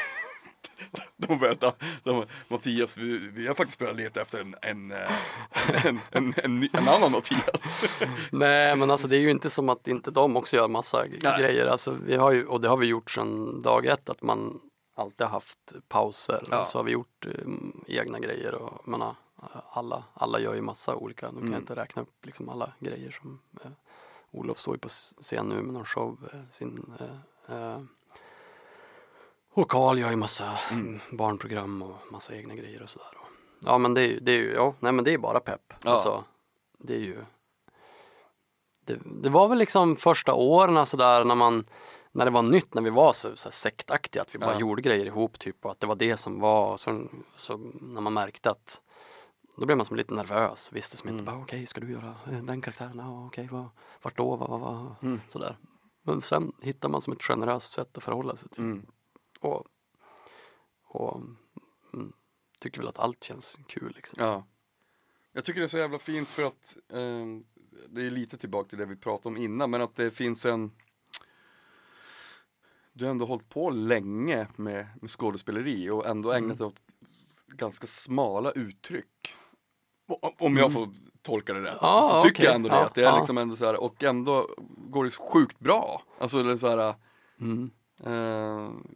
de 1.17 1.55
ta, 1.55 1.73
de, 2.03 2.25
Mattias, 2.47 2.97
vi, 2.97 3.17
vi 3.17 3.47
har 3.47 3.55
faktiskt 3.55 3.79
börjat 3.79 3.95
leta 3.95 4.21
efter 4.21 4.39
en, 4.39 4.55
en, 4.61 4.91
eh, 4.91 5.11
en, 6.11 6.33
en, 6.43 6.88
annan 6.88 7.11
Mattias. 7.11 7.83
Nej 8.31 8.75
men 8.75 8.91
alltså 8.91 9.07
det 9.07 9.17
är 9.17 9.21
ju 9.21 9.29
inte 9.29 9.49
som 9.49 9.69
att 9.69 9.88
inte 9.88 10.11
de 10.11 10.38
också 10.38 10.55
gör 10.55 10.67
massa 10.67 11.07
grejer. 11.07 11.67
Alltså, 11.67 11.91
vi 12.05 12.15
har 12.15 12.31
ju, 12.31 12.45
och 12.45 12.61
det 12.61 12.67
har 12.69 12.77
vi 12.77 12.86
gjort 12.86 13.11
sedan 13.11 13.61
dag 13.61 13.86
ett 13.86 14.09
att 14.09 14.21
man 14.21 14.59
alltid 14.95 15.27
haft 15.27 15.73
pauser 15.88 16.41
Ja. 16.51 16.65
så 16.65 16.79
har 16.79 16.83
vi 16.83 16.91
gjort 16.91 17.25
eh, 17.25 17.47
egna 17.88 18.19
grejer 18.19 18.55
och 18.55 18.88
menar, 18.88 19.15
alla, 19.71 20.03
alla 20.13 20.39
gör 20.39 20.53
ju 20.55 20.61
massa 20.61 20.95
olika, 20.95 21.25
nu 21.25 21.31
kan 21.31 21.41
Mm. 21.41 21.53
jag 21.53 21.61
inte 21.61 21.75
räkna 21.75 22.01
upp 22.01 22.25
liksom 22.25 22.49
alla 22.49 22.73
grejer 22.79 23.11
som 23.11 23.39
eh, 23.63 23.71
Olof 24.31 24.57
står 24.57 24.75
ju 24.75 24.79
på 24.79 24.89
scen 24.89 25.47
nu 25.47 25.61
med 25.61 25.73
någon 25.73 25.86
show, 25.86 26.29
sin 26.51 26.93
eh, 26.99 27.79
och 29.55 29.69
Karl 29.71 29.99
gör 29.99 30.09
ju 30.09 30.15
massa 30.15 30.59
Mm. 30.71 30.99
barnprogram 31.11 31.81
och 31.81 31.95
massa 32.11 32.35
egna 32.35 32.55
grejer 32.55 32.81
och 32.81 32.89
sådär. 32.89 33.07
Ja 33.65 33.77
men 33.77 33.93
det 33.93 34.01
är 34.01 34.07
ju, 34.07 34.19
det 34.19 34.31
är 34.31 34.37
ju, 34.37 34.53
ja, 34.53 34.73
nej 34.79 34.91
men 34.91 35.05
det 35.05 35.13
är 35.13 35.17
bara 35.17 35.39
pepp. 35.39 35.73
Ja. 35.81 35.91
Alltså, 35.91 36.23
det 36.79 36.93
är 36.95 36.99
ju 36.99 37.25
det, 38.85 38.99
det 39.05 39.29
var 39.29 39.47
väl 39.47 39.57
liksom 39.57 39.95
första 39.95 40.33
åren 40.33 40.85
sådär 40.85 41.23
när 41.23 41.35
man 41.35 41.65
när 42.11 42.25
det 42.25 42.31
var 42.31 42.41
nytt, 42.41 42.73
när 42.73 42.81
vi 42.81 42.89
var 42.89 43.13
så, 43.13 43.35
så 43.35 43.51
sektaktiga, 43.51 44.21
att 44.21 44.35
vi 44.35 44.39
bara 44.39 44.53
Ja. 44.53 44.59
gjorde 44.59 44.81
grejer 44.81 45.05
ihop 45.05 45.39
typ 45.39 45.65
och 45.65 45.71
att 45.71 45.79
det 45.79 45.87
var 45.87 45.95
det 45.95 46.17
som 46.17 46.39
var. 46.39 46.77
Så, 46.77 47.07
så 47.37 47.57
när 47.81 48.01
man 48.01 48.13
märkte 48.13 48.49
att 48.49 48.81
då 49.57 49.65
blev 49.65 49.77
man 49.77 49.85
som 49.85 49.95
lite 49.97 50.13
nervös, 50.13 50.69
visste 50.73 50.97
som 50.97 51.09
inte 51.09 51.21
Mm. 51.21 51.33
bara 51.35 51.43
okej, 51.43 51.65
ska 51.65 51.81
du 51.81 51.91
göra 51.91 52.15
eh, 52.31 52.41
den 52.43 52.61
karaktären? 52.61 52.97
Ja, 52.97 53.25
okej, 53.27 53.47
vad, 53.51 53.69
vart 54.01 54.17
då? 54.17 54.35
Vad, 54.35 54.49
vad, 54.49 54.59
vad? 54.59 54.95
Mm. 55.01 55.21
Sådär. 55.27 55.57
Men 56.03 56.21
sen 56.21 56.51
hittar 56.61 56.89
man 56.89 57.01
som 57.01 57.13
ett 57.13 57.23
generöst 57.23 57.73
sätt 57.73 57.97
att 57.97 58.03
förhålla 58.03 58.35
sig 58.35 58.49
till. 58.49 58.59
Mm. 58.63 58.85
Och, 59.39 59.65
och 60.88 61.15
mm, 61.93 62.13
tycker 62.59 62.79
väl 62.79 62.88
att 62.88 62.99
allt 62.99 63.23
känns 63.23 63.59
kul 63.67 63.93
liksom. 63.95 64.23
Ja. 64.23 64.47
Jag 65.31 65.45
tycker 65.45 65.59
det 65.59 65.65
är 65.65 65.67
så 65.67 65.77
jävla 65.77 65.99
fint 65.99 66.27
för 66.27 66.43
att 66.43 66.77
eh, 66.89 67.25
det 67.89 68.01
är 68.01 68.09
lite 68.09 68.38
tillbaka 68.38 68.69
till 68.69 68.77
det 68.77 68.86
vi 68.86 68.95
pratade 68.95 69.36
om 69.36 69.41
innan 69.41 69.69
men 69.71 69.81
att 69.81 69.95
det 69.95 70.11
finns 70.11 70.45
en 70.45 70.71
Du 72.93 73.05
har 73.05 73.11
ändå 73.11 73.25
hållit 73.25 73.49
på 73.49 73.69
länge 73.69 74.47
med, 74.55 74.88
med 75.01 75.09
skådespeleri 75.09 75.89
och 75.89 76.05
ändå 76.05 76.31
Mm. 76.31 76.43
ägnat 76.43 76.57
dig 76.57 76.67
åt 76.67 76.81
ganska 77.47 77.88
smala 77.88 78.51
uttryck. 78.51 79.33
Om 80.39 80.57
jag 80.57 80.73
får 80.73 80.89
tolka 81.21 81.53
det 81.53 81.59
rätt 81.59 81.67
Mm. 81.67 81.77
Ja, 81.81 82.01
så, 82.01 82.09
så 82.09 82.21
tycker 82.21 82.36
okej. 82.36 82.45
jag 82.45 82.55
ändå 82.55 82.69
det. 82.69 82.75
Ja, 82.75 82.86
Att 82.86 82.93
det 82.95 83.01
är 83.01 83.05
ja. 83.05 83.17
liksom 83.17 83.38
ändå 83.38 83.55
så 83.55 83.65
här, 83.65 83.75
och 83.83 84.03
ändå 84.03 84.49
går 84.77 85.03
det 85.05 85.11
sjukt 85.11 85.59
bra. 85.59 86.03
Alltså 86.19 86.43
det 86.43 86.51
är 86.51 86.55
så 86.55 86.67
här, 86.77 86.95
Mm. 87.39 87.71
Eh, 88.03 88.11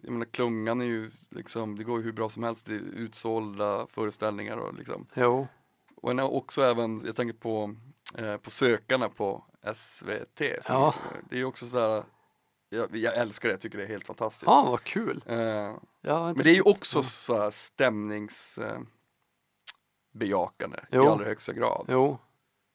jag 0.01 0.11
menar 0.11 0.25
klungan 0.25 0.81
är 0.81 0.85
ju 0.85 1.11
liksom, 1.29 1.75
det 1.75 1.83
går 1.83 1.97
ju 1.99 2.05
hur 2.05 2.11
bra 2.11 2.29
som 2.29 2.43
helst, 2.43 2.65
det 2.65 2.73
är 2.75 2.79
utsålda 2.79 3.87
föreställningar 3.87 4.57
och 4.57 4.73
liksom. 4.73 5.05
Jo, 5.13 5.47
Och 5.95 6.15
har 6.19 6.29
också 6.33 6.61
även, 6.63 7.01
jag 7.05 7.15
tänker 7.15 7.37
på, 7.37 7.75
eh, 8.15 8.37
på 8.37 8.49
sökarna 8.49 9.09
på 9.09 9.43
SVT. 9.73 10.41
Ja. 10.67 10.95
Det 11.29 11.35
är 11.35 11.39
ju 11.39 11.45
också 11.45 11.67
så 11.67 11.79
här, 11.79 12.03
jag, 12.69 12.95
jag 12.95 13.17
älskar 13.17 13.49
det, 13.49 13.53
jag 13.53 13.61
tycker 13.61 13.77
det 13.77 13.83
är 13.83 13.87
helt 13.87 14.07
fantastiskt. 14.07 14.43
ja 14.45 14.65
vad 14.69 14.83
kul. 14.83 15.23
Eh, 15.25 15.37
Jag 15.37 16.29
inte 16.29 16.37
men 16.37 16.43
det 16.43 16.49
är 16.49 16.55
ju 16.55 16.61
också 16.61 17.03
så 17.03 17.41
här 17.41 17.49
stämnings 17.49 18.57
eh, 18.57 18.79
i 20.91 20.97
allra 20.97 21.25
högsta 21.25 21.53
grad. 21.53 21.85
Jo, 21.89 22.17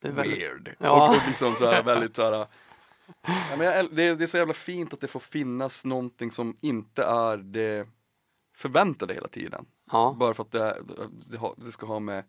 det 0.03 0.09
är 0.09 0.13
väldigt, 0.13 0.39
Weird. 0.39 0.75
Ja. 0.79 1.09
Och, 1.09 1.17
och 1.17 1.23
liksom 1.29 1.53
så 1.53 1.71
här 1.71 1.83
väldigt 1.83 2.17
så 2.17 2.23
här, 2.23 2.47
ja, 3.27 3.57
men 3.59 3.67
jag, 3.67 3.95
det, 3.97 4.15
det 4.15 4.25
är 4.25 4.27
så 4.27 4.37
jävla 4.37 4.55
fint 4.55 4.93
att 4.95 5.01
det 5.01 5.09
får 5.09 5.21
finnas 5.21 5.85
någonting 5.85 6.31
som 6.31 6.57
inte 6.61 7.05
är 7.05 7.37
det 7.37 7.89
förväntade 8.57 9.15
hela 9.15 9.29
tiden. 9.29 9.67
ja, 9.91 10.17
Bara 10.21 10.35
för 10.35 10.43
att 10.43 10.51
det, 10.51 10.83
det, 11.31 11.41
det 11.57 11.73
ska 11.73 11.87
ha 11.87 11.99
med 11.99 12.25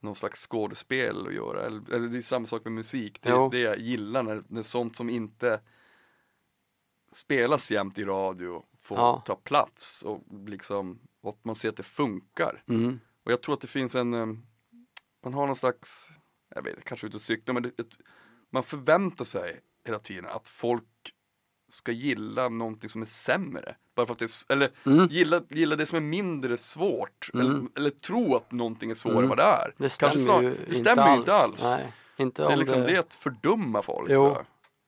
någon 0.00 0.14
slags 0.14 0.46
skådespel 0.46 1.26
att 1.26 1.34
göra. 1.34 1.66
Eller, 1.66 1.94
eller 1.94 2.08
det 2.08 2.18
är 2.18 2.22
samma 2.22 2.46
sak 2.46 2.64
med 2.64 2.72
musik. 2.72 3.18
Det 3.22 3.28
är 3.28 3.50
det 3.50 3.58
jag 3.60 3.78
gillar 3.78 4.22
när, 4.22 4.44
när 4.48 4.62
sånt 4.62 4.96
som 4.96 5.10
inte 5.10 5.60
spelas 7.12 7.70
jämt 7.70 7.98
i 7.98 8.04
radio 8.04 8.62
får 8.80 8.98
Ja. 8.98 9.22
ta 9.26 9.34
plats 9.36 10.02
och 10.02 10.22
liksom 10.48 10.98
och 11.20 11.28
att 11.30 11.44
man 11.44 11.56
ser 11.56 11.68
att 11.68 11.76
det 11.76 11.82
funkar. 11.82 12.62
mm. 12.68 13.00
Och 13.24 13.32
jag 13.32 13.42
tror 13.42 13.54
att 13.54 13.60
det 13.60 13.66
finns 13.66 13.94
en, 13.94 14.14
eh, 14.14 14.26
man 15.24 15.34
har 15.34 15.46
någon 15.46 15.56
slags, 15.56 16.08
jag 16.54 16.62
vet 16.62 16.84
kanske 16.84 17.06
ute 17.06 17.16
och 17.16 17.22
cykla, 17.22 17.54
men 17.54 17.62
det, 17.62 17.68
ett, 17.80 17.98
man 18.50 18.62
förväntar 18.62 19.24
sig 19.24 19.60
hela 19.86 19.98
tiden 19.98 20.26
att 20.26 20.48
folk 20.48 20.84
ska 21.68 21.92
gilla 21.92 22.48
någonting 22.48 22.90
som 22.90 23.02
är 23.02 23.06
sämre. 23.06 23.74
Bara 23.94 24.06
för 24.06 24.12
att 24.12 24.18
det 24.18 24.24
är, 24.24 24.52
eller 24.52 24.70
Mm. 24.86 25.08
gilla, 25.10 25.42
gilla 25.48 25.76
det 25.76 25.86
som 25.86 25.96
är 25.96 26.00
mindre 26.00 26.58
svårt. 26.58 27.30
Mm. 27.34 27.46
Eller, 27.46 27.68
eller 27.76 27.90
tro 27.90 28.36
att 28.36 28.52
någonting 28.52 28.90
är 28.90 28.94
svårare 28.94 29.18
Mm. 29.18 29.28
vad 29.28 29.38
det 29.38 29.42
är. 29.44 29.74
det 29.76 29.88
stämmer 29.88 30.14
snar- 30.14 30.42
ju 30.42 30.50
det 30.50 30.62
inte 30.62 30.74
stämmer 30.74 31.02
alls. 31.02 31.12
ju 31.14 31.18
inte 31.20 31.32
alls. 31.34 31.62
Nej, 31.64 31.92
inte 32.16 32.42
Det 32.42 32.48
är 32.48 32.52
om 32.52 32.58
liksom 32.58 32.80
det, 32.80 32.86
det 32.86 32.96
att 32.98 33.14
fördumma 33.14 33.82
folk. 33.82 34.10
Jo. 34.10 34.18
Så. 34.20 34.42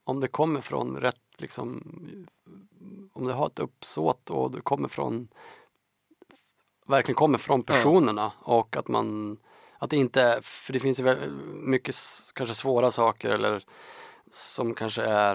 om 0.04 0.20
det 0.20 0.28
kommer 0.28 0.60
från 0.60 0.96
rätt, 0.96 1.16
liksom, 1.36 1.82
om 3.12 3.24
det 3.26 3.32
har 3.32 3.46
ett 3.46 3.58
uppsåt 3.58 4.30
och 4.30 4.50
det 4.50 4.60
kommer 4.60 4.88
från, 4.88 5.28
verkligen 6.86 7.16
kommer 7.16 7.38
från 7.38 7.62
personerna 7.62 8.32
och 8.40 8.76
att 8.76 8.88
man, 8.88 9.36
att 9.78 9.90
det 9.90 9.96
inte, 9.96 10.40
för 10.42 10.72
det 10.72 10.80
finns 10.80 11.00
ju 11.00 11.16
mycket 11.54 11.94
kanske 12.34 12.54
svåra 12.54 12.90
saker 12.90 13.30
eller 13.30 13.64
som 14.30 14.74
kanske 14.74 15.02
är, 15.02 15.34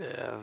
eh, 0.00 0.40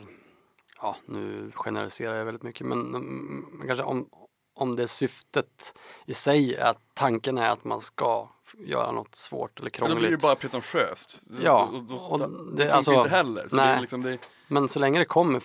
ja 0.81 0.95
nu 1.05 1.51
generaliserar 1.55 2.15
jag 2.15 2.25
väldigt 2.25 2.43
mycket 2.43 2.67
men, 2.67 2.79
mm, 2.95 3.45
men 3.51 3.67
kanske 3.67 3.83
om, 3.83 4.09
om 4.53 4.75
det 4.75 4.87
syftet 4.87 5.73
i 6.05 6.13
sig 6.13 6.57
att 6.57 6.77
tanken 6.93 7.37
är 7.37 7.49
att 7.49 7.63
man 7.63 7.81
ska 7.81 8.29
göra 8.57 8.91
något 8.91 9.15
svårt 9.15 9.59
eller 9.59 9.65
Men 9.65 9.71
krångligt. 9.71 9.95
då 9.95 9.99
blir 9.99 10.09
det 10.11 10.17
bara 10.21 10.35
pretentiöst. 10.35 11.23
Ja, 11.43 11.69
och, 11.73 11.83
då, 11.83 11.95
och 11.95 12.19
det, 12.19 12.55
det- 12.63 12.71
alltså, 12.73 12.93
inte 12.93 13.09
heller. 13.09 13.47
Så 13.47 13.55
nej. 13.55 13.81
liksom, 13.81 14.01
det, 14.01 14.17
Men 14.47 14.69
så 14.69 14.79
länge 14.79 14.99
det 14.99 15.05
kommer 15.05 15.39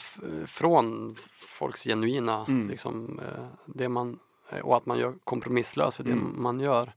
från 0.46 1.16
folks 1.40 1.82
genuina, 1.84 2.44
Mm. 2.48 2.68
liksom, 2.68 3.18
eh, 3.20 3.46
det 3.66 3.88
man, 3.88 4.18
eh, 4.50 4.58
och 4.60 4.76
att 4.76 4.86
man 4.86 4.98
gör 4.98 5.14
kompromisslöst 5.24 6.00
i 6.00 6.02
det 6.02 6.10
Mm. 6.12 6.42
man 6.42 6.60
gör. 6.60 6.92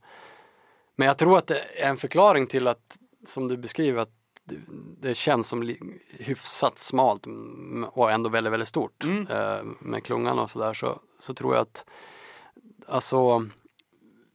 Men 0.96 1.06
jag 1.06 1.18
tror 1.18 1.38
att 1.38 1.46
det 1.46 1.58
är 1.58 1.88
en 1.88 1.96
förklaring 1.96 2.46
till 2.46 2.68
att, 2.68 2.98
som 3.26 3.48
du 3.48 3.56
beskriver, 3.56 4.02
att 4.02 4.12
det, 5.00 5.14
känns 5.14 5.48
som 5.48 5.74
hyfsat 6.18 6.78
smalt 6.78 7.26
mm, 7.26 7.84
och 7.84 8.10
ändå 8.10 8.28
väldigt, 8.28 8.52
väldigt 8.52 8.68
stort 8.68 9.04
Mm. 9.04 9.26
eh, 9.26 9.64
med 9.80 10.04
klungan 10.04 10.38
och 10.38 10.50
sådär 10.50 10.74
så, 10.74 11.00
så 11.18 11.34
tror 11.34 11.54
jag 11.54 11.62
att 11.62 11.84
alltså 12.86 13.46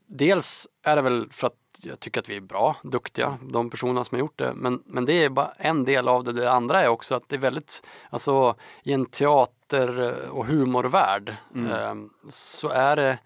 dels 0.07 0.67
är 0.83 0.95
det 0.95 1.01
väl 1.01 1.29
för 1.31 1.47
att 1.47 1.57
jag 1.81 1.99
tycker 1.99 2.19
att 2.19 2.29
vi 2.29 2.35
är 2.35 2.41
bra, 2.41 2.75
duktiga, 2.83 3.37
de 3.41 3.69
personerna 3.69 4.03
som 4.03 4.15
har 4.15 4.19
gjort 4.19 4.39
det. 4.39 4.53
Men, 4.55 4.83
men 4.85 5.05
det 5.05 5.23
är 5.23 5.29
bara 5.29 5.51
en 5.57 5.85
del 5.85 6.07
av 6.07 6.23
det. 6.23 6.31
Det 6.31 6.51
andra 6.51 6.81
är 6.81 6.87
också 6.87 7.15
att 7.15 7.29
det 7.29 7.35
är 7.35 7.39
väldigt, 7.39 7.83
alltså 8.09 8.55
i 8.83 8.93
en 8.93 9.05
teater 9.05 10.15
och 10.29 10.45
humorvärld 10.45 11.35
eh, 11.55 11.95
så 12.29 12.67
är 12.67 12.95
det 12.95 13.17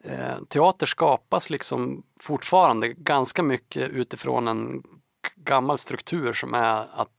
eh, 0.00 0.44
teater 0.48 0.86
skapas 0.86 1.50
liksom 1.50 2.02
fortfarande 2.20 2.88
ganska 2.88 3.42
mycket 3.42 3.90
utifrån 3.90 4.48
en 4.48 4.82
gammal 5.36 5.78
struktur 5.78 6.32
som 6.32 6.54
är 6.54 6.88
att 6.92 7.10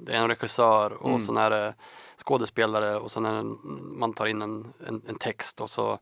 det 0.00 0.12
är 0.12 0.16
en 0.16 0.28
regissör 0.28 0.92
och 0.92 1.08
Mm. 1.08 1.20
sen 1.20 1.36
är 1.36 1.50
det 1.50 1.74
skådespelare 2.16 2.96
och 2.96 3.10
sen 3.10 3.26
är 3.26 3.34
det, 3.34 3.42
man 3.98 4.12
tar 4.12 4.26
in 4.26 4.42
en, 4.42 4.72
en, 4.86 5.02
en 5.08 5.18
text 5.18 5.60
och 5.60 5.70
så 5.70 5.98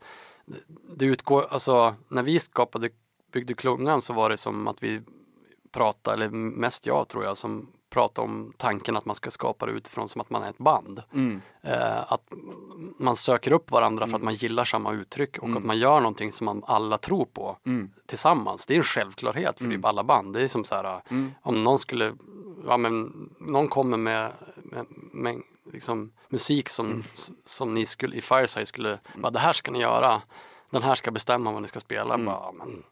det 0.96 1.04
utgår, 1.04 1.46
alltså 1.50 1.94
när 2.08 2.22
vi 2.22 2.40
skapade 2.40 2.90
byggde 3.32 3.54
klungan 3.54 4.02
så 4.02 4.12
var 4.12 4.30
det 4.30 4.36
som 4.36 4.68
att 4.68 4.82
vi 4.82 5.02
pratade, 5.72 6.16
eller 6.16 6.30
mest 6.30 6.86
jag 6.86 7.08
tror 7.08 7.24
jag, 7.24 7.36
som 7.36 7.72
pratade 7.92 8.28
om 8.28 8.52
tanken 8.56 8.96
att 8.96 9.04
man 9.04 9.14
ska 9.14 9.30
skapa 9.30 9.66
det 9.66 9.72
utifrån 9.72 10.08
som 10.08 10.20
att 10.20 10.30
man 10.30 10.42
är 10.42 10.50
ett 10.50 10.58
band. 10.58 11.02
mm, 11.14 11.40
Eh, 11.64 12.12
att 12.12 12.22
man 12.98 13.16
söker 13.16 13.52
upp 13.52 13.70
varandra 13.70 14.06
för 14.06 14.16
att 14.16 14.22
man 14.22 14.34
gillar 14.34 14.64
samma 14.64 14.92
uttryck 14.92 15.38
och 15.38 15.48
att 15.56 15.64
man 15.64 15.78
gör 15.78 16.00
någonting 16.00 16.32
som 16.32 16.44
man 16.44 16.64
alla 16.66 16.98
tror 16.98 17.24
på 17.24 17.56
mm, 17.66 17.90
tillsammans. 18.06 18.66
Det 18.66 18.74
är 18.74 18.78
en 18.78 18.82
självklarhet 18.82 19.58
för 19.58 19.64
typ 19.64 19.84
alla 19.84 20.04
band. 20.04 20.34
Det 20.34 20.42
är 20.42 20.48
som 20.48 20.64
så 20.64 20.74
här, 20.74 21.00
mm. 21.08 21.30
om 21.42 21.64
någon 21.64 21.78
skulle, 21.78 22.14
ja 22.66 22.76
men 22.76 23.12
någon 23.38 23.68
kommer 23.68 23.96
med, 23.96 24.32
med, 24.56 24.86
med 25.12 25.42
liksom 25.72 26.12
musik 26.28 26.68
som, 26.68 26.86
Mm. 26.86 27.02
som 27.44 27.74
ni 27.74 27.86
skulle, 27.86 28.16
i 28.16 28.20
Fireside 28.20 28.68
skulle, 28.68 28.98
bara 29.14 29.30
det 29.30 29.38
här 29.38 29.52
ska 29.52 29.70
ni 29.70 29.80
göra, 29.80 30.22
den 30.70 30.82
här 30.82 30.94
ska 30.94 31.10
bestämma 31.10 31.52
vad 31.52 31.62
ni 31.62 31.68
ska 31.68 31.80
spela. 31.80 32.14
Mm. 32.14 32.26
Bara, 32.26 32.52
men, 32.52 32.82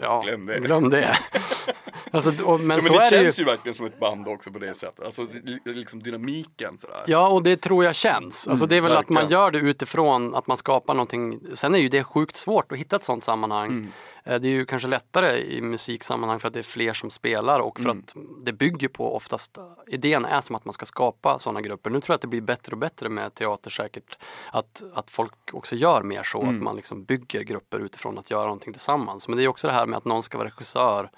ja, 0.00 0.20
Glöm 0.20 0.46
det. 0.46 0.60
Glöm 0.60 0.90
det. 0.90 1.18
alltså, 2.10 2.44
och, 2.44 2.60
men 2.60 2.76
Ja, 2.78 2.82
men 2.82 2.92
det 2.92 2.98
det 3.10 3.16
ju. 3.16 3.24
känns 3.24 3.40
ju 3.40 3.44
verkligen 3.44 3.74
som 3.74 3.86
ett 3.86 3.98
band 3.98 4.28
också 4.28 4.50
på 4.50 4.58
det 4.58 4.74
sättet. 4.74 5.06
Alltså 5.06 5.26
liksom 5.64 6.02
dynamiken 6.02 6.78
sådär. 6.78 7.04
Ja, 7.06 7.28
och 7.28 7.42
det 7.42 7.56
tror 7.56 7.84
jag 7.84 7.94
känns. 7.94 8.48
Alltså 8.48 8.64
Mm, 8.64 8.68
det 8.68 8.76
är 8.76 8.80
väl 8.80 8.96
att 8.96 9.08
man 9.08 9.28
gör 9.28 9.50
det 9.50 9.58
utifrån 9.58 10.34
att 10.34 10.46
man 10.46 10.56
skapar 10.56 10.94
någonting. 10.94 11.40
Sen 11.54 11.74
är 11.74 11.78
ju 11.78 11.88
det 11.88 12.04
sjukt 12.04 12.36
svårt 12.36 12.72
att 12.72 12.78
hitta 12.78 12.96
ett 12.96 13.04
sådant 13.04 13.24
sammanhang. 13.24 13.68
Mm. 13.70 13.92
Eh, 14.24 14.40
Det 14.40 14.48
är 14.48 14.52
ju 14.52 14.66
kanske 14.66 14.88
lättare 14.88 15.38
i 15.38 15.60
musiksammanhang 15.62 16.38
för 16.38 16.48
att 16.48 16.54
det 16.54 16.58
är 16.60 16.62
fler 16.62 16.92
som 16.92 17.10
spelar 17.10 17.60
och 17.60 17.78
för 17.80 17.84
Mm. 17.90 17.98
att 18.06 18.14
det 18.44 18.52
bygger 18.52 18.88
på 18.88 19.16
oftast, 19.16 19.58
idén 19.86 20.24
är 20.24 20.40
som 20.40 20.56
att 20.56 20.64
man 20.64 20.72
ska 20.72 20.86
skapa 20.86 21.38
sådana 21.38 21.60
grupper. 21.60 21.90
Nu 21.90 22.00
tror 22.00 22.12
jag 22.12 22.14
att 22.14 22.20
det 22.20 22.26
blir 22.28 22.40
bättre 22.40 22.72
och 22.72 22.78
bättre 22.78 23.08
med 23.08 23.34
teater 23.34 23.70
säkert. 23.70 24.18
Att, 24.52 24.82
att 24.94 25.10
folk 25.10 25.32
också 25.52 25.76
gör 25.76 26.02
mer 26.02 26.22
så, 26.22 26.42
Mm. 26.42 26.56
att 26.56 26.62
man 26.62 26.76
liksom 26.76 27.04
bygger 27.04 27.42
grupper 27.42 27.78
utifrån 27.78 28.18
att 28.18 28.30
göra 28.30 28.42
någonting 28.44 28.72
tillsammans. 28.72 29.28
Men 29.28 29.36
det 29.36 29.44
är 29.44 29.48
också 29.48 29.66
det 29.66 29.72
här 29.72 29.86
med 29.86 29.96
att 29.96 30.04
någon 30.04 30.22
ska 30.22 30.38
vara 30.38 30.48
regissör 30.48 31.10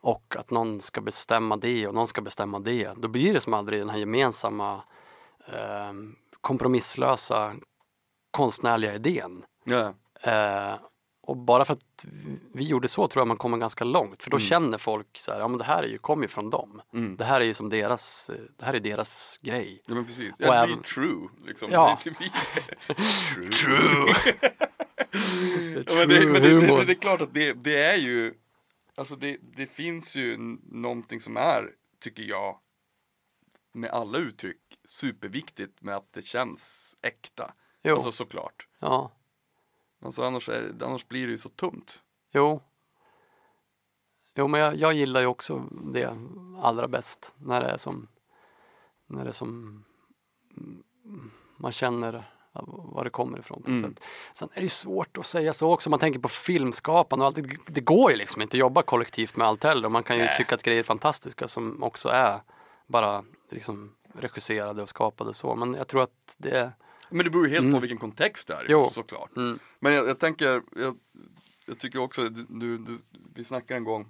och 0.00 0.36
att 0.38 0.50
någon 0.50 0.80
ska 0.80 1.00
bestämma 1.00 1.56
det 1.56 1.86
och 1.86 1.94
någon 1.94 2.06
ska 2.06 2.20
bestämma 2.20 2.58
det. 2.58 2.90
Då 2.96 3.08
blir 3.08 3.34
det 3.34 3.40
som 3.40 3.54
aldrig 3.54 3.80
den 3.80 3.90
här 3.90 3.98
gemensamma 3.98 4.74
eh, 5.46 5.92
kompromisslösa 6.40 7.54
konstnärliga 8.30 8.94
idén. 8.94 9.44
Ja. 9.64 9.94
Eh, 10.32 10.74
och 11.22 11.36
bara 11.36 11.64
för 11.64 11.72
att 11.74 12.04
vi 12.54 12.64
gjorde 12.64 12.88
så 12.88 13.06
tror 13.06 13.20
jag 13.20 13.28
man 13.28 13.36
kommer 13.36 13.56
ganska 13.58 13.84
långt. 13.84 14.22
För 14.22 14.30
då 14.30 14.36
Mm. 14.36 14.46
känner 14.46 14.78
folk 14.78 15.06
så 15.20 15.32
här, 15.32 15.40
ja 15.40 15.48
men 15.48 15.58
det 15.58 15.64
här 15.64 15.82
är 15.82 15.86
ju, 15.88 15.98
kommer 15.98 16.22
ju 16.22 16.28
från 16.28 16.50
dem. 16.50 16.80
Mm. 16.94 17.16
Det 17.16 17.24
här 17.24 17.40
är 17.40 17.44
ju 17.44 17.54
som 17.54 17.68
deras, 17.68 18.30
det 18.58 18.64
här 18.64 18.74
är 18.74 18.80
deras 18.80 19.38
grej. 19.42 19.82
Ja 19.86 19.94
men 19.94 20.04
precis, 20.06 20.30
Och 20.32 20.38
det 20.38 20.46
även- 20.54 20.82
true 20.82 21.28
liksom. 21.46 21.68
Ja. 21.72 21.98
Blir... 22.04 22.14
true. 23.34 23.50
True! 23.50 24.14
Ja, 25.86 25.94
men 25.94 26.08
det, 26.08 26.26
men 26.26 26.42
det, 26.42 26.60
det, 26.60 26.84
det, 26.84 26.92
är 26.92 27.00
klart 27.00 27.20
att 27.20 27.34
det 27.34 27.76
är 27.82 27.96
ju, 27.96 28.34
alltså 28.98 29.16
det, 29.16 29.36
det 29.42 29.66
finns 29.66 30.14
ju 30.16 30.36
någonting 30.62 31.20
som 31.20 31.36
är, 31.36 31.74
tycker 32.00 32.22
jag, 32.22 32.60
med 33.72 33.90
alla 33.90 34.18
uttryck, 34.18 34.78
superviktigt 34.84 35.82
med 35.82 35.96
att 35.96 36.12
det 36.12 36.22
känns 36.22 36.96
äkta. 37.02 37.54
Jo, 37.82 37.94
Alltså 37.94 38.12
såklart. 38.12 38.68
ja, 38.80 39.12
Alltså 40.02 40.22
annars, 40.22 40.48
är, 40.48 40.74
annars 40.82 41.08
blir 41.08 41.26
det 41.26 41.30
ju 41.30 41.38
så 41.38 41.48
tunt. 41.48 42.02
jo. 42.34 42.62
Jo 44.34 44.48
men 44.48 44.60
jag, 44.60 44.76
jag 44.76 44.94
gillar 44.94 45.20
ju 45.20 45.26
också 45.26 45.58
det 45.92 46.16
allra 46.62 46.88
bäst. 46.88 47.34
När 47.38 47.60
det 47.60 47.66
är 47.68 47.76
som, 47.76 48.08
när 49.06 49.24
det 49.24 49.30
är 49.30 49.32
som 49.32 49.84
mm, 50.56 51.30
man 51.56 51.72
känner 51.72 52.32
var 52.66 53.04
det 53.04 53.10
kommer 53.10 53.38
ifrån. 53.38 53.62
På 53.62 53.70
Mm. 53.70 53.82
sätt. 53.94 54.04
Sen 54.34 54.48
är 54.54 54.62
det 54.62 54.68
svårt 54.68 55.18
att 55.18 55.26
säga 55.26 55.52
så 55.52 55.72
också. 55.72 55.90
Man 55.90 55.98
tänker 55.98 56.20
på 56.20 56.28
filmskapande 56.28 57.22
och 57.22 57.26
allt. 57.26 57.34
Det, 57.36 57.56
det 57.66 57.80
går 57.80 58.10
ju 58.10 58.16
liksom 58.16 58.42
inte 58.42 58.56
att 58.56 58.58
jobba 58.60 58.82
kollektivt 58.82 59.36
med 59.36 59.46
allt 59.46 59.64
heller. 59.64 59.88
Man 59.88 60.02
kan 60.02 60.16
ju 60.16 60.22
Nej. 60.24 60.36
tycka 60.36 60.54
att 60.54 60.62
grejer 60.62 60.78
är 60.78 60.84
fantastiska 60.84 61.48
som 61.48 61.82
också 61.82 62.08
är 62.08 62.40
bara 62.86 63.24
liksom 63.50 63.94
regisserade 64.14 64.82
och 64.82 64.88
skapade 64.88 65.34
så. 65.34 65.54
Men 65.54 65.74
jag 65.74 65.88
tror 65.88 66.02
att 66.02 66.34
det 66.38 66.72
Men 67.10 67.24
det 67.24 67.30
beror 67.30 67.46
ju 67.46 67.52
helt 67.52 67.64
på 67.64 67.68
Mm. 67.68 67.80
vilken 67.80 67.98
kontext 67.98 68.48
det 68.48 68.54
är 68.54 68.66
Jo. 68.68 68.88
såklart. 68.90 69.36
mm, 69.36 69.58
Men 69.78 69.92
jag, 69.92 70.08
jag 70.08 70.18
tänker, 70.18 70.62
jag, 70.76 70.96
jag 71.66 71.78
tycker 71.78 72.00
också, 72.00 72.22
du, 72.28 72.46
du, 72.48 72.78
du, 72.78 72.98
vi 73.34 73.44
snackade 73.44 73.78
en 73.78 73.84
gång 73.84 74.08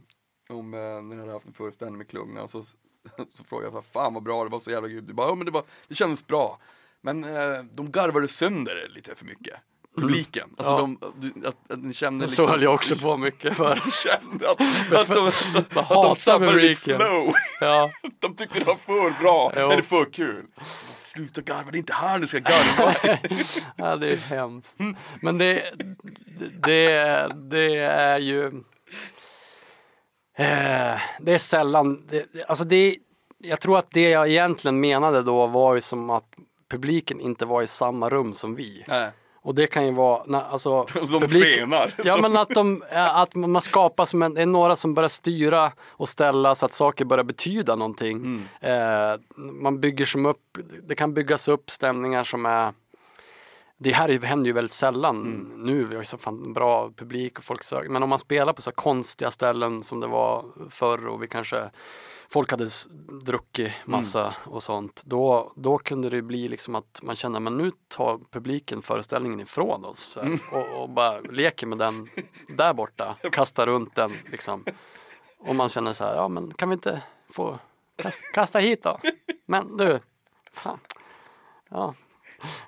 om 0.49 0.75
eh, 0.75 0.81
när 0.81 1.15
jag 1.17 1.21
hade 1.21 1.33
haft 1.33 1.47
en 1.47 1.53
föreställning 1.53 1.99
med 1.99 2.09
Klungna 2.09 2.43
och 2.43 2.51
så, 2.51 2.65
så 3.29 3.45
frågade 3.45 3.67
jag, 3.77 3.85
så 3.85 3.91
fan 3.91 4.15
vad 4.15 4.23
bra, 4.23 4.45
det 4.45 4.51
var 4.51 4.61
så 4.61 4.71
jävla 4.71 4.89
grymt. 4.89 5.07
Du 5.07 5.13
bara, 5.13 5.29
ja 5.29 5.35
men 5.35 5.45
det, 5.45 5.51
var, 5.51 5.65
det 5.89 5.95
kändes 5.95 6.27
bra. 6.27 6.59
Men 7.03 7.25
eh, 7.25 7.63
de 7.73 7.91
garvade 7.91 8.29
sönder 8.29 8.75
det 8.75 8.89
lite 8.95 9.15
för 9.15 9.25
mycket. 9.25 9.55
Publiken. 9.97 10.49
Alltså 10.59 10.73
Ja. 10.73 10.79
de, 10.79 11.49
att, 11.49 11.71
att 11.73 11.79
ni 11.79 11.93
kände 11.93 12.27
liksom, 12.27 12.45
så 12.45 12.51
höll 12.51 12.63
jag 12.63 12.75
också 12.75 12.97
på 12.97 13.17
mycket 13.17 13.57
för. 13.57 13.75
kände 14.05 14.51
att, 14.51 14.61
att 14.93 15.09
de, 15.09 15.27
att, 15.59 15.77
att 15.77 15.89
de 15.89 16.17
sabbade 16.17 16.61
ditt 16.61 16.79
flow. 16.79 17.33
Ja, 17.61 17.91
De 18.19 18.37
tyckte 18.37 18.59
det 18.59 18.65
var 18.65 18.75
för 18.75 19.23
bra, 19.23 19.53
Jo. 19.57 19.71
eller 19.71 19.83
för 19.83 20.13
kul. 20.13 20.45
Sluta 20.97 21.41
garva, 21.41 21.71
det 21.71 21.77
är 21.77 21.79
inte 21.79 21.93
här 21.93 22.19
du 22.19 22.27
ska 22.27 22.39
garva. 22.39 22.95
ja, 23.77 23.97
det 23.97 24.13
är 24.13 24.17
hemskt. 24.17 24.79
Men 25.23 25.39
det, 25.39 25.73
det, 26.63 27.29
det 27.51 27.77
är 27.85 28.19
ju... 28.19 28.47
Eh, 30.39 31.01
det 31.21 31.33
är 31.35 31.39
sällan... 31.39 32.07
Det, 32.07 32.27
alltså 32.49 32.65
det, 32.65 32.97
jag 33.39 33.61
tror 33.61 33.79
att 33.79 33.91
det 33.91 34.09
jag 34.09 34.29
egentligen 34.29 34.81
menade 34.81 35.23
då 35.23 35.47
var 35.47 35.75
ju 35.75 35.81
som 35.81 36.11
att 36.11 36.29
publiken 36.69 37.21
inte 37.21 37.47
var 37.47 37.63
i 37.63 37.67
samma 37.67 38.09
rum 38.09 38.35
som 38.35 38.55
vi. 38.55 38.85
Nej, 38.89 39.11
Och 39.43 39.55
det 39.55 39.67
kan 39.67 39.87
ju 39.87 39.93
vara, 39.95 40.23
när, 40.27 40.43
alltså, 40.43 40.85
de 40.95 41.01
publik- 41.01 41.55
skenar. 41.57 41.95
Ja 42.05 42.17
men 42.23 42.37
att, 42.37 42.49
de, 42.49 42.83
att 42.93 43.35
man 43.35 43.61
skapar 43.61 44.05
som 44.05 44.23
en, 44.23 44.35
det 44.35 44.43
är 44.43 44.47
några 44.47 44.77
som 44.77 44.95
börjar 44.95 45.09
styra 45.09 45.73
och 45.89 46.09
ställa 46.09 46.55
så 46.55 46.67
att 46.67 46.73
saker 46.75 47.05
börjar 47.05 47.25
betyda 47.25 47.77
någonting. 47.77 48.49
Eh, 48.61 49.15
man 49.37 49.81
bygger 49.81 50.05
som 50.05 50.27
upp, 50.27 50.59
det 50.89 50.95
kan 50.95 51.15
byggas 51.15 51.49
upp 51.49 51.71
stämningar 51.71 52.25
som 52.25 52.47
är 52.47 52.73
det 53.81 53.93
här 53.93 54.09
är- 54.09 54.19
händer 54.19 54.47
ju 54.47 54.53
väldigt 54.53 54.73
sällan 54.73 55.23
nu, 55.57 55.85
vi 55.85 55.95
har 55.95 56.03
ju 56.03 56.05
så 56.05 56.19
fan 56.19 56.53
bra 56.53 56.91
publik 56.97 57.39
och 57.39 57.45
folk 57.45 57.63
söker. 57.65 57.89
Men 57.91 58.03
om 58.03 58.09
man 58.09 58.19
spelar 58.19 58.53
på 58.53 58.63
så 58.63 58.73
konstiga 58.73 59.31
ställen 59.31 59.83
som 59.83 60.01
det 60.01 60.07
var 60.07 60.45
förr 60.71 61.07
och 61.07 61.23
vi 61.23 61.29
kanske 61.29 61.71
folk 62.29 62.51
hade 62.51 62.69
druckit 63.25 63.73
massa 63.85 64.35
och 64.45 64.63
sånt. 64.63 65.03
Då, 65.07 65.53
då 65.57 65.79
kunde 65.79 66.11
det 66.11 66.23
bli 66.23 66.49
liksom 66.49 66.75
att 66.75 67.01
man 67.03 67.17
känner 67.17 67.41
men 67.41 67.57
nu 67.57 67.73
tar 67.89 68.21
publiken 68.31 68.83
föreställningen 68.83 69.41
ifrån 69.41 69.85
oss 69.85 70.19
här, 70.23 70.39
och, 70.53 70.83
och 70.83 70.91
bara 70.91 71.21
leker 71.21 71.67
med 71.67 71.79
den 71.79 72.09
där 72.49 72.75
borta, 72.75 73.17
kastar 73.33 73.67
runt 73.67 73.95
den 73.95 74.13
liksom. 74.31 74.65
Och 75.39 75.55
man 75.55 75.69
känner 75.69 75.93
så 75.93 76.05
här, 76.05 76.15
ja 76.15 76.29
men 76.29 76.55
kan 76.55 76.69
vi 76.69 76.73
inte 76.73 77.03
få 77.31 77.59
kasta, 77.97 78.27
kasta 78.33 78.59
hit 78.59 78.83
då? 78.83 78.99
Men 79.47 79.77
du, 79.77 80.01
fan. 80.53 80.79
Ja, 81.69 81.95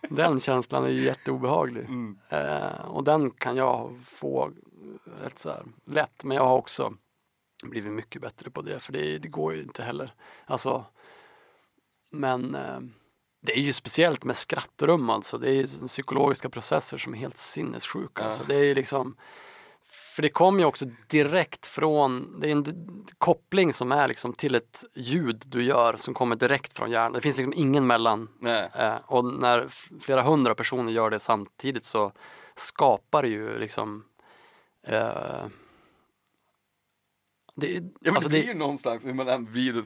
den 0.09 0.41
känslan 0.41 0.85
är 0.85 0.89
jätteobehaglig. 0.89 1.85
Mm. 1.85 2.19
Eh, 2.29 2.81
och 2.85 3.05
den 3.05 3.31
kan 3.31 3.57
jag 3.57 4.01
få 4.05 4.51
rätt 5.23 5.39
så 5.39 5.49
här 5.49 5.63
lätt. 5.85 6.25
Men 6.25 6.37
jag 6.37 6.45
har 6.45 6.57
också 6.57 6.95
blivit 7.63 7.93
mycket 7.93 8.23
bättre 8.23 8.51
på 8.51 8.63
det. 8.63 8.81
För 8.81 8.93
det, 8.93 9.19
det 9.19 9.29
går 9.29 9.55
ju 9.55 9.63
inte 9.63 9.83
heller. 9.83 10.15
Alltså, 10.47 10.85
men 12.11 12.55
eh, 12.55 12.81
det 13.43 13.53
är 13.53 13.61
ju 13.61 13.73
speciellt 13.73 14.25
med 14.25 14.37
skrattrum 14.37 15.11
alltså. 15.11 15.39
Det 15.39 15.51
är 15.51 15.55
ju 15.55 15.67
psykologiska 15.67 16.49
processer 16.49 16.99
som 16.99 17.15
är 17.15 17.19
helt 17.19 17.39
sinnessjuka. 17.39 18.23
Ja. 18.23 18.29
Alltså, 18.29 18.45
det 18.49 18.55
är 18.55 18.75
liksom 18.75 19.17
för 20.21 20.23
det 20.23 20.29
kommer 20.29 20.61
ju 20.61 20.65
också 20.65 20.85
direkt 21.09 21.67
från, 21.67 22.41
det 22.41 22.49
är 22.49 22.53
en 22.53 22.65
koppling 23.19 23.73
som 23.73 23.93
är 23.93 24.09
liksom 24.09 24.33
till 24.33 24.55
ett 24.55 24.85
ljud 24.95 25.43
du 25.47 25.63
gör 25.63 25.97
som 25.97 26.15
kommer 26.15 26.37
direkt 26.37 26.73
från 26.73 26.91
hjärnan. 26.91 27.13
Det 27.13 27.21
finns 27.21 27.37
liksom 27.37 27.55
ingen 27.57 27.87
mellan. 27.87 28.29
Eh, 28.75 28.95
och 29.07 29.25
när 29.25 29.69
flera 30.01 30.23
hundra 30.23 30.55
personer 30.55 30.93
gör 30.93 31.11
det 31.11 31.21
samtidigt 31.21 31.85
så 31.85 32.13
skapar 32.57 33.23
det 33.23 33.29
ju 33.29 33.59
liksom 33.59 34.05
eh, 34.87 35.47
det, 37.61 37.75
Ja 37.75 37.81
men 38.01 38.15
alltså 38.15 38.29
det 38.29 38.33
blir 38.33 38.43
det, 38.43 38.53
ju 38.53 38.59
någonstans, 38.59 39.07
hur 39.07 39.15
man 39.15 39.29
än 39.29 39.47
vrider 39.47 39.81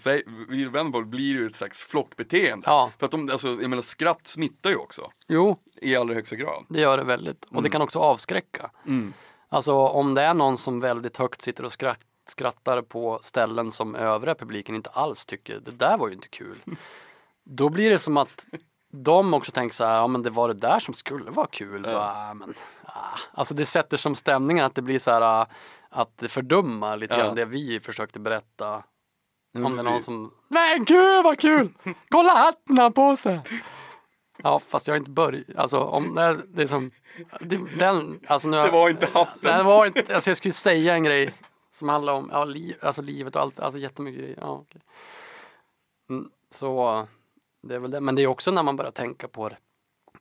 och 0.68 0.75
vänder 0.75 1.03
blir 1.03 1.35
det 1.35 1.41
ju 1.41 1.47
ett 1.47 1.55
slags 1.55 1.83
flockbeteende. 1.83 2.66
Ja. 2.66 2.91
För 2.99 3.07
att 3.07 3.11
de, 3.11 3.31
alltså, 3.31 3.49
jag 3.49 3.70
menar 3.70 3.83
skratt 3.83 4.27
smittar 4.27 4.70
ju 4.70 4.77
också. 4.77 5.11
jo, 5.29 5.57
I 5.81 5.97
allra 5.97 6.14
högsta 6.14 6.37
grad. 6.37 6.64
det 6.68 6.81
gör 6.81 6.99
det 6.99 7.05
väldigt. 7.05 7.45
Och 7.45 7.62
det 7.62 7.70
kan 7.70 7.83
också 7.83 7.99
avskräcka. 7.99 8.70
Alltså 9.49 9.75
om 9.75 10.14
det 10.14 10.22
är 10.22 10.35
någon 10.35 10.59
som 10.59 10.81
väldigt 10.81 11.16
högt 11.16 11.43
sitter 11.43 11.64
och 11.64 11.72
skratt, 11.72 12.01
skrattar 12.29 12.83
på 12.83 13.18
ställen 13.22 13.72
som 13.72 13.95
övriga 13.95 14.35
publiken 14.35 14.75
inte 14.75 14.91
alls 14.91 15.27
tycker, 15.27 15.61
det 15.61 15.70
där 15.70 15.99
var 15.99 16.09
ju 16.09 16.14
inte 16.14 16.29
kul. 16.29 16.57
Då 17.45 17.68
blir 17.68 17.91
det 17.91 17.99
som 17.99 18.16
att 18.16 18.47
de 18.93 19.35
också 19.35 19.53
tänker 19.53 19.75
så 19.75 19.85
här, 19.85 19.97
ja 19.97 20.07
men 20.07 20.22
det 20.22 20.31
var 20.31 20.49
det 20.49 20.55
där 20.55 20.79
som 20.79 20.95
skulle 20.95 21.31
vara 21.31 21.47
kul. 21.47 21.83
Bara, 21.83 22.35
men, 22.35 22.55
ah. 22.85 23.18
Alltså 23.33 23.55
det 23.55 23.66
sätter 23.66 23.97
som 23.97 24.14
stämningen 24.14 24.64
att 24.64 24.75
det 24.75 24.83
blir 24.83 24.99
så 24.99 25.11
här 25.11 25.20
ah, 25.20 25.47
att 25.95 26.18
det 26.18 26.28
fördummar 26.28 26.97
lite 26.97 27.14
Ja. 27.14 27.20
grann 27.24 27.34
det 27.34 27.45
vi 27.45 27.80
försökte 27.80 28.20
berätta. 28.20 28.84
Om 29.55 29.76
det 29.76 29.80
är 29.82 29.84
någon 29.84 30.03
som, 30.03 30.34
men 30.49 30.84
gud 30.84 31.24
vad 31.24 31.38
kul! 31.38 31.68
Kolla 32.09 32.34
hatten 32.34 32.78
han 32.78 32.92
på 32.92 33.16
sig! 33.16 33.40
Ja 34.42 34.59
fast 34.59 34.86
jag 34.86 34.95
har 34.95 34.99
inte 34.99 35.11
börjat, 35.11 35.57
alltså 35.57 35.78
om 35.80 36.14
det 36.14 36.36
det 36.49 36.62
är 36.62 36.66
som, 36.66 36.90
det, 37.40 37.61
den, 37.78 38.20
alltså 38.26 38.49
nu, 38.49 38.57
Det 38.57 38.70
var 38.70 38.90
inte 38.90 39.07
hatten. 39.07 39.38
Nej, 39.42 39.57
det 39.57 39.62
var 39.62 39.86
inte, 39.86 40.14
alltså 40.14 40.30
jag 40.30 40.36
skulle 40.36 40.55
säga 40.55 40.95
en 40.95 41.05
grej 41.05 41.32
som 41.70 41.88
handlar 41.88 42.12
om 42.12 42.28
ja, 42.32 42.45
liv, 42.45 42.76
alltså 42.82 43.03
livet 43.03 43.36
och 43.36 43.42
allt, 43.42 43.61
alltså 43.61 43.78
jättemycket 43.78 44.20
grejer. 44.20 44.38
Ja, 44.40 44.49
okej. 44.53 44.80
mm, 46.11 46.30
så 46.51 47.07
det 47.62 47.74
är 47.74 47.78
väl 47.78 47.90
det, 47.90 48.01
men 48.01 48.14
det 48.14 48.22
är 48.22 48.26
också 48.26 48.51
när 48.51 48.62
man 48.62 48.76
börjar 48.76 48.92
tänka 48.92 49.28
på 49.28 49.49
det 49.49 49.57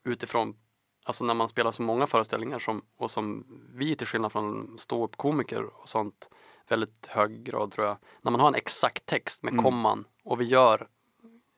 utifrån, 0.03 0.55
alltså 1.04 1.24
när 1.24 1.34
man 1.34 1.47
spelar 1.47 1.72
så 1.72 1.82
många 1.82 2.08
föreställningar 2.08 2.60
som, 2.60 2.82
och 2.97 3.12
som 3.12 3.45
vi 3.74 3.95
till 3.95 4.08
skillnad 4.08 4.32
från 4.32 4.78
ståuppkomiker 4.78 5.64
och 5.64 5.89
sånt, 5.89 6.30
väldigt 6.68 7.08
hög 7.08 7.43
grad 7.43 7.72
tror 7.72 7.88
jag, 7.88 7.97
när 8.22 8.32
man 8.32 8.41
har 8.41 8.47
en 8.47 8.56
exakt 8.56 9.06
text 9.06 9.43
med 9.43 9.62
komman 9.62 10.06
och 10.24 10.41
vi 10.41 10.45
gör, 10.45 10.88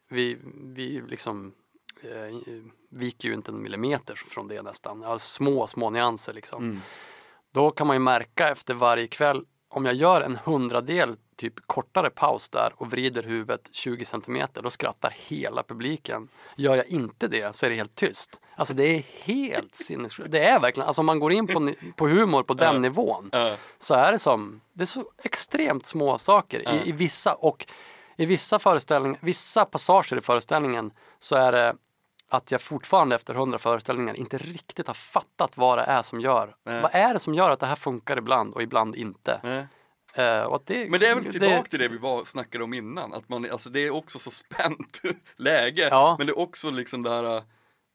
vi, 0.09 0.37
vi 0.75 1.01
liksom 1.07 1.53
eh, 2.01 2.35
viker 2.89 3.29
ju 3.29 3.35
inte 3.35 3.51
en 3.51 3.61
millimeter 3.61 4.15
från 4.15 4.47
det 4.47 4.61
nästan, 4.61 5.01
ja, 5.01 5.19
små, 5.19 5.67
små 5.67 5.89
nyanser 5.89 6.33
liksom. 6.33 6.63
Mm. 6.63 6.81
Då 7.51 7.71
kan 7.71 7.87
man 7.87 7.95
ju 7.95 7.99
märka 7.99 8.49
efter 8.49 8.73
varje 8.73 9.07
kväll, 9.07 9.45
om 9.67 9.85
jag 9.85 9.95
gör 9.95 10.21
en 10.21 10.35
hundradel 10.35 11.17
typ 11.35 11.53
kortare 11.67 12.09
paus 12.09 12.49
där 12.49 12.73
och 12.75 12.91
vrider 12.91 13.23
huvudet 13.23 13.69
20 13.71 14.05
centimeter, 14.05 14.61
då 14.61 14.69
skrattar 14.69 15.15
hela 15.17 15.63
publiken. 15.63 16.27
Gör 16.55 16.75
jag 16.75 16.87
inte 16.87 17.27
det 17.27 17.55
så 17.55 17.65
är 17.65 17.69
det 17.69 17.75
helt 17.75 17.95
tyst. 17.95 18.39
Alltså 18.55 18.73
det 18.73 18.83
är 18.83 19.03
helt 19.23 19.75
sinnessjukt. 19.75 20.31
Det 20.31 20.45
är 20.45 20.59
verkligen, 20.59 20.87
alltså 20.87 20.99
om 21.01 21.05
man 21.05 21.19
går 21.19 21.31
in 21.31 21.47
på, 21.47 21.73
på 21.95 22.07
humor 22.07 22.43
på 22.43 22.53
den 22.53 22.81
nivån 22.81 23.29
Ja. 23.31 23.55
så 23.79 23.93
är 23.93 24.11
det 24.11 24.19
som, 24.19 24.61
det 24.73 24.81
är 24.83 24.85
så 24.87 25.05
extremt 25.23 25.85
små 25.85 26.17
saker 26.17 26.73
i, 26.75 26.89
i 26.89 26.91
vissa 26.91 27.33
och 27.33 27.67
i 28.17 28.25
vissa 28.25 28.59
föreställningar, 28.59 29.17
vissa 29.21 29.65
passager 29.65 30.17
i 30.17 30.21
föreställningen 30.21 30.91
så 31.19 31.35
är 31.35 31.51
det 31.51 31.75
att 32.29 32.51
jag 32.51 32.61
fortfarande 32.61 33.15
efter 33.15 33.33
hundra 33.33 33.59
föreställningar 33.59 34.13
inte 34.15 34.37
riktigt 34.37 34.87
har 34.87 34.93
fattat 34.93 35.57
vad 35.57 35.77
det 35.77 35.83
är 35.83 36.01
som 36.01 36.21
gör. 36.21 36.55
Nej. 36.65 36.81
Vad 36.81 36.91
är 36.93 37.13
det 37.13 37.19
som 37.19 37.33
gör 37.33 37.51
att 37.51 37.59
det 37.59 37.65
här 37.65 37.75
funkar 37.75 38.17
ibland 38.17 38.53
och 38.53 38.61
ibland 38.61 38.95
inte? 38.95 39.39
Nej. 39.43 39.67
Att 40.23 40.65
det, 40.67 40.89
Men 40.91 40.99
det 40.99 41.07
är 41.07 41.15
väl 41.15 41.31
tillbaka 41.31 41.69
till 41.69 41.79
det 41.79 41.87
vi 41.87 41.97
var, 41.97 42.25
snackade 42.25 42.63
om 42.63 42.73
innan, 42.73 43.13
att 43.13 43.29
man, 43.29 43.51
alltså 43.51 43.69
det 43.69 43.79
är 43.79 43.89
också 43.91 44.19
så 44.19 44.31
spänt 44.31 45.01
läge, 45.35 45.87
Ja. 45.91 46.15
men 46.17 46.27
det 46.27 46.31
är 46.33 46.37
också 46.39 46.69
liksom 46.71 47.03
det 47.03 47.09
här, 47.09 47.37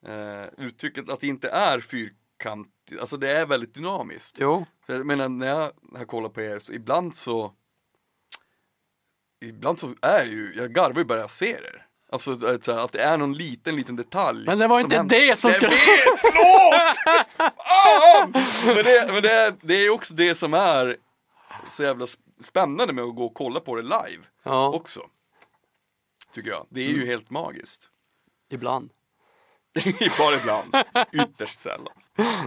eh, 0.07 0.49
uttrycket 0.59 1.11
att 1.11 1.21
det 1.21 1.27
inte 1.27 1.49
är 1.51 1.81
fyrkantigt, 1.81 3.01
alltså 3.01 3.17
det 3.17 3.31
är 3.31 3.47
väldigt 3.47 3.75
dynamiskt. 3.75 4.37
Jo, 4.41 4.67
För 4.87 4.95
jag 4.95 5.07
menar 5.07 5.29
när 5.29 5.47
jag, 5.47 5.73
när 5.83 6.01
jag 6.01 6.09
kollar 6.09 6.29
på 6.29 6.41
er 6.41 6.59
så 6.59 6.73
ibland 6.73 7.15
så 7.15 7.53
Ibland 9.45 9.79
så 9.79 9.95
är 10.03 10.25
ju, 10.25 10.53
jag 10.57 10.73
garvar 10.73 10.99
ju 10.99 11.05
bara 11.05 11.21
jag 11.21 11.31
ser 11.31 11.47
er. 11.67 11.87
Alltså 12.13 12.47
att, 12.47 12.65
så 12.65 12.89
det 12.93 12.99
är 13.03 13.17
någon 13.17 13.35
liten, 13.35 13.77
liten 13.77 13.97
detalj. 13.97 14.47
Men 14.47 14.59
det 14.59 14.67
var 14.67 14.81
inte 14.81 14.97
händer. 14.97 15.27
det 15.27 15.37
som 15.37 15.51
Jag 15.61 15.61
vet, 15.71 15.79
förlåt! 16.21 16.97
Fan! 17.67 18.33
Men, 18.75 18.85
det, 18.85 19.13
men 19.13 19.23
det, 19.23 19.55
det 19.63 19.75
är 19.75 19.91
också 19.91 20.15
det 20.15 20.35
som 20.35 20.55
är 20.55 20.97
så 21.71 21.83
jävla 21.83 22.05
sp- 22.07 22.19
spännande 22.41 22.93
med 22.93 23.05
att 23.05 23.17
gå 23.17 23.25
och 23.27 23.35
kolla 23.35 23.61
på 23.61 23.77
det 23.77 23.83
live 23.83 24.25
ja, 24.43 24.69
också. 24.69 25.07
Tycker 26.33 26.51
jag. 26.51 26.67
Det 26.71 26.81
är 26.81 26.89
Mm. 26.89 27.01
ju 27.01 27.07
helt 27.07 27.31
magiskt. 27.31 27.91
ibland. 28.51 28.91
Bara 30.19 30.37
ibland. 30.41 30.75
Ytterst 31.13 31.61
sällan. 31.61 31.95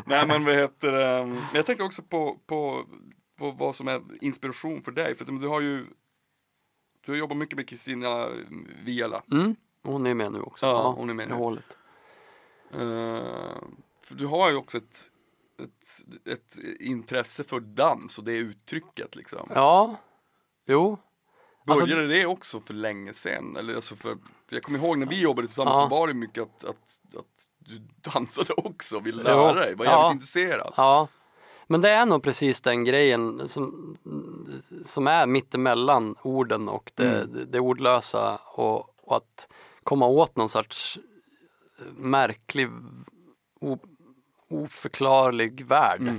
Nej 0.06 0.28
men 0.28 0.46
vad 0.46 0.56
heter 0.56 0.92
det? 0.92 1.26
Men 1.26 1.42
Jag 1.54 1.66
tänkte 1.66 1.84
också 1.84 2.02
på, 2.04 2.40
på, 2.46 2.86
på 3.38 3.52
vad 3.52 3.76
som 3.76 3.88
är 3.88 4.02
inspiration 4.22 4.82
för 4.84 4.92
dig. 4.92 5.16
För 5.16 5.26
du 5.26 5.48
har 5.48 5.62
ju 5.62 5.86
Du 7.06 7.12
har 7.12 7.18
jobbat 7.18 7.38
mycket 7.38 7.56
med 7.56 7.70
Kristina 7.70 8.28
Viala. 8.84 9.24
Mm. 9.32 9.56
Hon 9.84 10.08
är 10.08 10.14
med 10.14 10.32
nu 10.32 10.42
också. 10.42 10.66
Ja, 10.66 10.92
hon 10.98 11.10
är 11.10 11.14
med 11.14 11.28
nu. 11.30 11.36
hålet. 11.36 11.78
Eh, 12.72 12.80
för 14.02 14.16
du 14.16 14.26
har 14.26 14.50
ju 14.50 14.56
också 14.56 14.78
ett, 14.78 15.00
ett, 15.60 16.28
ett 16.38 16.58
intresse 16.80 17.44
för 17.44 17.60
dans 17.60 18.18
och 18.18 18.24
det 18.24 18.32
uttrycket 18.34 19.16
liksom. 19.16 19.52
Ja, 19.56 19.96
jo. 20.68 20.98
alltså- 21.68 21.86
Började 21.86 22.08
det 22.08 22.26
också 22.26 22.60
för 22.60 22.74
länge 22.74 23.14
sedan? 23.14 23.56
Eller 23.58 23.76
alltså 23.76 23.96
för, 23.96 24.16
för 24.48 24.56
jag 24.56 24.64
kommer 24.64 24.80
ihåg 24.80 24.98
när 24.98 25.06
vi 25.08 25.22
jobbade 25.22 25.48
tillsammans 25.48 25.76
Ja. 25.76 25.90
så 25.90 25.96
var 25.96 26.08
det 26.08 26.14
mycket 26.14 26.44
att, 26.44 26.64
att, 26.64 27.00
att 27.18 27.48
du 27.60 27.78
dansade 28.14 28.54
också, 28.54 29.00
ville 29.00 29.24
lära 29.24 29.54
dig, 29.54 29.76
var 29.76 29.86
jävligt 29.86 29.86
Ja. 29.86 30.12
intresserad. 30.12 30.74
Ja, 30.78 31.08
men 31.68 31.82
det 31.82 31.90
är 31.90 32.06
nog 32.06 32.24
precis 32.24 32.62
den 32.62 32.84
grejen 32.86 33.48
som, 33.48 33.96
som 34.86 35.08
är 35.08 35.28
mittemellan 35.28 36.16
orden 36.22 36.70
och 36.70 36.92
det, 36.96 37.22
Mm. 37.22 37.34
det, 37.34 37.46
det 37.46 37.60
ordlösa 37.60 38.38
och, 38.56 39.00
och 39.08 39.16
att 39.18 39.48
komma 39.84 40.08
åt 40.08 40.38
någon 40.38 40.50
sorts 40.50 41.00
märklig, 41.96 42.70
o, 43.62 43.78
oförklarlig 44.54 45.66
värld. 45.66 46.02
Mm. 46.02 46.16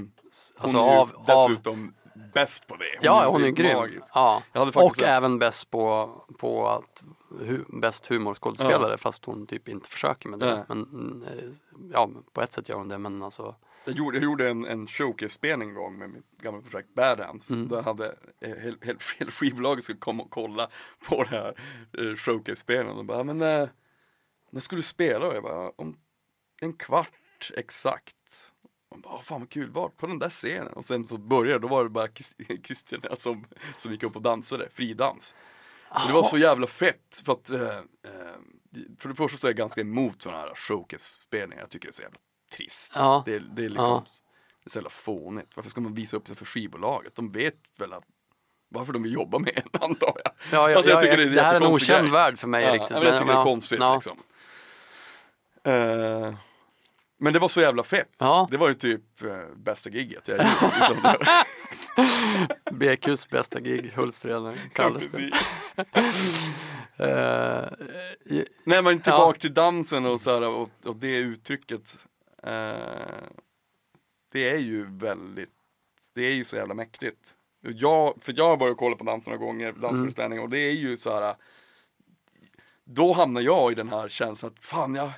Hon 0.56 0.64
Alltså 0.64 0.78
är 0.78 0.92
ju 0.92 0.98
av, 0.98 1.10
av, 1.30 1.48
dessutom 1.50 1.94
bäst 2.34 2.66
på 2.66 2.76
det. 2.76 2.98
ja, 3.00 3.24
så 3.24 3.30
hon 3.32 3.44
är 3.44 3.48
grym. 3.50 3.76
magisk. 3.76 4.08
Ja. 4.14 4.42
Och 4.74 4.98
en- 4.98 5.04
även 5.04 5.38
bäst 5.38 5.70
på, 5.70 6.10
på 6.38 6.68
att 6.68 7.02
hu, 7.40 7.64
bäst 7.80 8.06
humorskådespelare 8.06 8.98
fast 8.98 9.24
hon 9.24 9.46
typ 9.46 9.68
inte 9.68 9.88
försöker 9.90 10.28
med 10.28 10.38
det. 10.38 10.54
Nej. 10.54 10.64
Men 10.68 11.22
eh, 11.22 11.44
ja, 11.92 12.10
på 12.32 12.40
ett 12.42 12.52
sätt 12.52 12.68
gör 12.68 12.76
hon 12.76 12.88
det 12.88 12.98
men 12.98 13.22
alltså 13.22 13.54
Jag 13.84 13.94
gjorde, 13.96 14.16
jag 14.16 14.24
gjorde 14.24 14.50
en, 14.50 14.64
en 14.66 14.86
showcase-spelning 14.86 15.68
en 15.68 15.74
gång 15.74 15.98
med 15.98 16.10
mitt 16.10 16.30
gamla 16.42 16.62
projekt 16.62 16.94
Bad 16.94 17.20
Hands. 17.20 17.50
Mm. 17.50 17.68
Där 17.68 17.82
hade 17.82 18.06
eh, 18.40 18.54
hela 18.54 18.76
hel, 18.82 18.96
hel 19.18 19.30
skivbolaget 19.30 19.84
skulle 19.84 19.98
komma 19.98 20.22
och 20.22 20.30
kolla 20.30 20.68
på 21.08 21.22
det 21.22 21.28
här 21.30 21.54
eh, 21.98 22.16
showcase-spelningen. 22.16 22.98
Och 22.98 23.04
bara, 23.04 23.22
men 23.24 23.42
eh, 23.42 23.68
när 24.50 24.60
ska 24.60 24.76
du 24.76 24.82
spela? 24.82 25.26
Och 25.26 25.34
jag 25.36 25.42
bara, 25.42 25.70
om 25.76 25.96
en 26.60 26.72
kvart 26.72 27.50
exakt. 27.56 28.14
Och 28.94 29.00
bara, 29.00 29.14
"Ah, 29.14 29.22
fan 29.22 29.40
vad 29.40 29.50
kul, 29.50 29.70
var 29.70 29.88
på 29.88 30.06
den 30.06 30.18
där 30.18 30.28
scenen? 30.30 30.72
Och 30.72 30.84
sen 30.84 31.04
så 31.06 31.16
började, 31.18 31.58
då 31.58 31.68
var 31.68 31.84
det 31.84 31.90
bara 31.90 32.06
Krist- 32.06 32.62
Kristina 32.62 33.16
som, 33.18 33.46
som 33.76 33.92
gick 33.92 34.02
upp 34.02 34.16
och 34.16 34.22
dansade, 34.22 34.68
fridans. 34.72 35.36
Och 35.88 36.00
det 36.06 36.12
var 36.12 36.24
så 36.24 36.38
jävla 36.38 36.66
fett 36.66 37.22
för 37.24 37.32
att 37.32 37.50
eh, 37.50 37.60
eh, 37.78 38.36
för 38.98 39.08
det 39.08 39.14
första 39.14 39.38
så 39.38 39.46
är 39.46 39.50
jag 39.50 39.56
ganska 39.56 39.80
emot 39.80 40.22
sådana 40.22 40.40
här 40.40 40.54
showcase-spelningar. 40.54 41.62
Jag 41.62 41.70
tycker 41.70 41.86
det 41.88 41.90
är 41.90 41.92
så 41.92 42.02
jävla 42.02 42.18
trist. 42.56 42.92
Ja. 42.94 43.22
Det, 43.26 43.34
är- 43.34 43.40
det 43.40 43.64
är 43.64 43.68
liksom 43.68 43.84
Ja. 43.90 44.04
det 44.64 44.68
är 44.68 44.70
så 44.70 44.78
jävla 44.78 44.90
fånigt. 44.90 45.56
Varför 45.56 45.70
ska 45.70 45.80
man 45.80 45.94
visa 45.94 46.16
upp 46.16 46.26
sig 46.26 46.36
för 46.36 46.44
skivbolaget? 46.44 47.16
De 47.16 47.32
vet 47.32 47.54
väl 47.78 47.92
att 47.92 48.04
varför 48.68 48.92
de 48.92 49.02
vill 49.02 49.12
jobba 49.12 49.38
med 49.38 49.52
en 49.58 49.80
antar 49.82 50.12
jag. 50.24 50.32
Ja, 50.52 50.70
ja, 50.70 50.76
Alltså, 50.76 50.90
jag 50.90 50.96
ja, 50.96 51.00
tycker 51.00 51.16
det 51.16 51.22
är 51.22 51.28
det 51.28 51.42
här 51.42 51.52
är 51.54 51.60
en 51.60 51.66
okänd 51.66 52.02
grej. 52.02 52.12
värld 52.12 52.38
för 52.38 52.48
mig 52.48 52.64
ja, 52.64 52.74
riktigt. 52.74 52.90
men 52.90 53.02
jag 53.02 53.18
tycker 53.18 53.32
det 53.32 53.38
är 53.38 53.44
konstigt 53.44 53.80
liksom. 53.94 54.18
Eh, 55.64 56.34
men 57.18 57.32
det 57.32 57.38
var 57.38 57.48
så 57.48 57.60
jävla 57.60 57.82
fett. 57.82 58.14
Ja. 58.18 58.48
Det 58.50 58.56
var 58.56 58.68
ju 58.68 58.74
typ 58.74 59.22
eh, 59.22 59.36
bästa 59.56 59.90
gigget 59.90 60.28
jag 60.28 60.38
gjort. 60.38 60.96
Det- 61.96 62.66
BQs 62.72 63.28
bästa 63.30 63.60
gig, 63.60 63.92
Hultsfred, 63.96 64.58
Kalles. 64.72 65.04
I- 68.24 68.44
Nej 68.64 68.82
men 68.82 68.98
tillbaka 69.00 69.36
Ja. 69.36 69.40
till 69.40 69.54
dansen 69.54 70.06
och, 70.06 70.20
så 70.20 70.30
här, 70.30 70.42
och, 70.48 70.70
och 70.84 70.96
det 70.96 71.06
uttrycket. 71.16 71.98
Eh, 72.42 72.76
det 74.32 74.48
är 74.50 74.58
ju 74.58 74.86
väldigt, 74.98 75.50
det 76.14 76.22
är 76.22 76.34
ju 76.34 76.44
så 76.44 76.56
jävla 76.56 76.74
mäktigt. 76.74 77.36
Jag, 77.60 78.14
för 78.20 78.34
jag 78.36 78.48
har 78.48 78.56
varit 78.56 78.72
och 78.72 78.78
kollat 78.78 78.98
på 78.98 79.04
dans 79.04 79.26
några 79.26 79.38
gånger, 79.38 79.72
dansföreställningar 79.72 80.42
och 80.42 80.50
det 80.50 80.58
är 80.58 80.72
ju 80.72 80.96
så 80.96 81.20
här. 81.20 81.36
Då 82.84 83.12
hamnar 83.12 83.40
jag 83.40 83.72
i 83.72 83.74
den 83.74 83.88
här 83.88 84.08
känslan 84.08 84.52
att 84.58 84.64
fan 84.64 84.94
jag, 84.94 85.10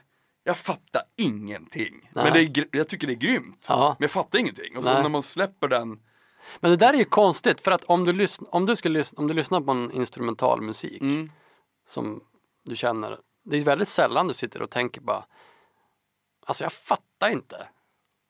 jag 0.46 0.58
fattar 0.58 1.02
ingenting. 1.16 2.10
Men 2.14 2.32
Nej. 2.32 2.48
det 2.48 2.60
är, 2.60 2.68
jag 2.72 2.88
tycker 2.88 3.06
det 3.06 3.12
är 3.12 3.14
grymt. 3.14 3.66
Ja. 3.68 3.96
Men 3.98 4.04
jag 4.04 4.10
fattar 4.10 4.38
ingenting. 4.38 4.76
Och 4.76 4.84
så 4.84 4.92
Nej. 4.92 5.02
när 5.02 5.08
man 5.08 5.22
släpper 5.22 5.68
den, 5.68 6.00
Men 6.60 6.70
det 6.70 6.76
där 6.76 6.92
är 6.94 6.98
ju 6.98 7.04
konstigt 7.04 7.60
för 7.60 7.70
att 7.70 7.84
om 7.84 8.04
du, 8.04 8.12
lyssn- 8.12 8.48
om 8.50 8.66
du, 8.66 8.76
skulle 8.76 8.98
lyssna, 8.98 9.18
om 9.18 9.26
du 9.26 9.34
lyssnar 9.34 9.60
på 9.60 9.70
en 9.72 9.92
instrumental 9.92 10.62
musik 10.62 11.02
mm, 11.02 11.30
som 11.86 12.24
du 12.64 12.76
känner, 12.76 13.18
det 13.44 13.56
är 13.56 13.60
väldigt 13.60 13.88
sällan 13.88 14.28
du 14.28 14.34
sitter 14.34 14.62
och 14.62 14.70
tänker 14.70 15.00
bara 15.00 15.24
Alltså 16.46 16.64
jag 16.64 16.72
fattar 16.72 17.30
inte. 17.30 17.68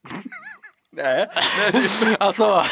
nej, 0.96 1.26
Alltså, 2.20 2.64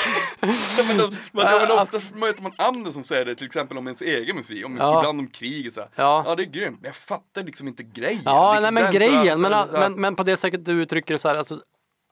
men, 0.89 0.97
då, 0.99 1.11
men, 1.33 1.45
ja, 1.47 1.67
men 1.69 1.79
ofta 1.79 1.99
möter 2.15 2.43
man 2.43 2.53
andra 2.59 2.93
som 2.93 3.05
säger 3.05 3.25
det, 3.25 3.35
till 3.35 3.47
exempel 3.47 3.79
om 3.79 3.87
ens 3.87 4.03
egen 4.03 4.37
musik, 4.37 4.67
om, 4.67 4.77
Ja. 4.77 4.99
ibland 5.01 5.21
om 5.21 5.27
kriget 5.29 5.75
så 5.75 5.81
här. 5.81 5.91
Ja. 5.95 6.23
ja 6.27 6.35
det 6.35 6.43
är 6.43 6.47
grymt, 6.47 6.79
men 6.81 6.89
jag 6.89 6.97
fattar 6.97 7.43
liksom 7.43 7.69
inte 7.69 7.83
grejen. 7.83 8.23
ja 8.25 8.59
nej 8.61 8.73
men 8.73 8.93
grejen, 8.93 9.37
så 9.37 9.43
men, 9.43 9.53
här- 9.53 9.67
så 9.67 9.77
här- 9.77 9.81
men, 9.89 10.01
men 10.01 10.17
på 10.17 10.23
det 10.23 10.37
sättet 10.37 10.65
du 10.65 10.73
uttrycker 10.83 11.15
det 11.15 11.19
så 11.19 11.29
här, 11.29 11.37
alltså, 11.37 11.59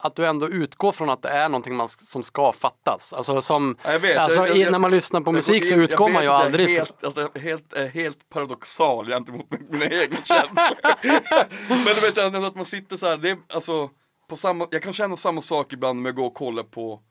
att 0.05 0.17
du 0.17 0.27
ändå 0.27 0.49
utgår 0.49 0.93
från 0.93 1.11
att 1.11 1.23
det 1.23 1.29
är 1.29 1.49
någonting 1.49 1.77
man, 1.77 1.89
som 1.89 2.23
ska 2.23 2.53
fattas. 2.53 3.13
Alltså 3.13 3.43
som, 3.43 3.77
Ja, 3.85 3.93
jag 3.93 3.99
vet, 3.99 4.19
alltså 4.19 4.39
jag- 4.41 4.49
jag- 4.49 4.57
jag- 4.57 4.73
när 4.73 4.79
man 4.79 4.91
lyssnar 4.91 5.21
på 5.21 5.29
jag- 5.31 5.35
musik 5.35 5.67
så 5.67 5.73
jag- 5.75 5.81
utgår 5.81 6.11
jag 6.11 6.13
man 6.13 6.23
vet 6.23 6.25
ju 6.25 6.29
att 6.29 6.35
jag 6.35 6.41
är 6.41 6.45
aldrig 6.47 6.69
helt, 6.69 7.05
att 7.05 7.17
jag 7.17 7.37
är 7.37 7.41
helt, 7.41 7.73
är 7.73 7.89
helt 7.89 8.29
paradoxal 8.29 9.07
gentemot 9.07 9.47
mina 9.71 9.85
egna 9.87 10.17
känslor. 10.17 10.95
men 11.69 11.85
du 11.85 12.01
vet 12.01 12.19
ändå 12.19 12.45
att 12.47 12.55
man 12.55 12.65
sitter 12.65 12.97
så 12.97 13.07
här, 13.07 13.17
det 13.17 13.31
är, 13.31 13.37
alltså, 13.55 13.91
på 14.33 14.37
samma, 14.37 14.69
jag 14.71 14.83
kan 14.83 14.93
känna 14.93 15.17
samma 15.17 15.43
sak 15.43 15.73
ibland 15.73 16.03
med 16.03 16.11
att 16.11 16.17
gå 16.17 16.27
och 16.27 16.35
kolla 16.35 16.65
på 16.65 17.03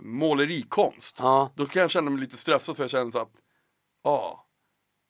målerikonst. 0.00 1.16
Ja. 1.18 1.52
Då 1.56 1.66
kan 1.66 1.82
jag 1.82 1.90
känna 1.90 2.10
mig 2.10 2.20
lite 2.20 2.36
stressad 2.36 2.76
för 2.76 2.82
jag 2.84 2.90
känner 2.90 3.10
så 3.10 3.18
att, 3.18 3.32
ja, 4.04 4.46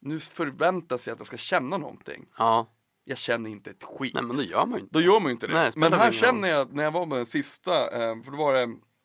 nu 0.00 0.20
förväntas 0.20 1.06
jag 1.06 1.14
att 1.14 1.20
jag 1.20 1.26
ska 1.26 1.36
känna 1.36 1.76
någonting. 1.78 2.26
Ja, 2.38 2.66
Jag 3.04 3.18
känner 3.18 3.50
inte 3.50 3.70
ett 3.70 3.84
skit. 3.84 4.14
nej 4.14 4.22
men 4.22 4.36
det 4.36 4.44
gör 4.44 4.66
man 4.66 4.78
ju 4.78 4.82
inte. 4.82 4.98
Då 4.98 5.00
gör 5.04 5.20
man 5.20 5.24
ju 5.24 5.30
inte 5.30 5.46
det. 5.46 5.52
Nej, 5.54 5.70
men 5.76 5.92
här 5.92 6.12
känner 6.12 6.48
jag, 6.48 6.72
när 6.72 6.84
jag 6.84 6.90
var 6.90 7.06
med 7.06 7.18
den 7.18 7.26
sista, 7.26 7.72
eh, 7.90 8.22
för 8.22 8.30
då 8.30 8.36
var 8.36 8.54
det 8.54 8.62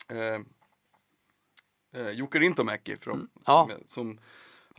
eh, 0.10 0.42
eh, 2.02 2.10
Jukka 2.12 2.40
Rintomäki 2.40 2.98
från, 2.98 3.16
Mm, 3.16 3.30
ja. 3.46 3.70
som, 3.70 3.84
som 3.88 4.20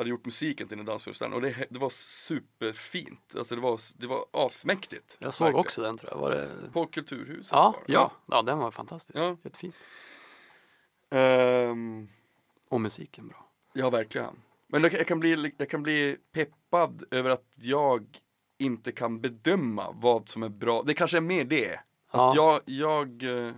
hade 0.01 0.11
gjort 0.11 0.24
musiken 0.26 0.68
till 0.68 0.76
den 0.76 0.86
dansföreställningen 0.86 1.44
och 1.44 1.51
det, 1.59 1.66
det 1.70 1.78
var 1.78 1.90
superfint. 1.90 3.34
Alltså 3.38 3.55
det 3.55 3.61
var, 3.61 3.80
det 3.96 4.07
var 4.07 4.24
asmäktigt. 4.32 5.16
Jag 5.18 5.34
såg 5.34 5.44
verkligen. 5.44 5.61
också 5.66 5.82
den 5.82 5.98
tror 5.98 6.12
jag. 6.12 6.18
Var 6.18 6.30
det... 6.30 6.51
På 6.72 6.86
Kulturhuset 6.86 7.53
Ja, 7.53 7.62
var 7.76 7.82
det. 7.86 7.92
ja, 7.92 8.12
ja, 8.26 8.42
den 8.42 8.59
var 8.59 8.70
fantastisk. 8.70 9.18
Ja. 9.18 9.36
Jättefin. 9.44 9.72
Ehm, 11.11 12.09
Och 12.68 12.80
musiken 12.80 13.28
bra. 13.28 13.46
ja, 13.72 13.90
verkligen. 13.90 14.42
Men 14.68 14.82
jag, 14.82 14.92
jag, 14.94 15.07
kan 15.07 15.20
bli, 15.20 15.53
jag 15.59 15.70
kan 15.70 15.82
bli 15.82 16.16
peppad 16.32 17.05
över 17.11 17.30
att 17.30 17.46
jag 17.57 18.07
inte 18.59 18.92
kan 18.92 19.20
bedöma 19.20 19.90
vad 19.94 20.28
som 20.28 20.42
är 20.42 20.48
bra. 20.48 20.82
Det 20.82 20.94
kanske 20.94 21.16
är 21.16 21.20
mer 21.20 21.44
det. 21.44 21.74
Att 21.74 21.82
Ja. 22.12 22.32
jag, 22.36 22.61
jag 22.64 23.22
eh, 23.46 23.53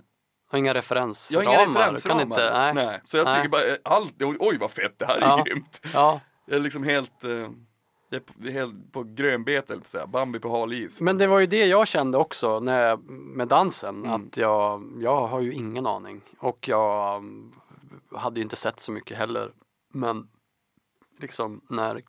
Har 0.47 0.59
inga 0.59 0.69
Jag 0.69 0.77
referensramar. 0.77 1.45
har 1.47 1.53
inga 1.53 1.63
referensramar. 1.81 2.21
Kan 2.21 2.31
inte, 2.31 2.73
nej. 2.75 3.01
Så 3.05 3.17
jag 3.17 3.25
Nej. 3.25 3.37
tycker 3.37 3.49
bara, 3.51 3.65
eh, 3.65 3.77
allt, 3.85 4.23
oj, 4.23 4.37
oj 4.41 4.59
vad 4.59 4.71
fett, 4.71 4.99
det 4.99 5.07
här 5.07 5.17
är 5.17 5.21
Ja. 5.21 5.43
grymt. 5.47 5.81
Ja. 5.95 6.21
Jag 6.53 6.59
är 6.59 6.63
liksom 6.63 6.83
helt, 6.83 7.25
eh, 7.25 7.51
jag 8.09 8.23
är 8.47 8.51
helt 8.51 8.93
på 8.93 9.03
grönbete, 9.03 9.79
på 9.79 9.89
säga, 9.89 10.07
Bambi 10.07 10.39
på 10.39 10.49
hal 10.49 10.73
is. 10.73 11.01
Men 11.01 11.19
det 11.19 11.27
var 11.27 11.41
ju 11.41 11.47
det 11.47 11.67
jag 11.67 11.89
kände 11.89 12.19
också 12.19 12.61
när 12.61 12.81
jag, 12.89 13.11
med 13.11 13.49
dansen. 13.49 13.97
Mm. 14.05 14.11
Att 14.11 14.37
jag, 14.37 14.93
jag 15.01 15.27
har 15.27 15.41
ju 15.41 15.53
ingen 15.53 15.87
aning. 15.87 16.21
Och 16.39 16.69
jag 16.69 17.25
hade 18.11 18.41
ju 18.41 18.43
inte 18.43 18.57
sett 18.57 18.81
så 18.81 18.93
mycket 18.93 19.17
heller. 19.19 19.53
Men 19.93 20.29
liksom 21.21 21.61
när 21.69 22.03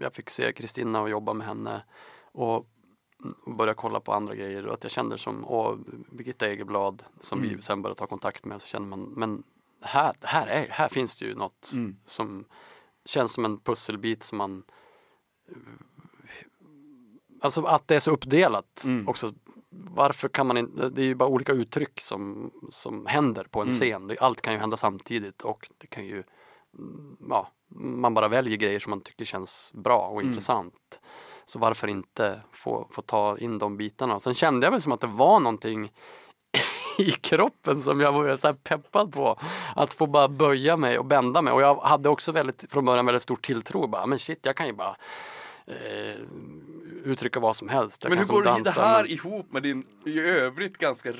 jag 0.00 0.14
fick 0.14 0.30
se 0.30 0.52
Kristina 0.52 1.00
och 1.00 1.10
jobba 1.10 1.32
med 1.32 1.46
henne 1.46 1.84
och 2.32 2.66
börja 3.58 3.74
kolla 3.74 4.00
på 4.00 4.12
andra 4.12 4.34
grejer 4.34 4.66
och 4.66 4.74
att 4.74 4.82
jag 4.84 4.90
kände 4.92 5.18
som, 5.18 5.44
och 5.44 5.78
Birgitta 6.10 6.46
Egerblad 6.48 7.02
som 7.20 7.38
Mm. 7.38 7.56
vi 7.56 7.62
sen 7.62 7.82
började 7.82 7.98
ta 7.98 8.06
kontakt 8.06 8.44
med 8.44 8.62
så 8.62 8.68
känner 8.68 8.86
man, 8.86 9.00
men 9.00 9.42
här, 9.82 10.14
här, 10.20 10.46
är, 10.46 10.66
här 10.70 10.88
finns 10.88 11.16
det 11.16 11.24
ju 11.24 11.34
något 11.34 11.70
Mm. 11.72 11.96
som 12.06 12.44
känns 13.04 13.32
som 13.32 13.44
en 13.44 13.60
pusselbit 13.60 14.22
som 14.22 14.38
man 14.38 14.62
Alltså 17.40 17.62
att 17.64 17.88
det 17.88 17.96
är 17.96 18.00
så 18.00 18.10
uppdelat 18.10 18.84
Mm. 18.86 19.08
också 19.08 19.34
varför 19.70 20.28
kan 20.28 20.46
man 20.46 20.56
inte, 20.56 20.88
det 20.88 21.02
är 21.02 21.06
ju 21.06 21.14
bara 21.14 21.28
olika 21.28 21.52
uttryck 21.52 22.00
som, 22.00 22.50
som 22.70 23.06
händer 23.06 23.44
på 23.44 23.60
en 23.60 23.68
Mm. 23.68 23.74
scen. 23.78 24.16
Allt 24.20 24.40
kan 24.40 24.52
ju 24.54 24.58
hända 24.60 24.76
samtidigt 24.76 25.42
och 25.42 25.70
det 25.78 25.86
kan 25.86 26.06
ju, 26.06 26.22
mm, 26.78 27.16
ja, 27.30 27.48
man 27.78 28.14
bara 28.14 28.28
väljer 28.28 28.56
grejer 28.56 28.78
som 28.80 28.90
man 28.90 29.00
tycker 29.00 29.24
känns 29.24 29.72
bra 29.74 30.06
och 30.06 30.20
Mm. 30.20 30.28
intressant. 30.28 31.00
Så 31.44 31.58
varför 31.58 31.88
inte 31.88 32.40
få, 32.52 32.88
få 32.90 33.02
ta 33.02 33.38
in 33.38 33.58
de 33.58 33.76
bitarna? 33.76 34.20
Sen 34.20 34.34
kände 34.34 34.66
jag 34.66 34.70
väl 34.70 34.80
som 34.80 34.92
att 34.92 35.00
det 35.00 35.06
var 35.06 35.40
någonting 35.40 35.92
i 36.98 37.10
kroppen 37.10 37.82
som 37.82 38.00
jag 38.00 38.12
var 38.12 38.36
så 38.36 38.54
peppad 38.54 39.12
på. 39.12 39.40
Att 39.76 39.94
få 39.94 40.06
bara 40.06 40.28
böja 40.28 40.76
mig 40.76 40.98
och 40.98 41.04
bända 41.04 41.42
mig. 41.42 41.52
Och 41.52 41.62
jag 41.62 41.74
hade 41.74 42.08
också 42.08 42.32
väldigt, 42.32 42.64
från 42.72 42.84
början 42.84 43.06
väldigt 43.06 43.22
stor 43.22 43.36
tilltro. 43.36 43.86
Bara, 43.86 44.06
men 44.06 44.18
shit, 44.18 44.38
jag 44.42 44.56
kan 44.56 44.66
ju 44.66 44.72
bara 44.72 44.96
eh, 45.66 46.16
uttrycka 47.04 47.40
vad 47.40 47.56
som 47.56 47.68
helst. 47.68 48.02
Jag 48.04 48.10
Men 48.10 48.18
hur 48.18 48.26
går 48.26 48.42
det 48.42 48.48
dansa, 48.50 48.70
här 48.84 49.02
men- 49.02 49.10
ihop 49.12 49.52
med 49.52 49.62
din 49.62 49.86
i 50.06 50.20
övrigt 50.20 50.78
ganska 50.78 51.08
eh, 51.08 51.14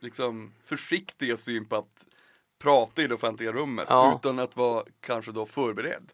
liksom 0.00 0.52
försiktiga 0.64 1.36
syn 1.36 1.64
på 1.64 1.76
att 1.76 2.06
prata 2.62 3.02
i 3.02 3.06
det 3.06 3.14
offentliga 3.14 3.52
rummet 3.52 3.86
Ja. 3.88 4.18
utan 4.20 4.38
att 4.38 4.56
vara 4.56 4.82
kanske 5.00 5.32
då 5.32 5.46
förberedd? 5.46 6.12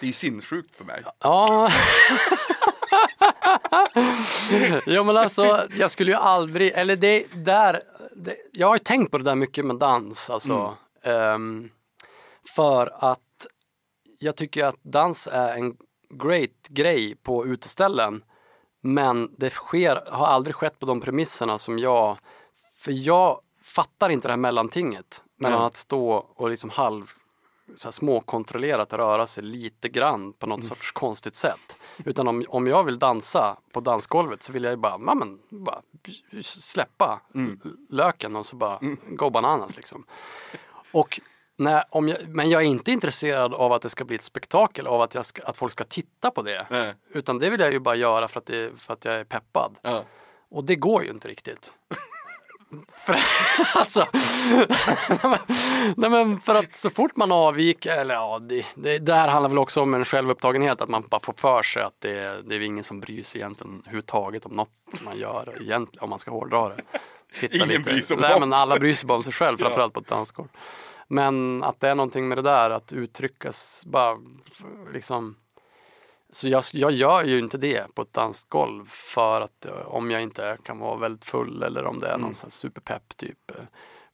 Det 0.00 0.06
är 0.06 0.08
ju 0.08 0.12
sinnessjukt 0.12 0.76
för 0.76 0.84
mig. 0.84 1.02
Ja. 1.18 1.70
ja 4.86 5.02
men 5.02 5.16
alltså 5.16 5.68
jag 5.78 5.90
skulle 5.90 6.10
ju 6.10 6.16
aldrig, 6.16 6.72
eller 6.74 6.96
det 6.96 7.26
där, 7.34 7.80
det, 8.16 8.36
jag 8.52 8.66
har 8.66 8.74
ju 8.74 8.78
tänkt 8.78 9.10
på 9.10 9.18
det 9.18 9.24
där 9.24 9.34
mycket 9.34 9.64
med 9.64 9.76
dans 9.76 10.30
alltså. 10.30 10.76
Ehm, 11.02 11.70
för 12.54 13.10
att 13.10 13.46
jag 14.18 14.36
tycker 14.36 14.64
att 14.64 14.78
dans 14.82 15.28
är 15.32 15.54
en 15.54 15.76
great 16.10 16.68
grej 16.68 17.14
på 17.14 17.46
uteställen. 17.46 18.24
Men 18.80 19.34
det 19.38 19.50
sker, 19.50 20.02
har 20.10 20.26
aldrig 20.26 20.54
skett 20.54 20.78
på 20.78 20.86
de 20.86 21.00
premisserna 21.00 21.58
som 21.58 21.78
jag, 21.78 22.18
för 22.76 22.92
jag 22.92 23.40
fattar 23.62 24.10
inte 24.10 24.28
det 24.28 24.32
här 24.32 24.38
mellantinget 24.38 25.24
mellan 25.38 25.58
Nej. 25.58 25.66
att 25.66 25.76
stå 25.76 26.10
och 26.10 26.50
liksom 26.50 26.70
halv 26.70 27.06
så 27.74 27.88
här 27.88 27.92
småkontrollerat 27.92 28.92
röra 28.92 29.26
sig 29.26 29.44
lite 29.44 29.88
grann 29.88 30.32
på 30.32 30.46
något 30.46 30.64
sorts 30.64 30.92
konstigt 30.92 31.36
sätt. 31.36 31.78
Utan 32.04 32.28
om, 32.28 32.44
om 32.48 32.66
jag 32.66 32.84
vill 32.84 32.98
dansa 32.98 33.56
på 33.72 33.80
dansgolvet 33.80 34.42
så 34.42 34.52
vill 34.52 34.64
jag 34.64 34.70
ju 34.70 34.76
bara, 34.76 35.00
ja, 35.06 35.14
men, 35.14 35.38
bara 35.50 35.82
släppa 36.42 37.20
löken 37.90 38.36
och 38.36 38.46
så 38.46 38.56
bara 38.56 38.78
go 39.08 39.30
bananas 39.30 39.76
liksom. 39.76 40.06
Och 40.92 41.20
när, 41.56 41.84
om 41.90 42.08
jag, 42.08 42.28
men 42.28 42.50
jag 42.50 42.62
är 42.62 42.66
inte 42.66 42.92
intresserad 42.92 43.54
av 43.54 43.72
att 43.72 43.82
det 43.82 43.90
ska 43.90 44.04
bli 44.04 44.16
ett 44.16 44.24
spektakel, 44.24 44.86
av 44.86 45.00
att, 45.00 45.14
jag 45.14 45.26
ska, 45.26 45.42
att 45.42 45.56
folk 45.56 45.72
ska 45.72 45.84
titta 45.84 46.30
på 46.30 46.42
det. 46.42 46.66
Nej. 46.70 46.94
Utan 47.10 47.38
det 47.38 47.50
vill 47.50 47.60
jag 47.60 47.72
ju 47.72 47.78
bara 47.80 47.94
göra 47.94 48.28
för 48.28 48.40
att, 48.40 48.46
det, 48.46 48.80
för 48.80 48.92
att 48.92 49.04
jag 49.04 49.14
är 49.14 49.24
peppad. 49.24 49.76
Ja. 49.82 50.04
Och 50.48 50.64
det 50.64 50.76
går 50.76 51.04
ju 51.04 51.10
inte 51.10 51.28
riktigt. 51.28 51.74
För, 52.96 53.16
alltså, 53.74 54.06
nej 55.96 56.10
men 56.10 56.40
för 56.40 56.54
att 56.54 56.78
så 56.78 56.90
fort 56.90 57.16
man 57.16 57.32
avviker, 57.32 57.96
eller 57.96 58.14
ja, 58.14 58.38
det, 58.38 58.66
det 58.74 58.98
där 58.98 59.28
handlar 59.28 59.48
väl 59.48 59.58
också 59.58 59.80
om 59.80 59.94
en 59.94 60.04
självupptagenhet, 60.04 60.80
att 60.80 60.88
man 60.88 61.04
bara 61.10 61.20
får 61.20 61.32
för 61.32 61.62
sig 61.62 61.82
att 61.82 61.94
det, 61.98 62.42
det 62.42 62.54
är 62.54 62.60
ingen 62.60 62.84
som 62.84 63.00
bryr 63.00 63.22
sig 63.22 63.40
egentligen 63.40 63.78
överhuvudtaget 63.78 64.46
om 64.46 64.52
något 64.52 64.70
man 65.04 65.18
gör, 65.18 65.48
egentligen, 65.60 66.04
om 66.04 66.10
man 66.10 66.18
ska 66.18 66.30
hårdra 66.30 66.68
det. 66.68 66.82
Titta 67.40 67.64
Ingen 67.64 67.82
bryr 67.82 68.00
sig 68.00 68.14
om 68.14 68.20
nej, 68.20 68.30
något. 68.30 68.40
men 68.40 68.52
alla 68.52 68.76
bryr 68.76 68.94
sig 68.94 69.06
bara 69.06 69.16
om 69.16 69.22
sig 69.22 69.32
själv, 69.32 69.58
framförallt 69.58 69.92
på 69.92 70.00
ett 70.00 70.08
dansgolv. 70.08 70.48
Men 71.08 71.62
att 71.62 71.80
det 71.80 71.88
är 71.88 71.94
någonting 71.94 72.28
med 72.28 72.38
det 72.38 72.42
där, 72.42 72.70
att 72.70 72.92
uttryckas 72.92 73.82
bara 73.86 74.18
liksom 74.92 75.36
så 76.36 76.48
jag, 76.48 76.64
jag 76.72 76.92
gör 76.92 77.24
ju 77.24 77.38
inte 77.38 77.58
det 77.58 77.94
på 77.94 78.02
ett 78.02 78.12
dansgolv 78.12 78.84
för 78.88 79.40
att 79.40 79.66
eh, 79.66 79.72
om 79.72 80.10
jag 80.10 80.22
inte 80.22 80.58
kan 80.62 80.78
vara 80.78 80.96
väldigt 80.96 81.24
full 81.24 81.62
eller 81.62 81.84
om 81.84 81.98
det 82.00 82.06
är 82.06 82.10
Mm. 82.14 82.20
någon 82.20 82.34
sån 82.34 82.46
här 82.46 82.50
superpepp 82.50 83.16
typ. 83.16 83.52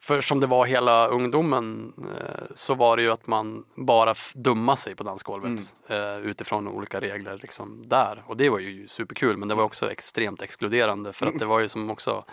För 0.04 0.20
som 0.20 0.40
det 0.40 0.46
var 0.46 0.66
hela 0.66 1.06
ungdomen 1.06 1.92
eh, 2.18 2.44
så 2.54 2.74
var 2.74 2.96
det 2.96 3.02
ju 3.02 3.10
att 3.12 3.26
man 3.26 3.64
bara 3.74 4.14
dumma 4.34 4.76
sig 4.76 4.94
på 4.96 5.02
dansgolvet 5.02 5.74
Mm. 5.88 6.18
eh, 6.18 6.30
utifrån 6.30 6.68
olika 6.68 7.00
regler 7.00 7.38
liksom 7.42 7.88
där. 7.88 8.22
Och 8.26 8.36
det 8.36 8.48
var 8.50 8.58
ju 8.58 8.88
superkul 8.88 9.36
men 9.36 9.48
det 9.48 9.54
var 9.54 9.64
också 9.64 9.90
extremt 9.90 10.42
exkluderande 10.42 11.12
för 11.12 11.26
att 11.26 11.38
det 11.38 11.46
var 11.46 11.60
ju 11.60 11.68
som 11.68 11.90
också 11.90 12.24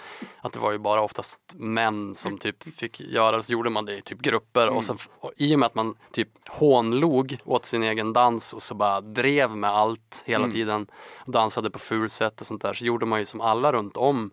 att 0.41 0.53
det 0.53 0.59
var 0.59 0.71
ju 0.71 0.77
bara 0.77 1.01
oftast 1.01 1.37
män 1.55 2.15
som 2.15 2.37
typ 2.37 2.75
fick 2.77 2.99
göra 3.01 3.41
så 3.41 3.51
gjorde 3.51 3.69
man 3.69 3.85
det 3.85 3.97
i 3.97 4.01
typ 4.01 4.19
grupper 4.19 4.67
och, 4.69 4.83
så, 4.83 4.95
och 5.19 5.31
i 5.37 5.55
och 5.55 5.59
med 5.59 5.65
att 5.67 5.75
man 5.75 5.95
typ 6.11 6.29
hånlog 6.49 7.37
åt 7.45 7.65
sin 7.65 7.83
egen 7.83 8.13
dans 8.13 8.53
och 8.53 8.61
så 8.61 8.75
bara 8.75 9.01
drev 9.01 9.55
med 9.55 9.69
allt 9.69 10.23
hela 10.25 10.47
tiden 10.47 10.87
och 11.25 11.31
dansade 11.31 11.69
på 11.69 11.79
ful 11.79 12.09
sätt 12.09 12.41
och 12.41 12.47
sånt 12.47 12.61
där 12.61 12.73
så 12.73 12.85
gjorde 12.85 13.05
man 13.05 13.19
ju 13.19 13.25
som 13.25 13.41
alla 13.41 13.71
runt 13.71 13.97
om 13.97 14.31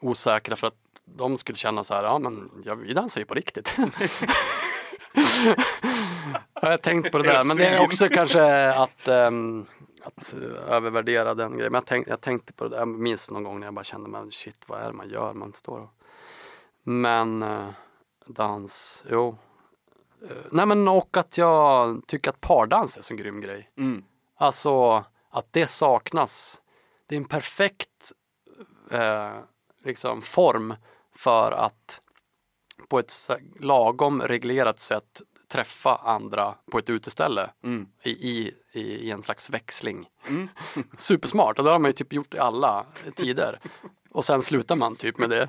osäkra 0.00 0.56
för 0.56 0.66
att 0.66 0.74
de 1.04 1.38
skulle 1.38 1.58
känna 1.58 1.84
så 1.84 1.94
här, 1.94 2.04
ja 2.04 2.18
men 2.18 2.50
ja, 2.64 2.74
vi 2.74 2.94
dansar 2.94 3.20
ju 3.20 3.24
på 3.24 3.34
riktigt. 3.34 3.74
jag 6.60 6.70
har 6.70 6.76
tänkt 6.76 7.12
på 7.12 7.18
det 7.18 7.28
där, 7.28 7.44
men 7.44 7.56
det 7.56 7.66
är 7.66 7.80
också 7.84 8.08
kanske 8.08 8.72
att, 8.74 9.08
ehm, 9.08 9.66
att 10.02 10.34
eh, 10.34 10.72
övervärdera 10.74 11.34
den 11.34 11.52
grejen. 11.56 11.72
Men 11.72 11.78
jag, 11.78 11.86
tänk, 11.86 12.08
jag 12.08 12.20
tänkte 12.20 12.52
på 12.52 12.64
det 12.64 12.70
där, 12.70 12.78
jag 12.78 12.88
minns 12.88 13.30
någon 13.30 13.44
gång 13.44 13.60
när 13.60 13.66
jag 13.66 13.74
bara 13.74 13.84
kände, 13.84 14.08
men 14.08 14.30
shit 14.30 14.64
vad 14.66 14.80
är 14.80 14.86
det 14.86 14.92
man 14.92 15.08
gör? 15.08 15.32
Man 15.32 15.52
står 15.52 15.78
och... 15.78 15.90
Men 16.82 17.42
eh, 17.42 17.68
dans, 18.26 19.04
jo. 19.10 19.38
Eh, 20.22 20.36
nej 20.50 20.66
men 20.66 20.88
och 20.88 21.16
att 21.16 21.38
jag 21.38 22.02
tycker 22.06 22.30
att 22.30 22.40
pardans 22.40 22.96
är 22.96 23.00
en 23.00 23.02
så 23.02 23.14
grym 23.14 23.40
grej. 23.40 23.70
Mm. 23.78 24.04
Alltså 24.36 25.04
att 25.30 25.46
det 25.50 25.66
saknas. 25.66 26.60
Det 27.06 27.14
är 27.14 27.16
en 27.16 27.28
perfekt 27.28 28.12
eh, 28.90 29.38
liksom 29.84 30.22
form 30.22 30.74
för 31.16 31.52
att 31.52 32.00
på 32.88 32.98
ett 32.98 33.12
lagom 33.60 34.22
reglerat 34.22 34.78
sätt 34.78 35.22
träffa 35.48 35.96
andra 35.96 36.54
på 36.70 36.78
ett 36.78 36.90
uteställe 36.90 37.50
Mm. 37.64 37.86
i, 38.02 38.10
i, 38.10 38.54
i, 38.72 39.10
en 39.10 39.22
slags 39.22 39.50
växling. 39.50 40.08
Mm. 40.28 40.48
Supersmart 40.96 41.58
och 41.58 41.64
det 41.64 41.70
har 41.70 41.78
man 41.78 41.88
ju 41.88 41.92
typ 41.92 42.12
gjort 42.12 42.34
i 42.34 42.38
alla 42.38 42.86
tider. 43.14 43.58
Och 44.10 44.24
sen 44.24 44.42
slutar 44.42 44.76
man 44.76 44.96
typ 44.96 45.18
med 45.18 45.30
det. 45.30 45.48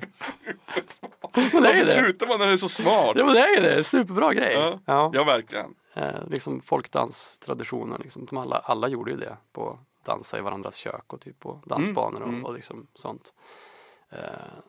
Men 1.34 1.62
det 1.62 1.68
Varför 1.68 2.02
slutar 2.02 2.26
man 2.26 2.38
när 2.38 2.46
det 2.46 2.52
är 2.52 2.56
så 2.56 2.68
smart? 2.68 3.12
Ja 3.16 3.24
men 3.24 3.34
det 3.34 3.40
är 3.40 3.62
det, 3.62 3.84
superbra 3.84 4.34
grej. 4.34 4.52
Ja. 4.52 4.80
Ja. 4.84 5.10
Ja, 5.14 5.24
verkligen. 5.24 5.74
Eh, 5.94 6.28
liksom 6.30 6.60
folkdanstraditionen, 6.60 8.00
liksom, 8.02 8.28
som 8.28 8.38
alla, 8.38 8.56
alla 8.56 8.88
gjorde 8.88 9.10
ju 9.10 9.16
det 9.16 9.36
på 9.52 9.78
dansa 10.04 10.38
i 10.38 10.40
varandras 10.40 10.76
kök 10.76 11.12
och 11.12 11.20
typ 11.20 11.40
på 11.40 11.60
dansbanor 11.64 12.22
och, 12.22 12.28
mm. 12.28 12.44
och 12.44 12.54
liksom 12.54 12.86
sånt. 12.94 13.34
Eh, 14.16 14.22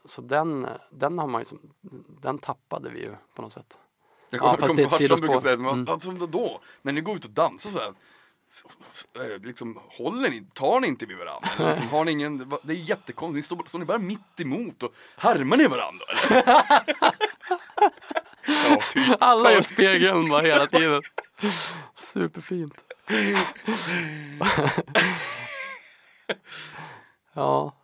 så 0.06 0.22
den, 0.22 0.68
den 0.92 1.20
har 1.20 1.28
man 1.28 1.42
ju 1.42 1.46
som, 1.46 1.60
den 2.22 2.40
tappade 2.40 2.90
vi 2.90 3.00
ju 3.00 3.16
på 3.36 3.42
något 3.42 3.54
sätt. 3.54 3.78
Jag 4.30 4.38
Ja, 4.38 4.42
kommer 4.42 4.58
fast 4.58 4.80
ihåg 4.80 4.88
är 4.88 4.90
farsan 4.90 5.20
brukar 5.20 5.40
säga, 5.40 5.54
Mm. 5.54 5.88
alltså 5.90 6.12
då, 6.12 6.62
när 6.82 6.94
ni 6.94 7.02
går 7.02 7.16
ut 7.16 7.26
och 7.26 7.32
dansar 7.32 7.70
så 7.70 7.80
här, 7.80 7.94
så, 8.50 8.68
liksom, 9.44 9.80
håller 9.90 10.30
ni, 10.30 10.44
tar 10.54 10.80
ni 10.80 10.88
inte 10.88 11.06
vid 11.06 11.18
varandra? 11.18 11.50
Eller 11.58 11.70
Liksom, 11.70 11.90
har 11.90 12.06
ni 12.06 12.12
ingen, 12.12 12.50
det 12.64 12.74
är 12.74 12.78
jättekonstigt, 12.78 13.36
ni 13.36 13.44
står, 13.58 13.66
står 13.70 13.80
ni 13.80 13.86
bara 13.86 13.98
mitt 13.98 14.40
emot 14.40 14.84
och 14.84 14.94
härmar 15.18 15.58
ni 15.58 15.68
varandra? 15.68 16.06
Ja, 18.70 18.78
typ. 18.94 19.18
Alla 19.20 19.54
gör 19.54 19.62
spegeln 19.62 20.30
bara 20.30 20.42
hela 20.42 20.68
tiden. 20.68 21.02
Superfint. 21.96 22.74
ja, 27.34 27.76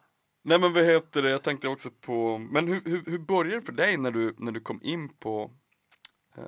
Nej 0.45 0.59
men 0.59 0.73
vad 0.73 0.83
heter 0.83 1.21
det, 1.21 1.29
jag 1.29 1.43
tänkte 1.43 1.67
också 1.67 1.89
på, 2.01 2.37
men 2.37 2.67
hur, 2.67 2.81
hur, 2.85 3.03
hur 3.05 3.19
började 3.19 3.59
det 3.59 3.65
för 3.65 3.73
dig 3.73 3.97
när 3.97 4.11
du, 4.11 4.35
när 4.37 4.51
du 4.51 4.59
kom 4.59 4.79
in 4.83 5.09
på 5.09 5.51
eh, 6.37 6.43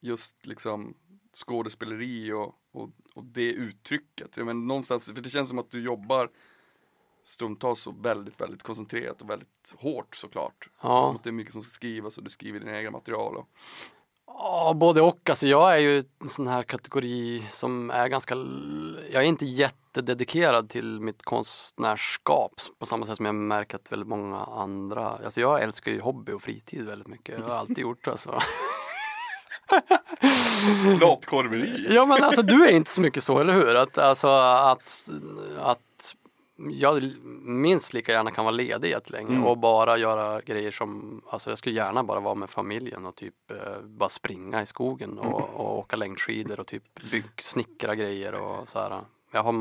just 0.00 0.46
liksom 0.46 0.96
skådespeleri 1.36 2.32
och, 2.32 2.54
och, 2.72 2.90
och 3.14 3.24
det 3.24 3.52
uttrycket? 3.52 4.36
Jag 4.36 4.46
menar, 4.46 4.60
någonstans, 4.60 5.04
för 5.04 5.22
det 5.22 5.30
känns 5.30 5.48
som 5.48 5.58
att 5.58 5.70
du 5.70 5.82
jobbar 5.82 6.30
stundtals 7.24 7.80
så 7.80 7.90
väldigt, 7.90 8.40
väldigt 8.40 8.62
koncentrerat 8.62 9.22
och 9.22 9.30
väldigt 9.30 9.74
hårt 9.76 10.16
såklart. 10.16 10.68
Ja. 10.82 11.14
Att 11.14 11.24
det 11.24 11.30
är 11.30 11.32
mycket 11.32 11.52
som 11.52 11.62
ska 11.62 11.72
skrivas 11.72 12.18
och 12.18 12.24
du 12.24 12.30
skriver 12.30 12.60
dina 12.60 12.78
egna 12.78 12.90
material. 12.90 13.36
Och, 13.36 13.48
Ja, 14.26 14.74
både 14.76 15.02
och. 15.02 15.30
Alltså 15.30 15.46
jag 15.46 15.74
är 15.74 15.78
ju 15.78 16.04
en 16.20 16.28
sån 16.28 16.46
här 16.46 16.62
kategori 16.62 17.44
som 17.52 17.90
är 17.90 18.08
ganska... 18.08 18.34
Jag 19.12 19.22
är 19.22 19.26
inte 19.26 19.46
jättededikerad 19.98 20.68
till 20.68 21.00
mitt 21.00 21.22
konstnärskap 21.22 22.52
på 22.78 22.86
samma 22.86 23.06
sätt 23.06 23.16
som 23.16 23.26
jag 23.26 23.34
märker 23.34 23.76
att 23.76 23.92
väldigt 23.92 24.08
många 24.08 24.36
andra... 24.36 25.08
Alltså 25.24 25.40
jag 25.40 25.62
älskar 25.62 25.92
ju 25.92 26.00
hobby 26.00 26.32
och 26.32 26.42
fritid 26.42 26.86
väldigt 26.86 27.08
mycket. 27.08 27.38
Jag 27.38 27.46
har 27.46 27.54
alltid 27.54 27.78
gjort 27.78 28.08
alltså. 28.08 28.40
latkorveri! 31.00 31.86
Ja 31.94 32.06
men 32.06 32.24
alltså 32.24 32.42
du 32.42 32.66
är 32.66 32.72
inte 32.72 32.90
så 32.90 33.00
mycket 33.00 33.22
så, 33.22 33.38
eller 33.38 33.52
hur? 33.52 33.74
Att, 33.74 33.98
alltså, 33.98 34.28
att, 34.28 35.08
att 35.58 36.14
jag 36.70 37.12
minst 37.42 37.92
lika 37.94 38.12
gärna 38.12 38.30
kan 38.30 38.44
vara 38.44 38.54
ledig 38.54 38.90
jättelänge 38.90 39.30
Mm. 39.30 39.44
och 39.46 39.58
bara 39.58 39.98
göra 39.98 40.40
grejer 40.40 40.70
som, 40.70 41.22
alltså 41.30 41.50
jag 41.50 41.58
skulle 41.58 41.74
gärna 41.74 42.04
bara 42.04 42.20
vara 42.20 42.34
med 42.34 42.50
familjen 42.50 43.06
och 43.06 43.14
typ 43.14 43.50
eh, 43.50 43.80
bara 43.84 44.08
springa 44.08 44.62
i 44.62 44.66
skogen 44.66 45.18
och, 45.18 45.54
och 45.54 45.78
åka 45.78 45.96
längdskidor 45.96 46.60
och 46.60 46.66
typ 46.66 47.10
bygg, 47.10 47.24
snickra 47.38 47.94
grejer 47.94 48.34
och 48.34 48.68
så 48.68 48.78
här. 48.78 49.00
Jag 49.30 49.42
har 49.42 49.52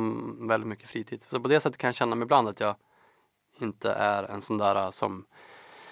väldigt 0.47 0.67
mycket 0.67 0.89
fritid. 0.89 1.25
Så 1.29 1.39
på 1.39 1.47
det 1.47 1.59
sättet 1.59 1.77
kan 1.77 1.87
jag 1.87 1.95
känna 1.95 2.15
mig 2.15 2.23
ibland 2.25 2.47
att 2.47 2.59
jag 2.59 2.75
inte 3.59 3.91
är 3.91 4.23
en 4.23 4.41
sån 4.41 4.57
där 4.57 4.91
som 4.91 5.25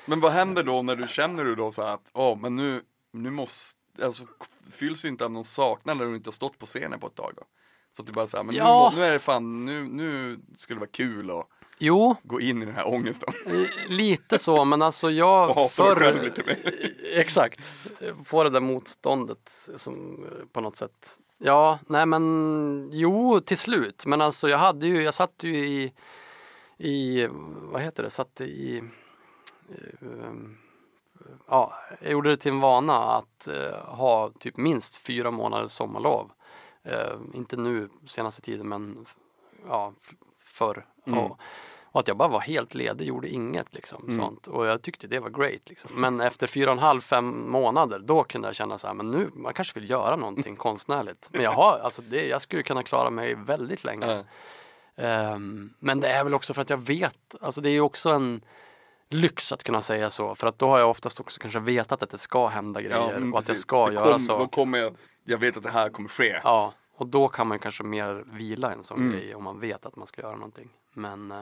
Men 0.05 0.19
vad 0.19 0.31
händer 0.31 0.63
då 0.63 0.81
när 0.81 0.95
du 0.95 1.07
känner 1.07 1.43
du 1.45 1.55
då 1.55 1.71
så 1.71 1.81
att, 1.81 2.09
ja 2.13 2.37
men 2.41 2.55
nu, 2.55 2.81
nu 3.13 3.29
måste, 3.29 3.79
alltså 4.05 4.23
fylls 4.71 5.01
du 5.01 5.07
inte 5.07 5.25
av 5.25 5.31
någon 5.31 5.43
saknad 5.45 5.97
när 5.97 6.05
du 6.05 6.15
inte 6.15 6.27
har 6.27 6.33
stått 6.33 6.59
på 6.59 6.65
scenen 6.65 6.99
på 6.99 7.07
ett 7.07 7.15
tag 7.15 7.33
då? 7.37 7.43
Så 7.95 8.01
att 8.01 8.07
du 8.07 8.13
bara 8.13 8.27
säger, 8.27 8.43
men 8.43 8.55
Ja. 8.55 8.91
nu, 8.93 8.99
nu 8.99 9.05
är 9.05 9.11
det 9.11 9.19
fan, 9.19 9.65
nu, 9.65 9.83
nu 9.83 10.39
skulle 10.57 10.75
det 10.77 10.79
vara 10.81 10.89
kul 10.91 11.31
att 11.31 11.47
Jo, 11.77 12.15
gå 12.23 12.41
in 12.41 12.61
i 12.61 12.65
den 12.65 12.75
här 12.75 12.87
ångesten. 12.87 13.33
lite 13.87 14.39
så 14.39 14.65
men 14.65 14.81
alltså 14.81 15.07
Och 15.07 15.13
jag 15.13 15.47
hata 15.47 15.83
dig 15.85 15.95
själv 15.95 16.23
lite 16.23 16.43
mer. 16.45 16.73
Exakt, 17.19 17.73
få 18.25 18.43
det 18.43 18.49
där 18.49 18.61
motståndet 18.61 19.69
som 19.75 20.23
eh, 20.25 20.45
på 20.51 20.61
något 20.61 20.75
sätt 20.77 21.19
Ja, 21.37 21.79
nej 21.87 22.05
men 22.05 22.89
jo 22.93 23.39
till 23.39 23.57
slut 23.57 24.05
men 24.05 24.21
alltså 24.21 24.49
jag 24.49 24.57
hade 24.57 24.87
ju, 24.87 25.03
jag 25.03 25.13
satt 25.13 25.43
ju 25.43 25.55
i 25.55 25.93
i, 26.77 27.27
vad 27.71 27.81
heter 27.81 28.03
det, 28.03 28.09
satt 28.09 28.41
i 28.41 28.83
eh, 29.69 30.33
Ja, 31.47 31.73
jag 32.01 32.11
gjorde 32.11 32.29
det 32.29 32.37
till 32.37 32.51
en 32.51 32.59
vana 32.59 32.97
att 32.97 33.47
eh, 33.47 33.85
ha 33.85 34.31
typ 34.39 34.57
minst 34.57 34.97
fyra 34.97 35.31
månaders 35.31 35.71
sommarlov. 35.71 36.31
Eh, 36.83 37.17
inte 37.33 37.57
nu 37.57 37.89
senaste 38.07 38.41
tiden 38.41 38.69
men 38.69 39.05
ja, 39.67 39.93
förr. 40.39 40.85
Mm. 41.07 41.19
Och, 41.19 41.39
och 41.95 41.99
att 41.99 42.07
jag 42.07 42.17
bara 42.17 42.27
var 42.29 42.39
helt 42.39 42.73
ledig, 42.73 43.05
gjorde 43.07 43.29
inget 43.29 43.73
liksom 43.75 44.03
Mm. 44.03 44.15
sånt. 44.17 44.47
Och 44.47 44.65
jag 44.65 44.81
tyckte 44.81 45.07
det 45.07 45.19
var 45.19 45.29
great 45.29 45.61
liksom. 45.69 45.91
Men 46.01 46.21
efter 46.21 46.47
fyra 46.47 46.69
och 46.69 46.77
en 46.77 46.83
halv, 46.83 47.01
fem 47.01 47.51
månader 47.51 47.99
då 47.99 48.23
kunde 48.23 48.47
jag 48.47 48.55
känna 48.55 48.77
så 48.77 48.87
här, 48.87 48.93
men 48.93 49.11
nu, 49.11 49.29
man 49.33 49.53
kanske 49.53 49.79
vill 49.79 49.89
göra 49.89 50.15
någonting 50.15 50.55
konstnärligt. 50.67 51.29
Men 51.31 51.41
jag 51.43 51.51
har, 51.51 51.79
alltså 51.79 52.01
det, 52.01 52.27
jag 52.27 52.41
skulle 52.41 52.63
kunna 52.63 52.83
klara 52.83 53.09
mig 53.09 53.35
väldigt 53.35 53.83
länge. 53.83 54.05
Ja. 54.05 54.23
Ehm, 55.03 55.73
men 55.79 55.99
det 55.99 56.07
är 56.09 56.23
väl 56.23 56.33
också 56.33 56.53
för 56.53 56.61
att 56.61 56.69
jag 56.69 56.77
vet, 56.77 57.35
alltså 57.41 57.61
det 57.61 57.69
är 57.69 57.73
ju 57.73 57.81
också 57.81 58.09
en 58.09 58.41
lyx 59.09 59.51
att 59.51 59.63
kunna 59.63 59.81
säga 59.81 60.09
så. 60.09 60.35
För 60.35 60.47
att 60.47 60.59
då 60.59 60.67
har 60.67 60.79
jag 60.79 60.89
oftast 60.89 61.19
också 61.19 61.39
kanske 61.39 61.59
vetat 61.59 62.03
att 62.03 62.09
det 62.09 62.17
ska 62.17 62.47
hända 62.47 62.81
grejer 62.81 63.15
mm, 63.15 63.33
och 63.33 63.39
att 63.39 63.47
jag 63.47 63.57
ska 63.57 63.87
Det 63.87 63.93
göra 63.93 64.11
kom- 64.11 64.19
så. 64.19 64.37
Då 64.37 64.47
kommer 64.47 64.77
jag, 64.77 64.95
jag 65.23 65.37
vet 65.37 65.57
att 65.57 65.63
det 65.63 65.69
här 65.71 65.89
kommer 65.89 66.09
ske. 66.09 66.39
Ja, 66.43 66.73
och 66.97 67.07
då 67.07 67.27
kan 67.27 67.47
man 67.47 67.59
kanske 67.59 67.83
mer 67.83 68.23
vila 68.27 68.71
en 68.73 68.83
sån 68.83 68.97
Mm. 68.97 69.11
grej 69.11 69.35
om 69.35 69.43
man 69.43 69.59
vet 69.59 69.85
att 69.85 69.95
man 69.95 70.07
ska 70.07 70.21
göra 70.21 70.35
någonting. 70.35 70.69
Men, 70.93 71.31
eh, 71.31 71.41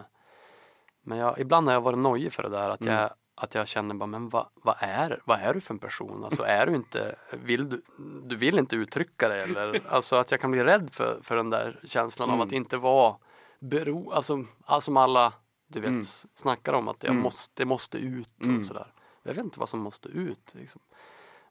men 1.03 1.17
jag, 1.17 1.39
ibland 1.39 1.67
har 1.67 1.73
jag 1.73 1.81
varit 1.81 1.99
nojig 1.99 2.33
för 2.33 2.43
det 2.43 2.49
där 2.49 2.69
att, 2.69 2.81
Mm. 2.81 2.93
jag, 2.93 3.09
att 3.35 3.55
jag 3.55 3.67
känner 3.67 3.95
bara, 3.95 4.05
men 4.05 4.29
vad, 4.29 4.47
vad, 4.55 4.75
är, 4.79 5.21
vad 5.25 5.39
är 5.39 5.53
du 5.53 5.61
för 5.61 5.73
en 5.73 5.79
person? 5.79 6.23
Alltså 6.23 6.43
är 6.43 6.65
du 6.67 6.75
inte, 6.75 7.15
vill 7.33 7.69
du, 7.69 7.81
du 8.23 8.35
vill 8.35 8.59
inte 8.59 8.75
uttrycka 8.75 9.29
det 9.29 9.43
eller? 9.43 9.81
Alltså 9.89 10.15
att 10.15 10.31
jag 10.31 10.39
kan 10.39 10.51
bli 10.51 10.63
rädd 10.63 10.89
för, 10.93 11.19
för 11.23 11.35
den 11.35 11.49
där 11.49 11.79
känslan 11.85 12.29
av 12.29 12.35
Mm. 12.35 12.47
att 12.47 12.53
inte 12.53 12.77
vara 12.77 13.15
bero, 13.59 14.11
alltså, 14.11 14.45
alltså 14.65 14.85
som 14.85 14.97
alla 14.97 15.33
du 15.67 15.79
vet 15.79 15.89
Mm. 15.89 16.03
snackar 16.35 16.73
om 16.73 16.87
att 16.87 17.03
jag 17.03 17.11
Mm. 17.11 17.23
måste, 17.23 17.63
det 17.63 17.65
måste 17.65 17.97
ut 17.97 18.29
och 18.39 18.45
Mm. 18.45 18.63
sådär. 18.63 18.93
Jag 19.23 19.33
vet 19.33 19.43
inte 19.43 19.59
vad 19.59 19.69
som 19.69 19.79
måste 19.79 20.09
ut. 20.09 20.53
Liksom. 20.55 20.81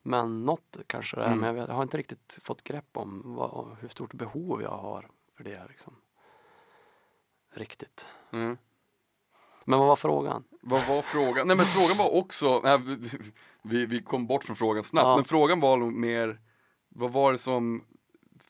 Men 0.02 0.44
något 0.44 0.76
kanske 0.86 1.16
det 1.16 1.22
är, 1.22 1.26
Mm. 1.26 1.38
men 1.38 1.46
jag, 1.46 1.54
vet, 1.54 1.68
jag 1.68 1.74
har 1.74 1.82
inte 1.82 1.96
riktigt 1.98 2.38
fått 2.42 2.62
grepp 2.64 2.96
om 2.96 3.22
vad, 3.24 3.76
hur 3.80 3.88
stort 3.88 4.14
behov 4.14 4.62
jag 4.62 4.70
har 4.78 5.08
för 5.36 5.44
det. 5.44 5.64
Liksom. 5.68 5.96
Riktigt. 7.54 8.08
Mm. 8.30 8.56
Men 9.64 9.78
vad 9.78 9.88
var 9.88 9.96
frågan? 9.96 10.44
Vad 10.62 10.86
var 10.86 11.02
frågan? 11.02 11.46
Nej 11.46 11.56
men 11.56 11.66
frågan 11.66 11.96
var 11.96 12.14
också, 12.14 12.60
nej, 12.64 12.78
vi- 12.78 13.10
vi, 13.62 13.86
vi 13.86 14.02
kom 14.02 14.26
bort 14.26 14.44
från 14.44 14.56
frågan 14.56 14.84
snabbt, 14.84 15.06
Ja. 15.06 15.16
men 15.16 15.24
frågan 15.24 15.60
var 15.60 15.76
nog 15.76 15.92
mer, 15.92 16.40
vad 16.88 17.12
var 17.12 17.32
det 17.32 17.38
som, 17.38 17.84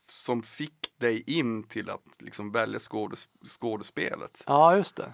som 0.08 0.42
fick 0.42 0.74
dig 1.00 1.22
in 1.26 1.62
till 1.62 1.90
att 1.90 2.02
liksom 2.18 2.52
välja 2.52 2.80
skådes, 2.80 3.28
skådespelet? 3.48 4.44
Ja, 4.46 4.76
just 4.76 4.96
det. 4.96 5.12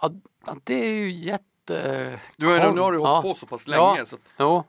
Ja, 0.00 0.10
ja, 0.46 0.56
det 0.64 0.74
är 0.90 0.94
ju 0.94 1.10
jätte... 1.10 2.20
Du 2.36 2.46
har, 2.46 2.72
nu 2.72 2.80
har 2.80 2.92
du 2.92 2.98
Ja. 2.98 3.06
hållit 3.20 3.22
på 3.22 3.34
så 3.40 3.46
pass 3.46 3.68
länge 3.68 3.82
Ja. 3.98 4.06
så 4.06 4.16
att 4.16 4.22
Jo. 4.38 4.54
Nej, 4.56 4.64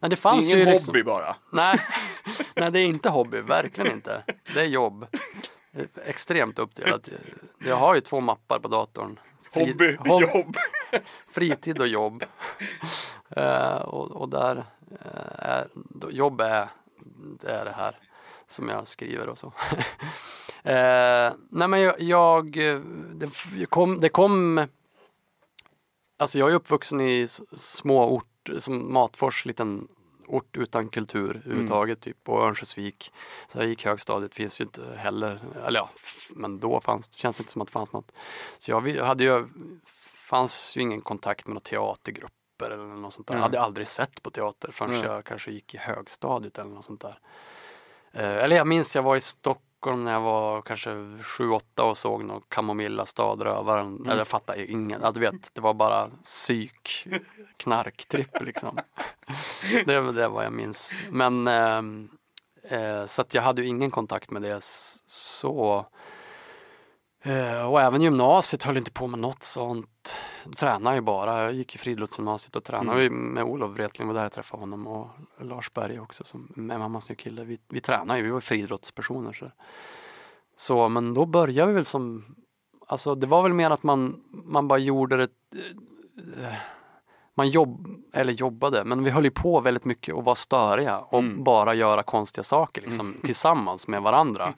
det 0.00 0.08
det 0.08 0.16
fanns 0.16 0.50
är 0.50 0.56
ingen 0.56 0.68
liksom... 0.70 0.92
hobby 0.92 1.02
bara. 1.02 1.36
Nej. 1.52 1.80
Nej, 2.56 2.70
det 2.72 2.80
är 2.80 2.84
inte 2.84 3.08
hobby, 3.08 3.40
verkligen 3.40 3.92
inte. 3.92 4.22
Det 4.54 4.60
är 4.60 4.64
jobb. 4.66 5.06
Det 5.72 5.98
Extremt 6.04 6.58
uppdelat. 6.58 7.08
Jag 7.58 7.76
har 7.76 7.94
ju 7.94 8.00
två 8.00 8.20
mappar 8.20 8.58
på 8.58 8.68
datorn. 8.68 9.20
Hobby, 9.54 9.96
hob- 9.98 10.20
jobb. 10.34 10.56
fritid 11.30 11.80
och 11.80 11.86
jobb. 11.88 12.24
Eh, 13.30 13.76
och, 13.76 14.10
och 14.10 14.28
där 14.28 14.56
eh, 14.90 15.48
är, 15.48 15.68
då, 15.74 16.10
jobb 16.10 16.40
är 16.40 16.68
det, 17.40 17.50
är 17.52 17.64
det 17.64 17.72
här 17.76 17.98
som 18.46 18.68
jag 18.68 18.88
skriver 18.88 19.28
och 19.28 19.38
så. 19.38 19.46
eh, 20.62 21.32
nej 21.50 21.68
men 21.68 21.80
jag, 21.80 22.00
jag 22.00 22.52
det, 23.14 23.30
kom, 23.68 24.00
det 24.00 24.08
kom 24.08 24.66
Alltså 26.18 26.38
jag 26.38 26.50
är 26.50 26.54
uppvuxen 26.54 27.00
i 27.00 27.20
s- 27.22 27.60
små 27.76 28.04
ort 28.14 28.50
som 28.58 28.92
Matfors, 28.92 29.44
liten 29.46 29.88
ort 30.30 30.56
utan 30.56 30.88
kultur 30.88 31.42
överhuvudtaget, 31.44 32.00
typ 32.00 32.24
på 32.24 32.42
Örnsköldsvik. 32.42 33.12
Så 33.46 33.58
jag 33.58 33.68
gick 33.68 33.84
högstadiet, 33.84 34.34
finns 34.34 34.60
ju 34.60 34.64
inte 34.64 34.94
heller, 34.96 35.40
eller 35.66 35.80
ja, 35.80 35.90
men 36.30 36.60
då 36.60 36.80
fanns 36.80 37.08
det, 37.08 37.18
känns 37.18 37.40
inte 37.40 37.52
som 37.52 37.62
att 37.62 37.68
det 37.68 37.72
fanns 37.72 37.92
något. 37.92 38.12
Så 38.58 38.70
jag 38.70 38.80
hade 38.80 39.24
ju, 39.24 39.46
fanns 40.14 40.76
ju 40.76 40.80
ingen 40.80 41.00
kontakt 41.00 41.46
med 41.46 41.54
några 41.54 41.60
teatergrupper 41.60 42.70
eller 42.70 42.84
något 42.84 43.12
sånt 43.12 43.26
där. 43.26 43.34
Nej. 43.34 43.38
Jag 43.38 43.42
hade 43.42 43.60
aldrig 43.60 43.88
sett 43.88 44.22
på 44.22 44.30
teater 44.30 44.72
förrän 44.72 44.90
Nej. 44.90 45.02
jag 45.02 45.24
kanske 45.24 45.50
gick 45.50 45.74
i 45.74 45.78
högstadiet 45.78 46.58
eller 46.58 46.70
något 46.70 46.84
sånt 46.84 47.00
där. 47.00 47.18
Eh, 48.12 48.36
eller 48.36 48.56
jag 48.56 48.66
minns 48.66 48.94
jag 48.94 49.02
var 49.02 49.16
i 49.16 49.20
Stockholm 49.20 49.69
när 49.86 50.12
jag 50.12 50.20
var 50.20 50.62
kanske 50.62 50.90
7-8 50.90 51.80
och 51.80 51.98
såg 51.98 52.24
någon 52.24 52.42
Kamomilla 52.48 53.06
stadrövaren. 53.06 54.06
Eller 54.06 54.18
jag 54.18 54.28
fattade 54.28 54.66
ingen, 54.66 55.02
du 55.14 55.20
vet, 55.20 55.54
det 55.54 55.60
var 55.60 55.74
bara 55.74 56.08
psyk, 56.24 57.06
knarktripp 57.56 58.40
liksom. 58.40 58.78
det 59.84 59.94
är 59.94 60.00
väl 60.00 60.14
det 60.14 60.28
vad 60.28 60.44
jag 60.44 60.52
minns. 60.52 61.00
Men 61.10 61.48
ehm, 61.48 62.08
eh, 62.68 63.06
så 63.06 63.22
att 63.22 63.34
jag 63.34 63.42
hade 63.42 63.62
ju 63.62 63.68
ingen 63.68 63.90
kontakt 63.90 64.30
med 64.30 64.42
det 64.42 64.58
så. 65.06 65.86
Eh, 67.22 67.70
och 67.70 67.80
även 67.80 68.02
gymnasiet 68.02 68.62
höll 68.62 68.76
inte 68.76 68.90
på 68.90 69.06
med 69.06 69.18
något 69.18 69.42
sånt. 69.42 69.89
Tränade 70.56 70.96
ju 70.96 71.02
bara. 71.02 71.42
Jag 71.42 71.52
gick 71.52 71.74
i 71.74 71.78
friidrottsgymnasiet 71.78 72.56
och 72.56 72.64
tränade 72.64 73.02
ju 73.02 73.10
med 73.10 73.44
Olof 73.44 73.70
Wretling, 73.70 74.08
var 74.08 74.14
där 74.14 74.22
jag 74.22 74.32
träffade 74.32 74.62
honom 74.62 74.86
och 74.86 75.08
Lars 75.40 75.72
Berg 75.72 76.00
också 76.00 76.24
som 76.24 76.70
är 76.72 76.78
mammas 76.78 77.08
nya 77.08 77.16
kille. 77.16 77.44
Vi, 77.44 77.58
vi 77.68 77.80
tränade 77.80 78.18
ju, 78.18 78.24
vi 78.24 78.30
var 78.30 78.40
friidrottspersoner. 78.40 79.32
Så. 79.32 79.50
så 80.56 80.88
men 80.88 81.14
då 81.14 81.26
började 81.26 81.68
vi 81.68 81.74
väl 81.74 81.84
som, 81.84 82.24
alltså 82.86 83.14
det 83.14 83.26
var 83.26 83.42
väl 83.42 83.52
mer 83.52 83.70
att 83.70 83.82
man, 83.82 84.22
man 84.30 84.68
bara 84.68 84.78
gjorde 84.78 85.16
det 85.16 85.28
eh, 86.42 86.54
man 87.34 87.48
jobb, 87.50 87.88
eller 88.12 88.32
jobbade, 88.32 88.84
men 88.84 89.04
vi 89.04 89.10
höll 89.10 89.24
ju 89.24 89.30
på 89.30 89.60
väldigt 89.60 89.84
mycket 89.84 90.14
och 90.14 90.24
var 90.24 90.34
störiga 90.34 90.98
och 90.98 91.18
Mm. 91.18 91.44
bara 91.44 91.74
göra 91.74 92.02
konstiga 92.02 92.44
saker 92.44 92.82
liksom, 92.82 93.14
tillsammans 93.22 93.88
med 93.88 94.02
varandra. 94.02 94.52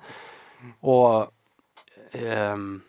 Och 0.80 1.26
ehm, 2.12 2.80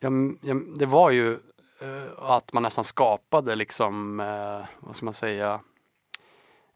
jag, 0.00 0.36
jag, 0.42 0.78
det 0.78 0.86
var 0.86 1.10
ju 1.10 1.32
eh, 1.80 2.22
att 2.30 2.52
man 2.52 2.62
nästan 2.62 2.84
skapade 2.84 3.54
liksom, 3.56 4.20
eh, 4.20 4.66
vad 4.80 4.96
ska 4.96 5.04
man 5.04 5.14
säga, 5.14 5.60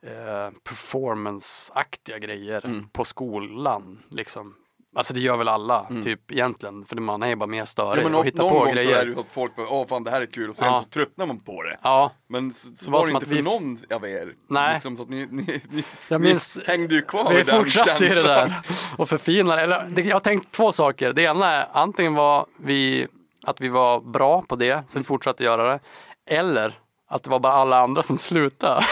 eh, 0.07 0.51
performance-aktiga 0.65 2.19
grejer 2.19 2.65
Mm. 2.65 2.89
på 2.93 3.05
skolan. 3.05 4.03
Liksom. 4.11 4.55
Alltså 4.97 5.15
det 5.15 5.21
gör 5.21 5.37
väl 5.37 5.49
alla, 5.49 5.87
Mm. 5.91 6.03
typ 6.03 6.33
egentligen, 6.33 6.85
för 6.85 6.97
man 6.97 7.23
är 7.23 7.29
ju 7.29 7.37
bara 7.37 7.47
mer 7.47 7.59
Ja, 7.59 7.67
störig 7.67 7.97
men 7.97 8.07
och 8.07 8.11
någon, 8.13 8.25
hittar 8.25 8.39
någon 8.43 8.53
på 8.53 8.59
gång 8.59 8.65
så 8.65 8.71
är 8.71 8.75
det 8.75 8.83
grejer. 8.85 9.07
ju 9.07 9.21
att 9.21 9.33
folk 9.33 9.57
bara, 9.57 9.69
åh 9.69 9.87
fan 9.87 10.05
det 10.05 10.11
här 10.11 10.21
är 10.21 10.27
kul 10.27 10.49
och 10.51 10.57
sen 10.57 10.69
Ja. 10.69 10.79
så 10.79 10.85
tröttnar 10.85 11.27
man 11.27 11.41
på 11.41 11.63
det. 11.63 11.79
Ja, 11.83 12.13
Men 12.29 12.53
så, 12.53 12.69
så 12.77 12.91
var 12.91 12.99
var 12.99 13.07
det 13.07 13.13
inte 13.13 13.27
för 13.27 13.35
vi- 13.35 13.43
någon 13.43 13.79
av 13.95 14.05
er. 14.09 14.35
Nej. 14.49 14.75
Liksom, 14.75 14.97
så 14.97 15.03
att 15.03 15.09
ni, 15.09 15.27
ni, 15.31 15.63
ni, 15.71 15.85
jag 16.09 16.21
ni 16.21 16.29
minns 16.29 16.59
hängde 16.67 16.95
ju 16.95 17.03
kvar 17.03 17.33
Vi 17.33 17.41
i 17.41 17.43
den 17.43 17.59
fortsatte 17.59 18.05
i 18.05 18.09
det 18.09 18.23
där 18.23 18.61
och 18.99 19.09
förfinade. 19.09 19.61
Eller, 19.63 19.85
det, 19.89 20.03
jag 20.03 20.15
har 20.15 20.21
tänkt 20.21 20.53
två 20.53 20.73
saker. 20.73 21.13
Det 21.13 21.23
ena 21.23 21.47
är 21.51 21.67
antingen 21.73 22.15
var 22.15 22.47
vi, 22.57 23.07
att 23.45 23.61
vi 23.61 23.69
var 23.69 24.01
bra 24.01 24.43
på 24.43 24.57
det, 24.57 24.85
så 24.89 24.99
vi 24.99 25.05
fortsatte 25.05 25.45
göra 25.45 25.69
det. 25.69 25.81
Eller 26.27 26.79
att 27.07 27.23
det 27.23 27.31
var 27.31 27.41
bara 27.41 27.53
alla 27.53 27.81
andra 27.81 28.03
som 28.03 28.19
slutade. 28.19 28.85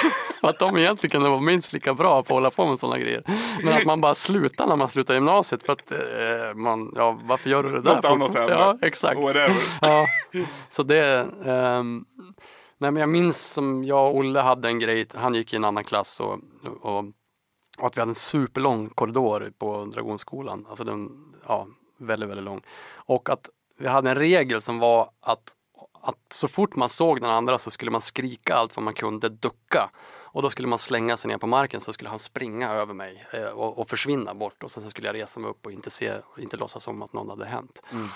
Och 0.43 0.49
att 0.49 0.59
de 0.59 0.77
egentligen 0.77 1.11
kunde 1.11 1.29
vara 1.29 1.41
minst 1.41 1.73
lika 1.73 1.95
bra 1.95 2.23
på 2.23 2.35
att 2.35 2.37
hålla 2.37 2.51
på 2.51 2.67
med 2.67 2.79
sådana 2.79 2.99
grejer. 2.99 3.23
Men 3.65 3.75
att 3.75 3.85
man 3.85 4.01
bara 4.01 4.15
slutar 4.15 4.67
när 4.67 4.77
man 4.77 4.89
slutar 4.89 5.15
gymnasiet 5.15 5.63
för 5.63 5.73
att 5.73 5.93
eh, 5.93 6.55
man, 6.55 6.93
ja 6.97 7.21
varför 7.25 7.51
gör 7.51 7.63
du 7.63 7.71
det 7.71 7.81
där? 7.81 7.95
Något 7.95 8.05
annat 8.05 8.35
händer. 8.35 8.55
Ja, 8.55 8.79
exakt. 8.83 9.21
Whatever. 9.21 9.57
Ja, 9.81 10.07
så 10.69 10.83
det, 10.83 11.27
ehm, 11.45 12.05
nej 12.79 12.91
men 12.91 12.97
jag 12.97 13.09
minns 13.09 13.53
som 13.53 13.85
jag 13.85 14.11
och 14.11 14.17
Olle 14.17 14.41
hade 14.41 14.69
en 14.69 14.79
grej, 14.79 15.07
han 15.15 15.35
gick 15.35 15.53
i 15.53 15.57
en 15.57 15.65
annan 15.65 15.85
klass 15.85 16.21
och, 16.21 16.39
och, 16.83 17.05
och 17.79 17.87
att 17.87 17.97
vi 17.97 18.01
hade 18.01 18.11
en 18.11 18.15
superlång 18.15 18.89
korridor 18.89 19.53
på 19.59 19.85
Dragonskolan, 19.85 20.67
alltså 20.69 20.85
den, 20.85 21.11
ja, 21.47 21.67
väldigt, 21.99 22.29
väldigt 22.29 22.45
lång. 22.45 22.61
Och 22.95 23.31
att 23.31 23.49
vi 23.83 23.89
hade 23.89 24.11
en 24.11 24.17
regel 24.17 24.63
som 24.63 24.79
var 24.79 25.11
att, 25.21 25.57
att 26.03 26.19
så 26.33 26.49
fort 26.49 26.77
man 26.77 26.89
såg 26.89 27.21
den 27.21 27.31
andra 27.31 27.59
så 27.59 27.71
skulle 27.71 27.91
man 27.91 28.01
skrika 28.01 28.55
allt 28.55 28.77
vad 28.77 28.83
man 28.83 28.95
kunde, 28.95 29.29
ducka. 29.29 29.91
Och 30.35 30.43
då 30.43 30.51
skulle 30.51 30.69
man 30.69 30.79
slänga 30.79 31.17
sig 31.17 31.29
ner 31.29 31.39
på 31.39 31.47
marken 31.47 31.81
så 31.81 31.93
skulle 31.93 32.11
han 32.11 32.19
springa 32.19 32.71
över 32.71 32.95
mig 32.95 33.27
eh, 33.33 33.45
och, 33.49 33.79
och 33.79 33.89
försvinna 33.89 34.35
bort 34.35 34.63
och 34.63 34.71
sen 34.71 34.83
så 34.83 34.91
skulle 34.91 35.09
jag 35.09 35.15
resa 35.15 35.41
mig 35.41 35.51
upp 35.51 35.67
och 35.67 35.73
inte 35.73 35.91
se, 35.91 36.15
inte 36.39 36.57
låtsas 36.57 36.85
som 36.85 37.03
att 37.03 37.13
någon 37.13 37.31
hade 37.31 37.45
hänt. 37.45 37.83
Mm. 37.93 38.09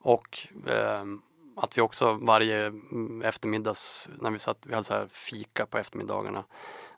Och 0.00 0.48
ehm, 0.68 1.22
att 1.56 1.78
vi 1.78 1.82
också 1.82 2.12
varje 2.12 2.66
mm, 2.66 3.22
eftermiddags, 3.22 4.08
när 4.20 4.30
vi 4.30 4.38
satt, 4.38 4.58
vi 4.66 4.74
hade 4.74 4.84
så 4.84 4.94
här 4.94 5.08
fika 5.12 5.66
på 5.66 5.78
eftermiddagarna, 5.78 6.44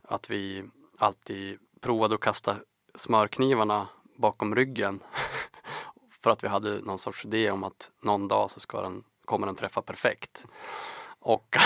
att 0.02 0.30
vi 0.30 0.64
alltid 0.98 1.58
provade 1.80 2.14
att 2.14 2.20
kasta 2.20 2.56
smörknivarna 2.94 3.88
bakom 4.16 4.54
ryggen. 4.54 5.02
För 6.26 6.30
att 6.30 6.44
vi 6.44 6.48
hade 6.48 6.80
någon 6.80 6.98
sorts 6.98 7.24
idé 7.24 7.50
om 7.50 7.64
att 7.64 7.90
någon 8.02 8.28
dag 8.28 8.50
så 8.50 8.60
ska 8.60 8.80
den, 8.80 9.02
kommer 9.24 9.46
den 9.46 9.56
träffa 9.56 9.82
perfekt. 9.82 10.46
Och 11.20 11.56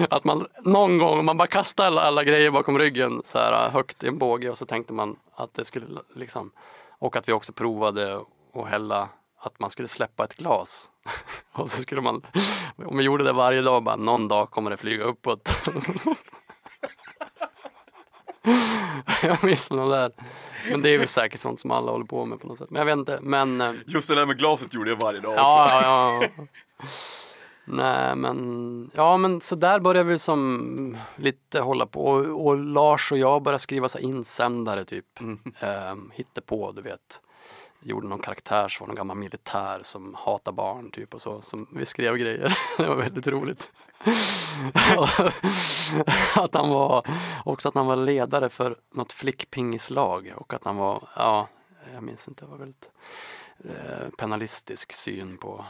att 0.10 0.24
man 0.24 0.46
någon 0.64 0.98
gång, 0.98 1.24
man 1.24 1.36
bara 1.36 1.48
kastade 1.48 1.86
alla, 1.88 2.00
alla 2.00 2.24
grejer 2.24 2.50
bakom 2.50 2.78
ryggen 2.78 3.20
så 3.24 3.38
här 3.38 3.66
äh, 3.66 3.72
högt 3.72 4.04
i 4.04 4.08
en 4.08 4.18
båge 4.18 4.50
och 4.50 4.58
så 4.58 4.66
tänkte 4.66 4.92
man 4.92 5.16
att 5.34 5.54
det 5.54 5.64
skulle 5.64 5.86
liksom 6.14 6.52
och 6.98 7.16
att 7.16 7.28
vi 7.28 7.32
också 7.32 7.52
provade 7.52 8.24
att 8.54 8.68
hälla 8.68 9.08
att 9.38 9.60
man 9.60 9.70
skulle 9.70 9.88
släppa 9.88 10.24
ett 10.24 10.34
glas. 10.34 10.90
och 11.52 11.70
så 11.70 11.82
skulle 11.82 12.00
man, 12.00 12.22
om 12.86 12.96
vi 12.96 13.04
gjorde 13.04 13.24
det 13.24 13.32
varje 13.32 13.62
dag, 13.62 13.82
bara 13.82 13.96
någon 13.96 14.28
dag 14.28 14.50
kommer 14.50 14.70
det 14.70 14.76
flyga 14.76 15.04
uppåt. 15.04 15.52
jag 19.22 19.44
minns 19.44 19.68
den 19.68 19.88
där. 19.88 20.12
Men 20.70 20.82
det 20.82 20.94
är 20.94 20.98
väl 20.98 21.08
säkert 21.08 21.40
sånt 21.40 21.60
som 21.60 21.70
alla 21.70 21.92
håller 21.92 22.04
på 22.04 22.24
med 22.24 22.40
på 22.40 22.46
något 22.46 22.58
sätt. 22.58 22.70
Men 22.70 22.78
jag 22.78 22.86
vet 22.86 22.98
inte. 22.98 23.18
Men, 23.22 23.60
eh, 23.60 23.72
Just 23.86 24.08
det 24.08 24.14
där 24.14 24.26
med 24.26 24.38
glaset 24.38 24.74
gjorde 24.74 24.90
jag 24.90 25.00
varje 25.00 25.20
dag 25.20 25.32
också. 25.32 25.42
ja, 25.42 25.82
ja, 25.82 26.28
ja. 26.36 26.44
Nej 27.64 28.16
men, 28.16 28.90
ja 28.94 29.16
men 29.16 29.40
så 29.40 29.54
där 29.54 29.80
började 29.80 30.08
vi 30.08 30.18
som 30.18 30.96
lite 31.16 31.60
hålla 31.60 31.86
på 31.86 32.04
och, 32.04 32.46
och 32.46 32.58
Lars 32.58 33.12
och 33.12 33.18
jag 33.18 33.42
började 33.42 33.58
skriva 33.58 33.88
så 33.88 33.98
insändare 33.98 34.84
typ. 34.84 35.20
Mm. 35.20 35.38
Eh, 35.60 36.42
på 36.46 36.72
du 36.72 36.82
vet. 36.82 37.20
Gjorde 37.82 38.08
någon 38.08 38.18
karaktär 38.18 38.68
som 38.68 38.84
var 38.84 38.88
någon 38.88 38.96
gammal 38.96 39.16
militär 39.16 39.78
som 39.82 40.16
hatar 40.18 40.52
barn 40.52 40.90
typ 40.90 41.14
och 41.14 41.22
så. 41.22 41.42
Som 41.42 41.66
vi 41.72 41.84
skrev 41.84 42.16
grejer. 42.16 42.58
det 42.78 42.86
var 42.86 42.96
väldigt 42.96 43.26
roligt. 43.26 43.70
att 46.36 46.54
han 46.54 46.70
var, 46.70 47.04
också 47.44 47.68
att 47.68 47.74
han 47.74 47.86
var 47.86 47.96
ledare 47.96 48.48
för 48.48 48.76
något 48.94 49.12
flickpingislag 49.12 50.32
och 50.36 50.54
att 50.54 50.64
han 50.64 50.76
var, 50.76 51.08
ja, 51.16 51.48
jag 51.94 52.02
minns 52.02 52.28
inte, 52.28 52.44
det 52.44 52.50
var 52.50 52.58
väldigt 52.58 52.90
eh, 53.64 54.08
penalistisk 54.18 54.92
syn 54.92 55.38
på 55.38 55.64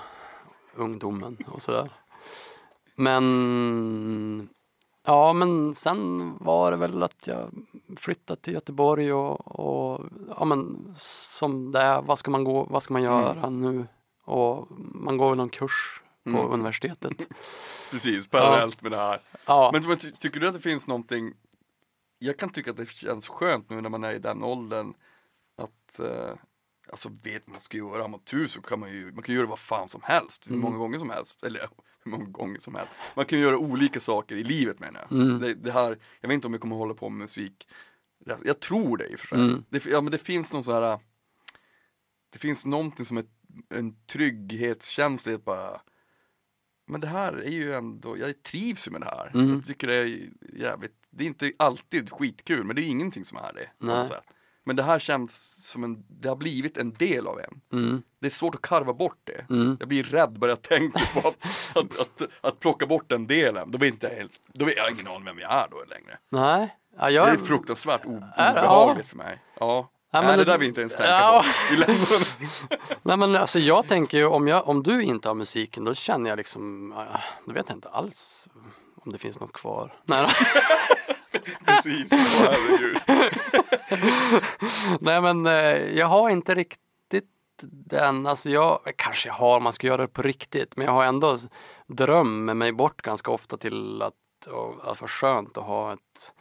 ungdomen 0.74 1.36
och 1.46 1.62
sådär. 1.62 1.90
Men 2.96 4.48
ja, 5.04 5.32
men 5.32 5.74
sen 5.74 6.32
var 6.40 6.70
det 6.70 6.76
väl 6.76 7.02
att 7.02 7.26
jag 7.26 7.50
flyttade 7.96 8.40
till 8.40 8.54
Göteborg 8.54 9.12
och, 9.12 9.60
och 9.60 10.00
ja 10.38 10.44
men 10.44 10.92
som 10.96 11.72
det 11.72 11.80
är, 11.80 12.02
vad 12.02 12.18
ska 12.18 12.30
man 12.30 12.44
gå, 12.44 12.66
vad 12.70 12.82
ska 12.82 12.92
man 12.92 13.02
göra 13.02 13.46
mm. 13.46 13.60
nu? 13.60 13.86
Och 14.24 14.66
man 14.78 15.16
går 15.16 15.28
väl 15.28 15.38
någon 15.38 15.48
kurs 15.48 15.99
på 16.24 16.30
mm. 16.30 16.52
universitetet. 16.52 17.28
Precis, 17.90 18.28
parallellt 18.28 18.76
ja. 18.80 18.82
med 18.82 18.92
det 18.92 19.02
här. 19.02 19.20
Ja. 19.46 19.70
Men, 19.72 19.88
men 19.88 19.96
ty 19.96 20.10
tycker 20.10 20.40
du 20.40 20.48
att 20.48 20.54
det 20.54 20.60
finns 20.60 20.86
någonting 20.86 21.32
Jag 22.18 22.38
kan 22.38 22.50
tycka 22.50 22.70
att 22.70 22.76
det 22.76 22.88
känns 22.88 23.28
skönt 23.28 23.70
nu 23.70 23.80
när 23.80 23.90
man 23.90 24.04
är 24.04 24.12
i 24.12 24.18
den 24.18 24.42
åldern 24.42 24.94
att 25.56 25.98
eh, 25.98 26.34
Alltså 26.90 27.10
vet 27.22 27.46
man 27.46 27.60
ska 27.60 27.76
göra, 27.76 28.02
har 28.02 28.08
man 28.08 28.20
tur 28.20 28.46
så 28.46 28.62
kan 28.62 28.80
man 28.80 28.90
ju, 28.90 29.12
man 29.12 29.22
kan 29.22 29.34
göra 29.34 29.46
vad 29.46 29.58
fan 29.58 29.88
som 29.88 30.00
helst, 30.04 30.46
hur 30.46 30.52
mm. 30.52 30.62
många 30.62 30.78
gånger 30.78 30.98
som 30.98 31.10
helst, 31.10 31.42
eller 31.42 31.60
hur 32.04 32.10
många 32.10 32.24
gånger 32.24 32.58
som 32.58 32.74
helst. 32.74 32.92
Man 33.14 33.26
kan 33.26 33.38
göra 33.38 33.58
olika 33.58 34.00
saker 34.00 34.36
i 34.36 34.44
livet 34.44 34.80
menar 34.80 35.00
jag. 35.00 35.20
Mm. 35.20 35.40
Det, 35.40 35.54
det, 35.54 35.72
här, 35.72 35.98
jag 36.20 36.28
vet 36.28 36.34
inte 36.34 36.46
om 36.46 36.52
jag 36.52 36.60
kommer 36.60 36.76
hålla 36.76 36.94
på 36.94 37.08
med 37.08 37.18
musik, 37.18 37.68
jag 38.44 38.60
tror 38.60 38.96
det 38.96 39.06
i 39.06 39.14
och 39.14 39.20
för 39.20 39.26
sig. 39.26 39.38
Mm. 39.38 39.64
Det, 39.68 39.86
ja, 39.86 40.00
men 40.00 40.10
det 40.10 40.18
finns 40.18 40.52
någon 40.52 40.64
så 40.64 40.72
här, 40.72 40.98
det 42.30 42.38
finns 42.38 42.66
någonting 42.66 43.06
som 43.06 43.16
är 43.16 43.24
en 43.74 44.04
trygghetskänsla 44.06 45.38
bara 45.38 45.80
men 46.90 47.00
det 47.00 47.06
här 47.06 47.32
är 47.32 47.50
ju 47.50 47.74
ändå, 47.74 48.18
jag 48.18 48.42
trivs 48.42 48.86
ju 48.86 48.90
med 48.90 49.00
det 49.00 49.06
här. 49.06 49.30
Mm. 49.34 49.54
Jag 49.54 49.66
tycker 49.66 49.86
det 49.86 49.94
är 49.94 50.28
jävligt, 50.52 50.94
det 51.10 51.24
är 51.24 51.28
inte 51.28 51.52
alltid 51.56 52.10
skitkul 52.10 52.64
men 52.64 52.76
det 52.76 52.82
är 52.82 52.86
ingenting 52.86 53.24
som 53.24 53.38
är 53.38 53.52
det. 53.52 53.68
Nej. 53.78 54.06
Men 54.64 54.76
det 54.76 54.82
här 54.82 54.98
känns 54.98 55.64
som 55.68 55.84
en, 55.84 56.04
det 56.08 56.28
har 56.28 56.36
blivit 56.36 56.76
en 56.76 56.92
del 56.92 57.26
av 57.26 57.40
en. 57.40 57.60
Mm. 57.72 58.02
Det 58.20 58.26
är 58.26 58.30
svårt 58.30 58.54
att 58.54 58.62
karva 58.62 58.92
bort 58.92 59.20
det. 59.24 59.46
Mm. 59.50 59.76
Jag 59.80 59.88
blir 59.88 60.02
rädd 60.02 60.38
bara 60.38 60.50
jag 60.50 60.62
tänker 60.62 61.20
på 61.20 61.28
att, 61.28 61.36
att, 61.76 62.00
att, 62.00 62.22
att, 62.40 62.60
plocka 62.60 62.86
bort 62.86 63.08
den 63.08 63.26
delen. 63.26 63.70
Då 63.70 63.78
vet 63.78 63.94
inte 63.94 64.06
jag 64.06 64.14
helt, 64.14 64.40
då 64.52 64.64
vet 64.64 64.76
jag 64.76 64.92
ingen 64.92 65.06
aning 65.06 65.24
vem 65.24 65.38
jag 65.38 65.52
är 65.52 65.66
då 65.70 65.76
längre. 65.88 66.18
Nej. 66.28 66.76
Ja, 66.98 67.10
jag... 67.10 67.26
Det 67.26 67.32
är 67.32 67.36
fruktansvärt 67.36 68.04
obehagligt 68.04 69.08
för 69.08 69.16
mig. 69.16 69.42
Ja. 69.60 69.90
Ja, 70.12 70.20
men 70.20 70.26
Nej, 70.26 70.36
det, 70.36 70.44
där 70.44 70.58
vi 70.58 70.66
inte 70.66 70.80
ens 70.80 70.96
tänka 70.96 71.10
ja. 71.10 71.44
på. 71.68 71.84
Nej 73.02 73.16
men 73.16 73.36
alltså 73.36 73.58
jag 73.58 73.88
tänker 73.88 74.18
ju 74.18 74.26
om, 74.26 74.48
jag, 74.48 74.68
om 74.68 74.82
du 74.82 75.02
inte 75.02 75.28
har 75.28 75.34
musiken 75.34 75.84
då 75.84 75.94
känner 75.94 76.30
jag 76.30 76.36
liksom, 76.36 76.94
då 77.46 77.52
vet 77.52 77.68
jag 77.68 77.76
inte 77.76 77.88
alls 77.88 78.48
om 79.04 79.12
det 79.12 79.18
finns 79.18 79.40
något 79.40 79.52
kvar. 79.52 79.94
Nej, 80.04 80.30
Precis, 81.64 82.12
oh, 82.12 82.18
herregud. 82.18 82.98
Nej 85.00 85.20
men 85.20 85.46
eh, 85.46 85.98
jag 85.98 86.06
har 86.06 86.30
inte 86.30 86.54
riktigt 86.54 86.80
den, 87.62 88.26
alltså 88.26 88.50
jag, 88.50 88.80
kanske 88.96 89.28
jag 89.28 89.34
har, 89.34 89.60
man 89.60 89.72
ska 89.72 89.86
göra 89.86 90.02
det 90.02 90.08
på 90.08 90.22
riktigt, 90.22 90.76
men 90.76 90.86
jag 90.86 90.92
har 90.92 91.04
ändå 91.04 91.38
drömmer 91.86 92.54
mig 92.54 92.72
bort 92.72 93.02
ganska 93.02 93.30
ofta 93.30 93.56
till 93.56 94.02
att, 94.02 94.14
att 94.82 95.00
vara 95.00 95.08
skönt 95.08 95.58
att 95.58 95.64
ha 95.64 95.92
ett, 95.92 96.34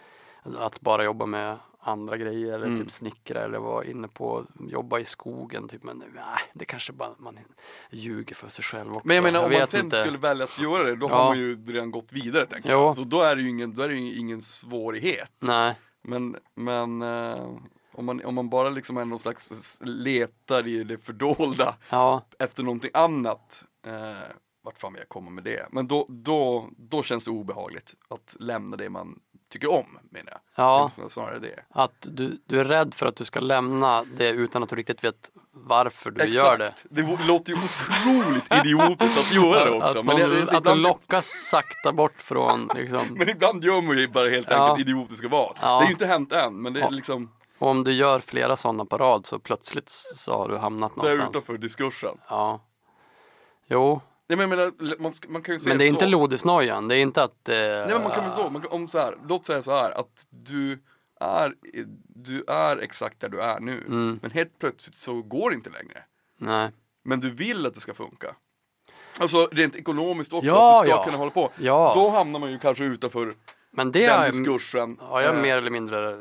att 0.57 0.81
bara 0.81 1.03
jobba 1.03 1.25
med 1.25 1.57
andra 1.89 2.17
grejer 2.17 2.53
eller 2.53 2.65
mm. 2.65 2.79
typ 2.79 2.91
snickra 2.91 3.41
eller 3.41 3.59
vara 3.59 3.85
inne 3.85 4.07
på 4.07 4.45
jobba 4.59 4.99
i 4.99 5.05
skogen 5.05 5.67
typ 5.67 5.83
men 5.83 5.97
nej, 5.97 6.39
det 6.53 6.65
kanske 6.65 6.93
bara 6.93 7.09
man 7.17 7.39
ljuger 7.89 8.35
för 8.35 8.47
sig 8.47 8.63
själv 8.63 8.91
också. 8.91 9.07
Men 9.07 9.15
jag 9.15 9.23
menar 9.23 9.39
jag 9.39 9.51
om 9.51 9.59
man 9.59 9.67
sen 9.67 9.85
inte. 9.85 9.97
skulle 9.97 10.17
välja 10.17 10.43
att 10.43 10.59
göra 10.59 10.83
det 10.83 10.95
då 10.95 11.09
ja. 11.09 11.15
har 11.15 11.25
man 11.25 11.37
ju 11.37 11.65
redan 11.65 11.91
gått 11.91 12.13
vidare 12.13 12.45
tänker 12.45 12.69
jag. 12.69 12.95
Så 12.95 13.03
då 13.03 13.21
är 13.21 13.35
det 13.35 13.41
ju 13.41 13.49
ingen, 13.49 13.75
då 13.75 13.81
är 13.81 13.89
det 13.89 13.95
ingen 13.95 14.41
svårighet. 14.41 15.37
Nej. 15.39 15.75
Men, 16.01 16.37
men 16.55 17.01
eh, 17.01 17.49
om, 17.91 18.05
man, 18.05 18.25
om 18.25 18.35
man 18.35 18.49
bara 18.49 18.69
liksom 18.69 18.97
är 18.97 19.05
någon 19.05 19.19
slags 19.19 19.79
letar 19.83 20.67
i 20.67 20.83
det 20.83 20.97
fördolda 20.97 21.75
ja. 21.89 22.25
efter 22.39 22.63
någonting 22.63 22.91
annat 22.93 23.65
eh, 23.85 24.35
vart 24.61 24.79
fan 24.79 24.93
vill 24.93 24.99
jag 24.99 25.09
komma 25.09 25.29
med 25.29 25.43
det? 25.43 25.67
Men 25.71 25.87
då, 25.87 26.05
då, 26.09 26.69
då 26.77 27.03
känns 27.03 27.25
det 27.25 27.31
obehagligt 27.31 27.95
att 28.07 28.35
lämna 28.39 28.77
det 28.77 28.89
man 28.89 29.19
tycker 29.49 29.71
om, 29.71 29.99
menar 30.11 30.31
jag. 30.31 30.65
Ja, 30.65 30.91
snarare 31.09 31.39
det. 31.39 31.63
Att 31.69 31.93
du, 32.01 32.41
du 32.45 32.59
är 32.59 32.63
rädd 32.65 32.93
för 32.93 33.05
att 33.05 33.15
du 33.15 33.25
ska 33.25 33.39
lämna 33.39 34.03
det 34.03 34.29
utan 34.29 34.63
att 34.63 34.69
du 34.69 34.75
riktigt 34.75 35.03
vet 35.03 35.31
varför 35.51 36.11
du 36.11 36.21
Exakt. 36.21 36.35
gör 36.35 36.57
det. 36.57 36.73
Det 36.89 37.25
låter 37.27 37.53
ju 37.53 37.57
otroligt 37.57 38.53
idiotiskt 38.65 39.19
att 39.19 39.33
göra 39.33 39.65
det 39.65 39.71
också. 39.71 39.99
Att, 39.99 40.05
men 40.05 40.15
det, 40.15 40.45
det, 40.45 40.57
att 40.57 40.63
du 40.63 40.75
lockas 40.75 41.25
sakta 41.25 41.91
bort 41.93 42.21
från 42.21 42.69
liksom. 42.75 43.07
men 43.09 43.29
ibland 43.29 43.63
gör 43.63 43.81
man 43.81 43.97
ju 43.97 44.07
bara 44.07 44.29
helt 44.29 44.47
ja. 44.49 44.69
enkelt 44.69 44.87
idiotiska 44.87 45.27
val. 45.27 45.57
Ja. 45.61 45.67
Det 45.67 45.73
har 45.73 45.83
ju 45.83 45.91
inte 45.91 46.05
hänt 46.05 46.33
än, 46.33 46.61
men 46.61 46.73
det 46.73 46.81
är 46.81 46.91
liksom. 46.91 47.31
Och 47.57 47.67
om 47.67 47.83
du 47.83 47.91
gör 47.91 48.19
flera 48.19 48.55
sådana 48.55 48.85
på 48.85 48.97
rad 48.97 49.25
så 49.25 49.39
plötsligt 49.39 49.89
så 50.15 50.37
har 50.37 50.49
du 50.49 50.57
hamnat 50.57 50.95
någonstans. 50.95 51.21
Där 51.21 51.29
utanför 51.29 51.57
diskursen. 51.57 52.17
Ja. 52.29 52.61
Jo, 53.67 54.01
Nej, 54.29 54.37
men, 54.37 54.49
menar, 54.49 54.71
man, 55.01 55.11
man 55.27 55.41
kan 55.41 55.57
ju 55.57 55.67
men 55.67 55.77
det 55.77 55.85
är 55.85 55.89
inte 55.89 56.05
lodisnojan, 56.05 56.87
det 56.87 56.95
är 56.95 57.01
inte 57.01 57.23
att... 57.23 57.49
Eh, 57.49 57.55
Nej 57.55 57.87
men 57.87 58.03
man 58.03 58.11
kan 58.11 58.23
väl 58.23 58.37
då, 58.37 58.49
man 58.49 58.61
kan, 58.61 58.71
om 58.71 58.87
så 58.87 58.97
här, 58.97 59.17
låt 59.27 59.45
säga 59.45 59.63
så 59.63 59.71
här 59.75 59.91
att 59.91 60.27
du 60.29 60.79
är, 61.19 61.53
du 62.07 62.43
är 62.47 62.77
exakt 62.77 63.19
där 63.19 63.29
du 63.29 63.41
är 63.41 63.59
nu. 63.59 63.83
Mm. 63.87 64.19
Men 64.21 64.31
helt 64.31 64.59
plötsligt 64.59 64.95
så 64.95 65.21
går 65.21 65.49
det 65.49 65.55
inte 65.55 65.69
längre. 65.69 66.03
Nej. 66.37 66.71
Men 67.03 67.19
du 67.19 67.29
vill 67.29 67.65
att 67.65 67.73
det 67.73 67.79
ska 67.79 67.93
funka. 67.93 68.35
Alltså 69.19 69.49
rent 69.51 69.75
ekonomiskt 69.75 70.33
också, 70.33 70.47
ja, 70.47 70.77
att 70.77 70.83
du 70.83 70.89
ska 70.89 70.97
ja. 70.99 71.05
kunna 71.05 71.17
hålla 71.17 71.31
på. 71.31 71.51
Ja. 71.57 71.93
Då 71.95 72.09
hamnar 72.09 72.39
man 72.39 72.51
ju 72.51 72.59
kanske 72.59 72.83
utanför 72.83 73.33
men 73.71 73.91
det 73.91 74.07
den 74.07 74.31
diskursen. 74.31 74.97
Ja, 74.99 75.21
jag 75.21 75.35
är 75.35 75.41
mer 75.41 75.57
eller 75.57 75.71
mindre 75.71 76.17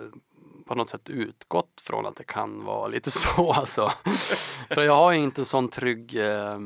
på 0.69 0.75
något 0.75 0.89
sätt 0.89 1.09
utgått 1.09 1.81
från 1.81 2.07
att 2.07 2.17
det 2.17 2.25
kan 2.25 2.65
vara 2.65 2.89
lite 2.89 3.11
så 3.11 3.53
alltså. 3.53 3.93
För 4.69 4.83
jag 4.83 4.97
har 4.97 5.13
ju 5.13 5.19
inte 5.19 5.45
sån 5.45 5.69
trygg 5.69 6.17
eh, 6.17 6.59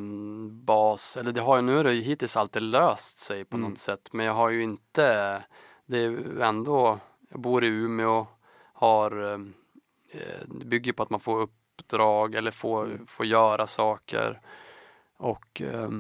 bas, 0.51 1.17
eller 1.17 1.33
det 1.33 1.41
har 1.41 1.57
ju 1.57 1.63
nu 1.63 1.77
har 1.77 1.85
det 1.85 1.93
hittills 1.93 2.37
alltid 2.37 2.63
löst 2.63 3.19
sig 3.19 3.45
på 3.45 3.57
mm. 3.57 3.71
något 3.71 3.79
sätt. 3.79 4.09
Men 4.13 4.27
jag 4.27 4.33
har 4.33 4.51
ju 4.51 4.63
inte, 4.63 5.43
det 5.87 5.99
är 5.99 6.41
ändå, 6.41 6.99
jag 7.31 7.41
bor 7.41 7.65
i 7.65 7.69
Umeå, 7.69 8.27
har, 8.73 9.33
ehm, 9.33 9.55
eh, 10.11 10.49
bygger 10.65 10.93
på 10.93 11.03
att 11.03 11.11
man 11.11 11.21
får 11.21 11.41
uppdrag 11.41 12.35
eller 12.35 12.51
får, 12.51 12.85
mm. 12.85 13.07
får 13.07 13.27
göra 13.27 13.67
saker. 13.67 14.41
Och, 15.19 15.63
eh, 15.63 15.91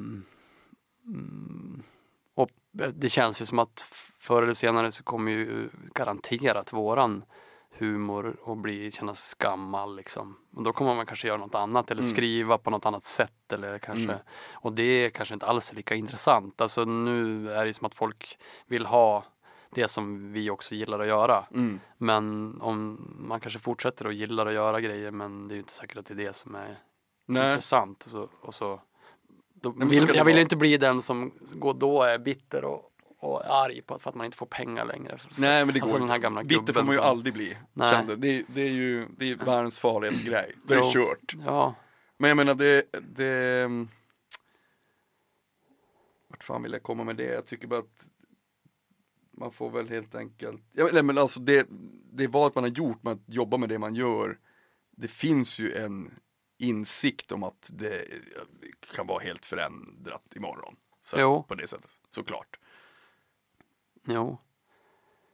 och 2.34 2.50
det 2.94 3.08
känns 3.08 3.42
ju 3.42 3.46
som 3.46 3.58
att 3.58 3.86
förr 4.18 4.42
eller 4.42 4.54
senare 4.54 4.92
så 4.92 5.02
kommer 5.02 5.32
ju 5.32 5.68
garanterat 5.94 6.72
våran 6.72 7.24
humor 7.82 8.36
och 8.42 8.56
bli, 8.56 8.90
kännas 8.90 9.34
gammal 9.34 9.96
liksom. 9.96 10.36
Och 10.56 10.62
då 10.62 10.72
kommer 10.72 10.94
man 10.94 11.06
kanske 11.06 11.28
göra 11.28 11.38
något 11.38 11.54
annat 11.54 11.90
eller 11.90 12.02
mm. 12.02 12.14
skriva 12.14 12.58
på 12.58 12.70
något 12.70 12.86
annat 12.86 13.04
sätt 13.04 13.52
eller 13.52 13.78
kanske 13.78 14.04
mm. 14.04 14.18
och 14.52 14.72
det 14.72 14.82
är 14.82 15.10
kanske 15.10 15.34
inte 15.34 15.46
alls 15.46 15.72
lika 15.72 15.94
intressant. 15.94 16.60
Alltså 16.60 16.84
nu 16.84 17.50
är 17.50 17.66
det 17.66 17.74
som 17.74 17.86
att 17.86 17.94
folk 17.94 18.38
vill 18.66 18.86
ha 18.86 19.24
det 19.74 19.88
som 19.88 20.32
vi 20.32 20.50
också 20.50 20.74
gillar 20.74 21.00
att 21.00 21.06
göra. 21.06 21.44
Mm. 21.54 21.80
Men 21.98 22.56
om 22.60 23.08
man 23.28 23.40
kanske 23.40 23.58
fortsätter 23.58 24.04
att 24.04 24.14
gilla 24.14 24.42
att 24.42 24.54
göra 24.54 24.80
grejer 24.80 25.10
men 25.10 25.48
det 25.48 25.52
är 25.52 25.56
ju 25.56 25.60
inte 25.60 25.72
säkert 25.72 25.96
att 25.96 26.06
det 26.06 26.14
är 26.14 26.26
det 26.26 26.36
som 26.36 26.54
är 26.54 26.78
Nej. 27.26 27.50
intressant. 27.50 28.04
Och 28.04 28.10
så, 28.10 28.28
och 28.40 28.54
så 28.54 28.80
då 29.54 29.72
så 29.72 29.86
vill, 29.86 30.10
jag 30.14 30.24
vill 30.24 30.38
inte 30.38 30.56
bli 30.56 30.76
den 30.76 31.02
som 31.02 31.32
går 31.52 31.74
då 31.74 32.02
är 32.02 32.18
bitter 32.18 32.64
och, 32.64 32.91
och 33.22 33.42
arg 33.46 33.82
på 33.82 33.94
att, 33.94 34.02
för 34.02 34.10
att 34.10 34.16
man 34.16 34.24
inte 34.24 34.36
får 34.36 34.46
pengar 34.46 34.84
längre. 34.84 35.18
Nej 35.36 35.64
men 35.64 35.74
det 35.74 35.80
Alltså 35.80 35.98
går 35.98 36.18
den 36.18 36.36
här 36.36 36.44
Bitter 36.44 36.72
får 36.72 36.82
man 36.82 36.94
ju 36.94 36.98
som- 36.98 37.08
aldrig 37.08 37.34
bli. 37.34 37.56
Nej. 37.72 38.04
Det, 38.16 38.44
det 38.48 38.62
är 38.62 38.70
ju 38.70 39.06
det 39.18 39.24
är 39.30 39.36
världens 39.36 39.80
farligaste 39.80 40.22
grej. 40.22 40.56
Det 40.64 40.74
är 40.74 40.92
kört. 40.92 41.32
Ja, 41.46 41.74
Men 42.18 42.28
jag 42.28 42.36
menar 42.36 42.54
det, 42.54 42.86
det 43.16 43.68
Vart 46.28 46.44
fan 46.44 46.62
vill 46.62 46.72
jag 46.72 46.82
komma 46.82 47.04
med 47.04 47.16
det? 47.16 47.24
Jag 47.32 47.46
tycker 47.46 47.66
bara 47.66 47.80
att 47.80 48.06
Man 49.32 49.52
får 49.52 49.70
väl 49.70 49.88
helt 49.88 50.14
enkelt 50.14 50.62
Nej 50.72 51.02
men 51.02 51.18
alltså 51.18 51.40
det, 51.40 51.66
det 52.12 52.26
valet 52.26 52.54
man 52.54 52.64
har 52.64 52.70
gjort 52.70 53.02
med 53.02 53.12
att 53.12 53.22
jobba 53.26 53.56
med 53.56 53.68
det 53.68 53.78
man 53.78 53.94
gör 53.94 54.38
Det 54.90 55.08
finns 55.08 55.58
ju 55.58 55.74
en 55.76 56.10
insikt 56.58 57.32
om 57.32 57.42
att 57.42 57.70
det 57.72 58.04
kan 58.94 59.06
vara 59.06 59.22
helt 59.22 59.46
förändrat 59.46 60.36
imorgon. 60.36 60.76
Så, 61.00 61.16
Jo. 61.20 61.42
På 61.42 61.54
det 61.54 61.66
sättet, 61.66 61.90
såklart. 62.08 62.58
Jo. 64.04 64.38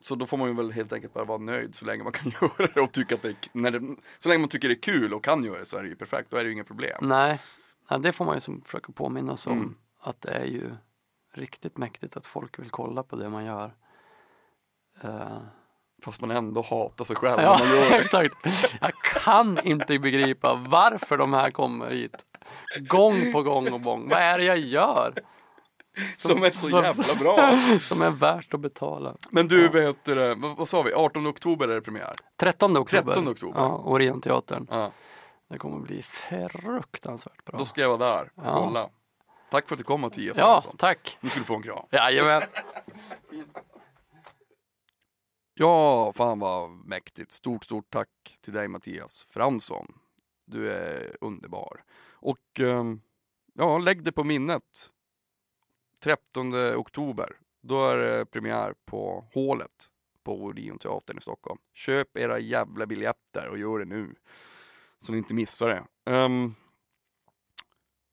Så 0.01 0.15
då 0.15 0.27
får 0.27 0.37
man 0.37 0.49
ju 0.49 0.55
väl 0.55 0.73
helt 0.73 0.93
enkelt 0.93 1.15
bara 1.15 1.25
vara 1.25 1.39
nöjd 1.39 1.75
så 1.75 1.85
länge 1.85 2.03
man 2.05 2.13
kan 2.13 2.33
göra 2.41 2.71
det 2.75 2.81
och 2.81 2.93
tycka 2.93 3.15
att 3.15 3.23
det, 3.23 3.37
när 3.53 3.71
det 3.71 3.97
Så 4.19 4.29
länge 4.29 4.39
man 4.41 4.49
tycker 4.49 4.69
det 4.69 4.75
är 4.75 4.83
kul 4.83 5.15
och 5.15 5.25
kan 5.25 5.45
göra 5.45 5.59
det 5.59 5.65
så 5.65 5.77
är 5.77 5.83
det 5.83 5.89
ju 5.89 5.97
perfekt, 5.97 6.31
då 6.31 6.37
är 6.37 6.41
det 6.41 6.47
ju 6.47 6.53
inga 6.53 6.65
problem. 6.65 6.99
Nej, 7.01 7.39
Nej 7.91 8.01
det 8.01 8.13
får 8.13 8.25
man 8.25 8.35
ju 8.35 8.41
som 8.41 8.61
försöka 8.63 8.93
påminnas 8.93 9.47
om. 9.47 9.53
Mm. 9.53 9.75
Att 10.01 10.21
det 10.21 10.31
är 10.31 10.45
ju 10.45 10.71
riktigt 11.35 11.77
mäktigt 11.77 12.17
att 12.17 12.27
folk 12.27 12.59
vill 12.59 12.71
kolla 12.71 13.03
på 13.03 13.17
det 13.17 13.29
man 13.29 13.45
gör. 13.45 13.75
Eh, 15.03 15.39
Fast 16.03 16.21
man 16.21 16.31
ändå 16.31 16.63
hatar 16.63 17.05
sig 17.05 17.17
själv 17.17 17.37
när 17.37 17.45
Ja, 17.45 17.57
man 17.59 17.69
gör 17.69 17.91
det. 17.91 17.97
exakt. 18.01 18.35
Jag 18.81 18.93
kan 18.95 19.59
inte 19.67 19.99
begripa 19.99 20.55
varför 20.55 21.17
de 21.17 21.33
här 21.33 21.51
kommer 21.51 21.91
hit. 21.91 22.17
Gång 22.89 23.33
på 23.33 23.43
gång 23.43 23.73
och 23.73 23.83
gång. 23.83 24.09
Vad 24.09 24.19
är 24.19 24.39
det 24.39 24.45
jag 24.45 24.59
gör? 24.59 25.15
Som 26.17 26.43
är 26.43 26.51
så 26.51 26.71
jävla 26.71 27.15
bra. 27.19 27.59
Som 27.81 28.03
är 28.03 28.11
värt 28.11 28.55
att 28.55 28.61
betala. 28.61 29.17
Men 29.31 29.49
du, 29.49 29.69
vad 29.69 29.83
heter 29.83 30.17
det, 30.17 30.35
vad, 30.35 30.57
vad 30.57 30.69
sa 30.69 30.83
vi, 30.83 30.93
18 30.93 31.27
oktober 31.27 31.69
är 31.69 31.75
det 31.75 31.81
premiär? 31.83 32.15
13 32.37 32.77
oktober. 32.77 33.15
13 33.15 33.29
oktober. 33.29 33.61
Ja, 33.61 33.83
Orionteatern. 33.85 34.67
Ja, 34.71 34.91
Det 35.51 35.59
kommer 35.59 35.79
bli 35.79 36.03
fruktansvärt 36.03 37.45
bra. 37.45 37.59
då 37.59 37.65
ska 37.65 37.81
jag 37.81 37.99
vara 37.99 38.15
där 38.15 38.31
och 38.35 38.43
Ja. 38.47 38.55
kolla. 38.67 38.89
Tack 39.51 39.69
för 39.69 39.75
att 39.75 39.79
du 39.79 39.85
kom 39.85 40.01
Mattias 40.01 40.39
Ja, 40.39 40.63
tack. 40.79 41.19
Nu 41.21 41.29
ska 41.31 41.39
du 41.39 41.45
få 41.45 41.57
en 41.57 41.63
kram. 41.63 41.87
Jajamän. 41.91 42.43
Ja, 45.61 46.13
fan 46.17 46.39
vad 46.39 46.71
mäktigt. 46.71 47.33
Stort, 47.33 47.65
stort 47.65 47.91
tack 47.91 48.09
till 48.45 48.53
dig 48.53 48.69
Mattias 48.69 49.27
Fransson. 49.31 49.87
Du 50.47 50.73
är 50.73 51.17
underbar. 51.21 51.83
Och 52.13 52.61
ehm, 52.61 53.01
ja, 53.55 53.79
lägg 53.79 54.05
det 54.05 54.13
på 54.13 54.25
minnet. 54.25 54.63
13 55.99 56.77
oktober, 56.77 57.37
då 57.61 57.89
är 57.89 57.97
det 57.97 58.27
premiär 58.27 58.75
på 58.85 59.29
Hålet 59.35 59.91
på 60.25 60.43
Orionteatern 60.43 61.19
i 61.19 61.21
Stockholm. 61.21 61.59
Köp 61.75 62.17
era 62.17 62.39
jävla 62.39 62.87
biljetter 62.87 63.49
och 63.49 63.59
gör 63.59 63.79
det 63.79 63.85
nu. 63.85 64.15
Så 65.01 65.13
ni 65.13 65.19
inte 65.19 65.35
missar 65.35 65.69
det. 65.69 65.85
Um, 66.13 66.55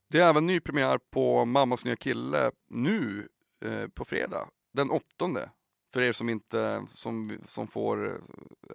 det 0.07 0.19
är 0.19 0.29
även 0.29 0.45
ny 0.45 0.59
premiär 0.59 0.97
på 0.97 1.45
Mammas 1.45 1.85
nya 1.85 1.95
kille 1.95 2.51
nu 2.67 3.29
eh, 3.65 3.87
på 3.87 4.05
fredag, 4.05 4.49
den 4.73 4.91
åttonde. 4.91 5.51
För 5.93 6.01
er 6.01 6.11
som 6.11 6.29
inte, 6.29 6.83
som, 6.87 7.39
som 7.45 7.67
får 7.67 8.21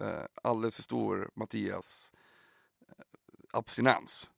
eh, 0.01 0.23
alldeles 0.43 0.75
för 0.75 0.83
stor 0.83 1.29
Mattias-abstinens. 1.35 4.25
Eh, 4.25 4.29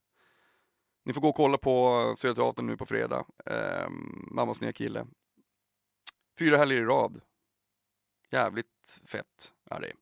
ni 1.04 1.14
får 1.14 1.22
gå 1.22 1.30
och 1.30 1.36
kolla 1.36 1.58
på 1.58 2.14
Södra 2.18 2.36
Teatern 2.36 2.68
nu 2.68 2.78
på 2.78 2.86
fredag. 2.86 3.26
Eh, 3.45 3.89
Mammas 4.32 4.62
nya 4.62 4.74
kille. 4.74 5.08
Fyra 6.39 6.58
helger 6.58 6.78
i 6.78 6.86
rad. 6.86 7.22
Jävligt 8.30 9.01
fett 9.06 9.54
är 9.66 9.82
det. 9.82 9.93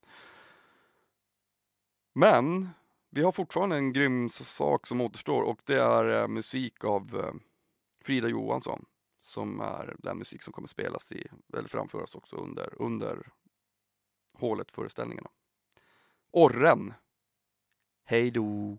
Men 2.14 2.70
vi 3.10 3.24
har 3.24 3.32
fortfarande 3.32 3.76
en 3.76 3.94
grym 3.94 4.30
sak 4.30 4.88
som 4.88 5.02
återstår 5.02 5.42
och 5.42 5.62
det 5.66 5.82
är 5.82 6.22
eh, 6.22 6.28
musik 6.28 6.84
av 6.84 7.20
eh, 7.20 7.34
Frida 8.04 8.28
Johansson 8.28 8.86
som 9.18 9.60
är 9.60 9.96
den 10.00 10.18
musik 10.18 10.44
som 10.44 10.54
kommer 10.54 10.68
spelas 10.68 11.12
i, 11.12 11.28
eller 11.54 11.70
framföras 11.70 12.16
också 12.16 12.36
under, 12.36 12.82
under 12.82 13.28
hålet 14.34 14.72
föreställningarna. 14.72 15.30
Orren. 16.32 16.94
Hej 18.06 18.32
då. 18.32 18.78